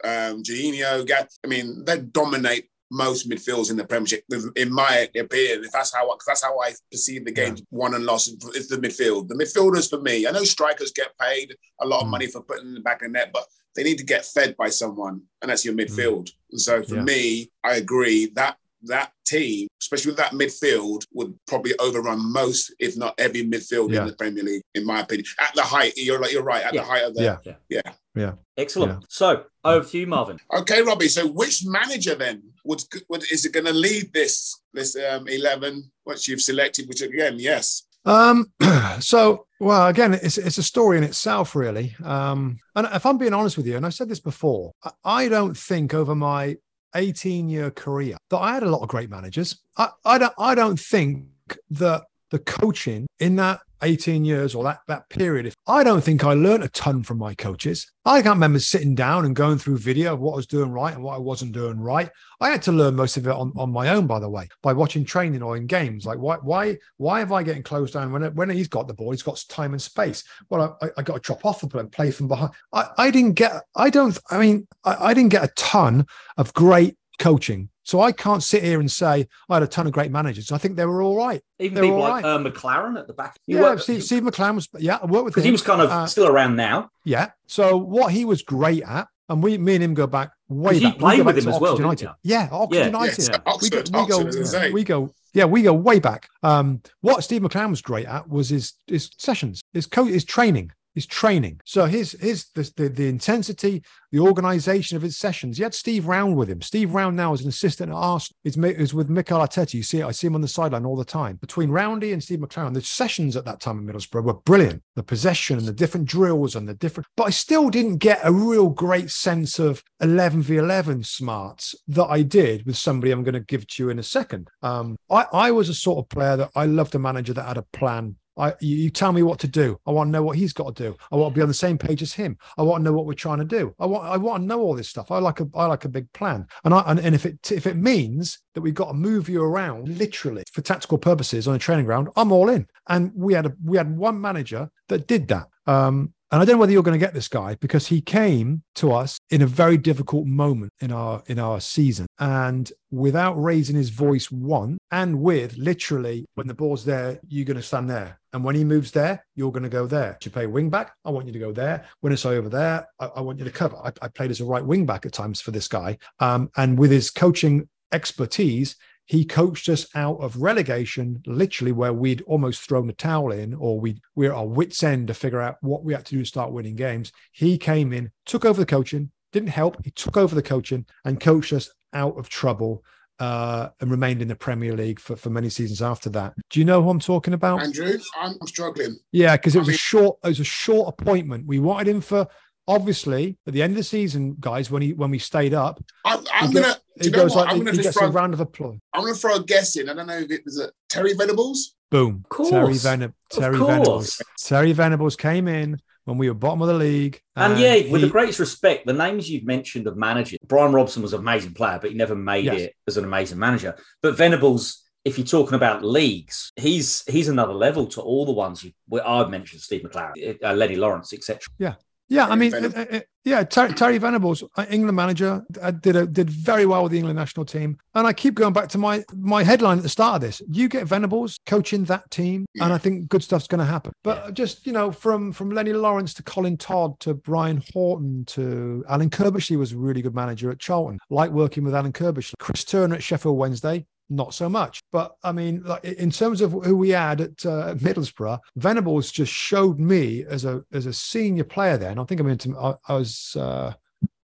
[0.05, 1.11] um, Juninho,
[1.45, 4.25] I mean, they dominate most midfields in the Premiership,
[4.55, 5.65] in my opinion.
[5.65, 7.65] If that's how that's how I perceive the game, yeah.
[7.71, 8.29] won and lost.
[8.55, 9.29] It's the midfield.
[9.29, 10.27] The midfielders for me.
[10.27, 12.13] I know strikers get paid a lot of mm.
[12.13, 13.45] money for putting in the back of the net, but
[13.75, 15.81] they need to get fed by someone, and that's your mm.
[15.81, 16.27] midfield.
[16.27, 16.33] Mm.
[16.53, 17.03] And so for yeah.
[17.03, 18.57] me, I agree that
[18.87, 24.01] that team, especially with that midfield, would probably overrun most, if not every midfield yeah.
[24.01, 25.27] in the Premier League, in my opinion.
[25.41, 26.65] At the height, you're like you're right.
[26.65, 26.83] At yeah.
[26.83, 27.93] the height of the yeah, yeah, yeah.
[28.15, 28.33] yeah.
[28.57, 28.93] Excellent.
[28.93, 29.07] Yeah.
[29.09, 30.39] So over to you, Marvin.
[30.53, 31.09] Okay, Robbie.
[31.09, 35.91] So which manager then would, would is it going to lead this this um, eleven?
[36.05, 37.83] What you've selected, which again, yes.
[38.05, 38.53] Um,
[39.01, 41.95] so well, again, it's it's a story in itself, really.
[42.05, 44.73] Um, and if I'm being honest with you, and I've said this before,
[45.05, 46.57] I don't think over my
[46.95, 49.59] 18 year career that I had a lot of great managers.
[49.77, 51.27] I, I don't I don't think
[51.71, 52.05] that
[52.37, 56.35] the coaching in that 18 years or that that period, if I don't think I
[56.35, 57.91] learned a ton from my coaches.
[58.05, 60.95] I can't remember sitting down and going through video of what I was doing right
[60.95, 62.11] and what I wasn't doing right.
[62.41, 64.73] I had to learn most of it on, on my own, by the way, by
[64.73, 66.07] watching training or in games.
[66.07, 69.13] Like why why why have I getting closed down when when he's got the ball,
[69.13, 70.25] he's got time and space.
[70.51, 72.53] Well, I, I got to drop off the and play from behind.
[72.73, 76.07] I, I didn't get I don't I mean I, I didn't get a ton
[76.37, 79.93] of great coaching so I can't sit here and say I had a ton of
[79.93, 80.51] great managers.
[80.51, 81.41] I think they were all right.
[81.61, 82.35] Even people like right.
[82.35, 83.37] uh, McClaren at the back.
[83.47, 84.69] You yeah, Steve, Steve, McClaren was.
[84.77, 85.45] Yeah, I worked with him.
[85.45, 86.91] He was kind of uh, still around now.
[87.05, 87.31] Yeah.
[87.47, 90.99] So what he was great at, and we, me and him go back way back.
[90.99, 91.77] Played with him as well.
[91.77, 92.11] United.
[92.25, 92.87] Yeah, Oxford yeah.
[92.87, 93.19] United.
[93.19, 95.15] Yes, Oxford, we, go, we, Oxford, go we go.
[95.33, 96.29] Yeah, we go way back.
[96.43, 100.73] Um, what Steve McClaren was great at was his his sessions, his co- his training
[100.97, 101.61] his training.
[101.65, 105.59] So his his the, the, the, intensity, the organization of his sessions.
[105.59, 106.63] He had Steve Round with him.
[106.63, 108.35] Steve Round now is an assistant at Arsenal.
[108.45, 109.75] Is is with Mikel Arteta.
[109.75, 111.37] You see, I see him on the sideline all the time.
[111.37, 114.83] Between Roundy and Steve McClaren, the sessions at that time in Middlesbrough were brilliant.
[114.95, 117.07] The possession and the different drills and the different.
[117.15, 122.07] But I still didn't get a real great sense of 11 v 11 smarts that
[122.07, 124.49] I did with somebody I'm going to give to you in a second.
[124.63, 127.59] Um, I I was a sort of player that I loved a manager that had
[127.59, 129.79] a plan I, you tell me what to do.
[129.87, 130.97] I want to know what he's got to do.
[131.11, 132.37] I want to be on the same page as him.
[132.59, 133.75] I want to know what we're trying to do.
[133.79, 135.11] I want, I want to know all this stuff.
[135.11, 136.47] I like a, I like a big plan.
[136.65, 139.43] And I, and, and if it, if it means that we've got to move you
[139.43, 142.67] around literally for tactical purposes on a training ground, I'm all in.
[142.89, 145.47] And we had a, we had one manager that did that.
[145.67, 148.63] Um, and I don't know whether you're going to get this guy because he came
[148.77, 153.77] to us in a very difficult moment in our in our season, and without raising
[153.77, 158.19] his voice one, and with literally when the ball's there, you're going to stand there,
[158.33, 160.19] and when he moves there, you're going to go there.
[160.23, 161.87] You play wing back, I want you to go there.
[162.01, 163.77] When it's over there, I, I want you to cover.
[163.77, 166.79] I, I, played as a right wing back at times for this guy, um, and
[166.79, 168.77] with his coaching expertise,
[169.07, 173.81] he coached us out of relegation, literally where we'd almost thrown the towel in, or
[173.81, 176.27] we we're at our wits' end to figure out what we had to do to
[176.27, 177.13] start winning games.
[177.33, 179.83] He came in, took over the coaching, didn't help.
[179.85, 182.85] He took over the coaching and coached us out of trouble.
[183.19, 186.35] Uh, and remained in the Premier League for, for many seasons after that.
[186.51, 187.63] Do you know who I'm talking about?
[187.63, 188.95] Andrew, I'm struggling.
[189.11, 191.47] Yeah, because it was I mean, a short, it was a short appointment.
[191.47, 192.29] We wanted him for
[192.69, 196.23] obviously, at the end of the season, guys, when he when we stayed up, I,
[196.35, 196.77] am gonna.
[197.01, 198.79] He goes like I'm gonna he gets throw, a round of applause.
[198.93, 199.89] I'm gonna throw a guess in.
[199.89, 201.75] I don't know if it was a Terry Venables.
[201.91, 202.25] Boom.
[202.51, 204.21] Terry, Ven- Terry Venables.
[204.39, 207.21] Terry Venables came in when we were bottom of the league.
[207.37, 211.03] And, and yeah, with the greatest respect, the names you've mentioned of managers, Brian Robson
[211.03, 212.61] was an amazing player, but he never made yes.
[212.61, 213.77] it as an amazing manager.
[214.03, 218.65] But Venables, if you're talking about leagues, he's he's another level to all the ones
[218.65, 218.73] you
[219.05, 221.41] I've mentioned, Steve McClaren, uh, Lennie Lawrence, etc.
[221.59, 221.75] Yeah,
[222.09, 225.45] yeah, I mean, uh, uh, yeah, Terry, Terry Venables, uh, England manager,
[225.81, 227.79] did a, did very well with the England national team.
[227.95, 230.41] And I keep going back to my my headline at the start of this.
[230.49, 232.65] You get Venables coaching that team, yeah.
[232.65, 233.93] and I think good stuff's going to happen.
[234.05, 234.31] But yeah.
[234.31, 239.11] just you know, from from Lennie Lawrence to Colin Todd to Brian Horton to Alan
[239.11, 240.99] Curbishley was a really good manager at Charlton.
[241.11, 244.81] Like working with Alan Curbishley, Chris Turner at Sheffield Wednesday, not so much.
[244.93, 249.33] But I mean, like in terms of who we had at uh, Middlesbrough, Venables just
[249.33, 251.77] showed me as a as a senior player.
[251.77, 252.57] Then I think I'm into.
[252.57, 253.37] I, I was.
[253.39, 253.75] Uh,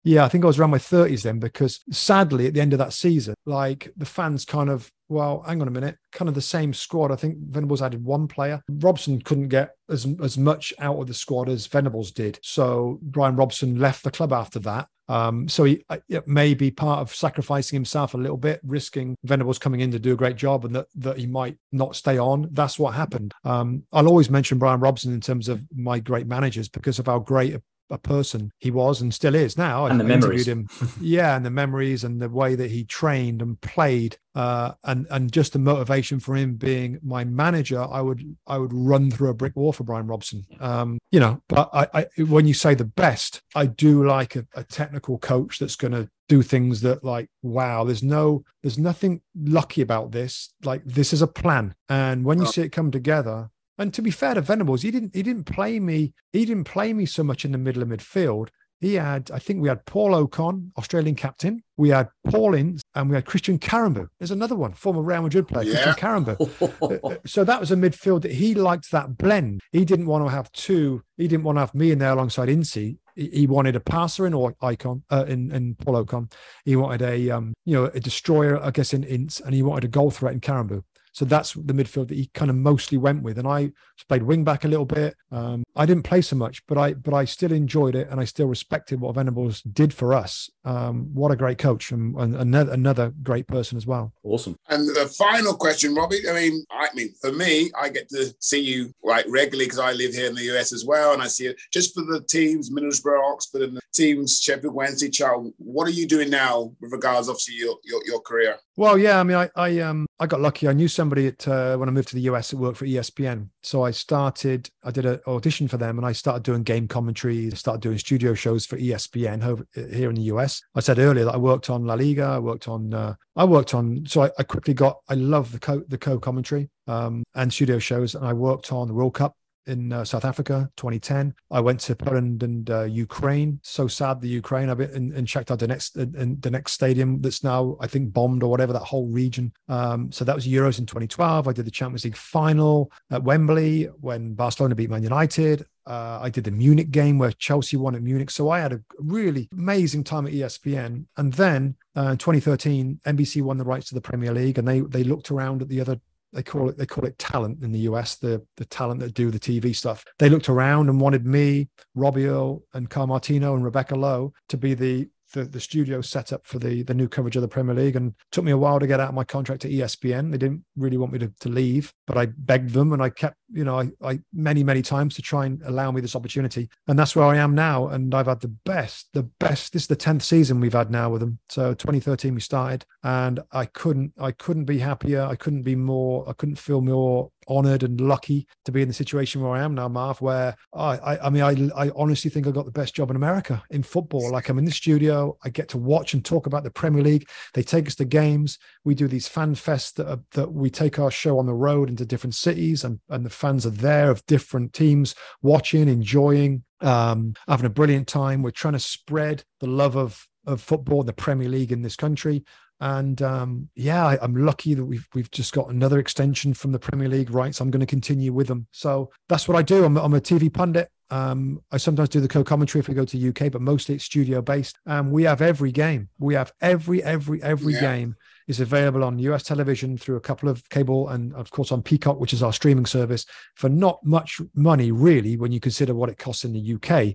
[0.03, 2.79] yeah, I think I was around my 30s then because sadly at the end of
[2.79, 6.41] that season, like the fans kind of, well, hang on a minute, kind of the
[6.41, 7.13] same squad.
[7.13, 8.63] I think Venables added one player.
[8.71, 12.39] Robson couldn't get as, as much out of the squad as Venables did.
[12.43, 14.89] So Brian Robson left the club after that.
[15.11, 19.17] Um, so he uh, it may be part of sacrificing himself a little bit, risking
[19.25, 22.17] Venables coming in to do a great job, and that that he might not stay
[22.17, 22.49] on.
[22.53, 23.35] That's what happened.
[23.45, 27.19] Um, I'll always mention Brian Robson in terms of my great managers because of how
[27.19, 29.87] great a a person he was and still is now.
[29.87, 30.49] And I, the I memories.
[30.49, 30.69] him,
[31.01, 35.33] yeah, and the memories and the way that he trained and played, uh, and and
[35.33, 37.81] just the motivation for him being my manager.
[37.81, 40.47] I would I would run through a brick wall for Brian Robson.
[40.61, 44.47] Um, you know, but I, I when you say the best, I do like a,
[44.55, 49.21] a technical coach that's going to do things that like wow there's no there's nothing
[49.35, 53.51] lucky about this like this is a plan and when you see it come together
[53.81, 56.93] and to be fair to Venables, he didn't he didn't play me he didn't play
[56.93, 58.49] me so much in the middle of midfield.
[58.81, 61.63] He had, I think we had Paul Okon, Australian captain.
[61.77, 64.09] We had Paul Ince and we had Christian Karembeu.
[64.19, 65.83] There's another one, former Real Madrid player, yeah.
[65.83, 66.71] Christian Karembeu.
[66.81, 69.61] Uh, uh, so that was a midfield that he liked that blend.
[69.73, 71.03] He didn't want to have two.
[71.17, 72.99] He didn't want to have me in there alongside Incy.
[73.15, 76.33] He wanted a passer in or icon uh, in, in Paul Okon.
[76.65, 79.85] He wanted a um, you know a destroyer, I guess, in Ince, and he wanted
[79.85, 80.83] a goal threat in Karembeu.
[81.13, 83.39] So that's the midfield that he kind of mostly went with.
[83.39, 83.73] And I
[84.09, 85.15] played wing back a little bit.
[85.31, 88.25] Um, I didn't play so much, but I but I still enjoyed it and I
[88.25, 90.51] still respected what Venables did for us.
[90.65, 94.13] Um, what a great coach and, and, another another great person as well.
[94.23, 94.57] Awesome.
[94.69, 96.29] And the final question, Robbie.
[96.29, 99.93] I mean, I mean, for me, I get to see you like regularly because I
[99.93, 102.71] live here in the US as well, and I see it just for the teams,
[102.71, 105.53] Middlesbrough, Oxford, and the teams, Sheffield Wednesday, Charles.
[105.59, 108.57] What are you doing now with regards, obviously, your your, your career?
[108.77, 110.69] Well, yeah, I mean, I I um I got lucky.
[110.69, 113.49] I knew somebody at uh, when I moved to the US that worked for ESPN,
[113.63, 114.69] so I started.
[114.85, 117.51] I did an audition for them, and I started doing game commentary.
[117.53, 120.61] Started doing studio shows for ESPN over, here in the US.
[120.75, 122.25] I said earlier that I worked on La Liga.
[122.25, 122.93] I worked on.
[122.93, 124.05] Uh, I worked on.
[124.07, 124.99] So I, I, quickly got.
[125.09, 128.87] I love the co the co commentary um, and studio shows, and I worked on
[128.87, 129.35] the World Cup
[129.67, 131.35] in uh, South Africa, 2010.
[131.51, 133.61] I went to Poland and uh, Ukraine.
[133.63, 134.69] So sad, the Ukraine.
[134.69, 138.43] I've been and, checked out the next the next stadium that's now I think bombed
[138.43, 139.53] or whatever that whole region.
[139.69, 141.47] Um, so that was Euros in 2012.
[141.47, 145.67] I did the Champions League final at Wembley when Barcelona beat Man United.
[145.87, 148.31] Uh, I did the Munich game where Chelsea won at Munich.
[148.31, 151.07] So I had a really amazing time at ESPN.
[151.17, 154.81] And then uh, in 2013, NBC won the rights to the Premier League, and they
[154.81, 156.01] they looked around at the other
[156.33, 159.31] they call it they call it talent in the US, the the talent that do
[159.31, 160.05] the TV stuff.
[160.19, 164.57] They looked around and wanted me, Robbie Earle, and Kyle Martino and Rebecca Lowe to
[164.57, 167.75] be the the, the studio set up for the the new coverage of the Premier
[167.75, 170.31] League and took me a while to get out of my contract at ESPN.
[170.31, 173.37] They didn't really want me to, to leave, but I begged them and I kept,
[173.53, 176.69] you know, I, I many, many times to try and allow me this opportunity.
[176.89, 177.89] And that's where I am now.
[177.89, 179.73] And I've had the best, the best.
[179.73, 181.39] This is the 10th season we've had now with them.
[181.49, 185.23] So 2013 we started and I couldn't, I couldn't be happier.
[185.23, 188.95] I couldn't be more, I couldn't feel more honored and lucky to be in the
[188.95, 192.47] situation where I am now, Marv, where I, I, I mean, I, I honestly think
[192.47, 194.31] I got the best job in America in football.
[194.31, 197.29] Like I'm in the studio, I get to watch and talk about the Premier League.
[197.53, 198.59] They take us to games.
[198.85, 201.91] We do these fan fests that, are, that we take our show on the road
[201.91, 207.35] into different cities and, and the fans are there of different teams watching, enjoying, um,
[207.49, 208.43] having a brilliant time.
[208.43, 212.45] We're trying to spread the love of, of football, the Premier League in this country.
[212.81, 216.79] And um, yeah, I, am lucky that we've we've just got another extension from the
[216.79, 217.61] Premier League rights.
[217.61, 218.67] I'm going to continue with them.
[218.73, 219.85] So that's what I do.
[219.85, 220.91] I'm, I'm a TV pundit.
[221.11, 224.41] Um, I sometimes do the co-commentary if we go to UK, but mostly it's studio
[224.41, 224.79] based.
[224.87, 226.09] And um, we have every game.
[226.19, 227.81] We have every every every yeah.
[227.81, 228.17] game
[228.51, 232.19] is available on US television through a couple of cable and of course on Peacock,
[232.19, 233.25] which is our streaming service,
[233.55, 237.15] for not much money really when you consider what it costs in the UK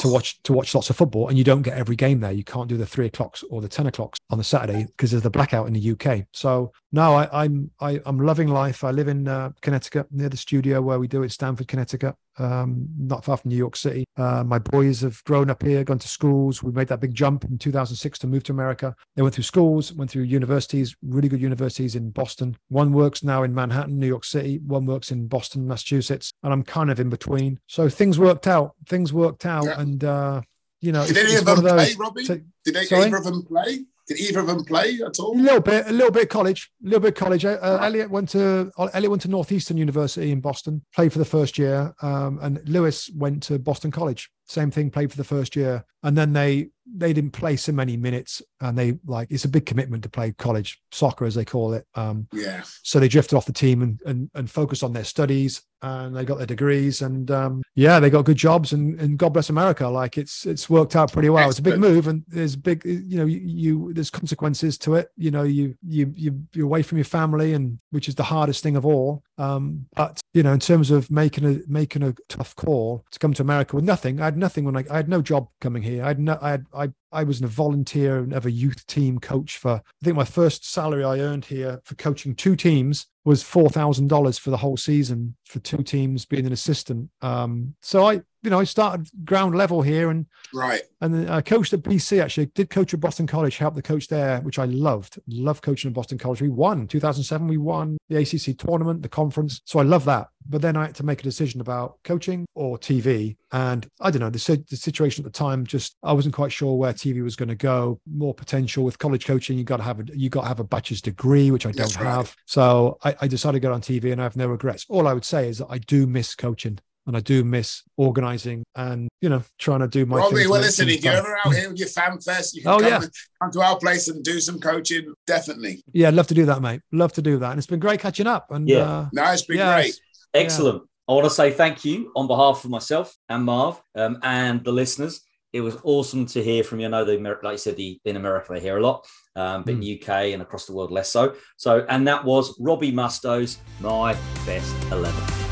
[0.00, 2.30] to watch to watch lots of football, and you don't get every game there.
[2.30, 5.24] You can't do the three o'clocks or the ten o'clocks on the Saturday because there's
[5.24, 6.26] the blackout in the UK.
[6.32, 8.84] So no, I, I'm I, am loving life.
[8.84, 12.88] I live in uh, Connecticut near the studio where we do it, Stamford, Connecticut um,
[12.98, 14.04] not far from New York City.
[14.16, 16.62] Uh, my boys have grown up here, gone to schools.
[16.62, 18.94] We made that big jump in 2006 to move to America.
[19.16, 22.56] They went through schools, went through universities, really good universities in Boston.
[22.68, 24.58] One works now in Manhattan, New York City.
[24.58, 26.32] One works in Boston, Massachusetts.
[26.42, 27.58] And I'm kind of in between.
[27.66, 28.74] So things worked out.
[28.86, 29.64] Things worked out.
[29.64, 29.80] Yeah.
[29.80, 30.42] And, uh,
[30.80, 32.24] you know, did any of them play, Robbie?
[32.24, 33.84] Did they, either of them play?
[34.08, 35.38] Did either of them play at all?
[35.38, 37.44] A little bit, a little bit of college, a little bit of college.
[37.44, 41.26] Uh, uh Elliot went to Elliot went to Northeastern University in Boston, played for the
[41.26, 44.30] first year, um, and Lewis went to Boston College.
[44.48, 47.96] Same thing, played for the first year, and then they they didn't play so many
[47.96, 51.74] minutes and they like it's a big commitment to play college soccer as they call
[51.74, 51.86] it.
[51.94, 52.62] Um yeah.
[52.82, 56.24] so they drifted off the team and and, and focused on their studies and they
[56.24, 59.86] got their degrees and um yeah they got good jobs and, and god bless america.
[59.86, 61.48] Like it's it's worked out pretty well.
[61.48, 65.10] It's a big move and there's big you know you, you there's consequences to it.
[65.16, 68.62] You know you you you you're away from your family and which is the hardest
[68.62, 69.22] thing of all.
[69.36, 73.32] Um but you know in terms of making a making a tough call to come
[73.32, 76.04] to america with nothing i had nothing when i, I had no job coming here
[76.04, 79.56] i had no i had I I was a volunteer of a youth team coach
[79.56, 83.70] for I think my first salary I earned here for coaching two teams was four
[83.70, 87.10] thousand dollars for the whole season for two teams being an assistant.
[87.22, 91.40] Um, so I you know I started ground level here and right and then I
[91.40, 94.64] coached at BC actually did coach at Boston College helped the coach there which I
[94.66, 99.08] loved Love coaching at Boston College we won 2007 we won the ACC tournament the
[99.08, 102.46] conference so I love that but then I had to make a decision about coaching
[102.54, 103.36] or TV.
[103.52, 106.76] And I don't know, the, the situation at the time, just I wasn't quite sure
[106.76, 108.00] where TV was going to go.
[108.06, 109.58] More potential with college coaching.
[109.58, 111.94] You got to have a you got to have a bachelor's degree, which I don't
[111.96, 112.06] right.
[112.06, 112.34] have.
[112.46, 114.86] So I, I decided to get on TV, and I have no regrets.
[114.88, 116.78] All I would say is that I do miss coaching
[117.08, 120.18] and I do miss organizing and you know trying to do my.
[120.18, 122.78] Robbie, well, listen, if you're ever out here with your fan fest, you can oh,
[122.78, 123.08] come, yeah.
[123.42, 125.12] come to our place and do some coaching.
[125.26, 125.82] Definitely.
[125.92, 126.82] Yeah, I'd love to do that, mate.
[126.92, 128.50] Love to do that, and it's been great catching up.
[128.50, 130.00] And yeah, uh, no, it's been yeah, great.
[130.34, 130.82] Excellent.
[130.82, 130.84] Yeah.
[131.08, 134.72] I want to say thank you on behalf of myself and Marv um, and the
[134.72, 135.22] listeners.
[135.54, 136.86] It was awesome to hear from you.
[136.86, 139.76] I know, the, like you said, the, in America they hear a lot, um, but
[139.76, 139.82] mm.
[139.82, 141.36] in UK and across the world less so.
[141.56, 144.14] So, and that was Robbie Mustoe's My
[144.44, 145.47] Best 11.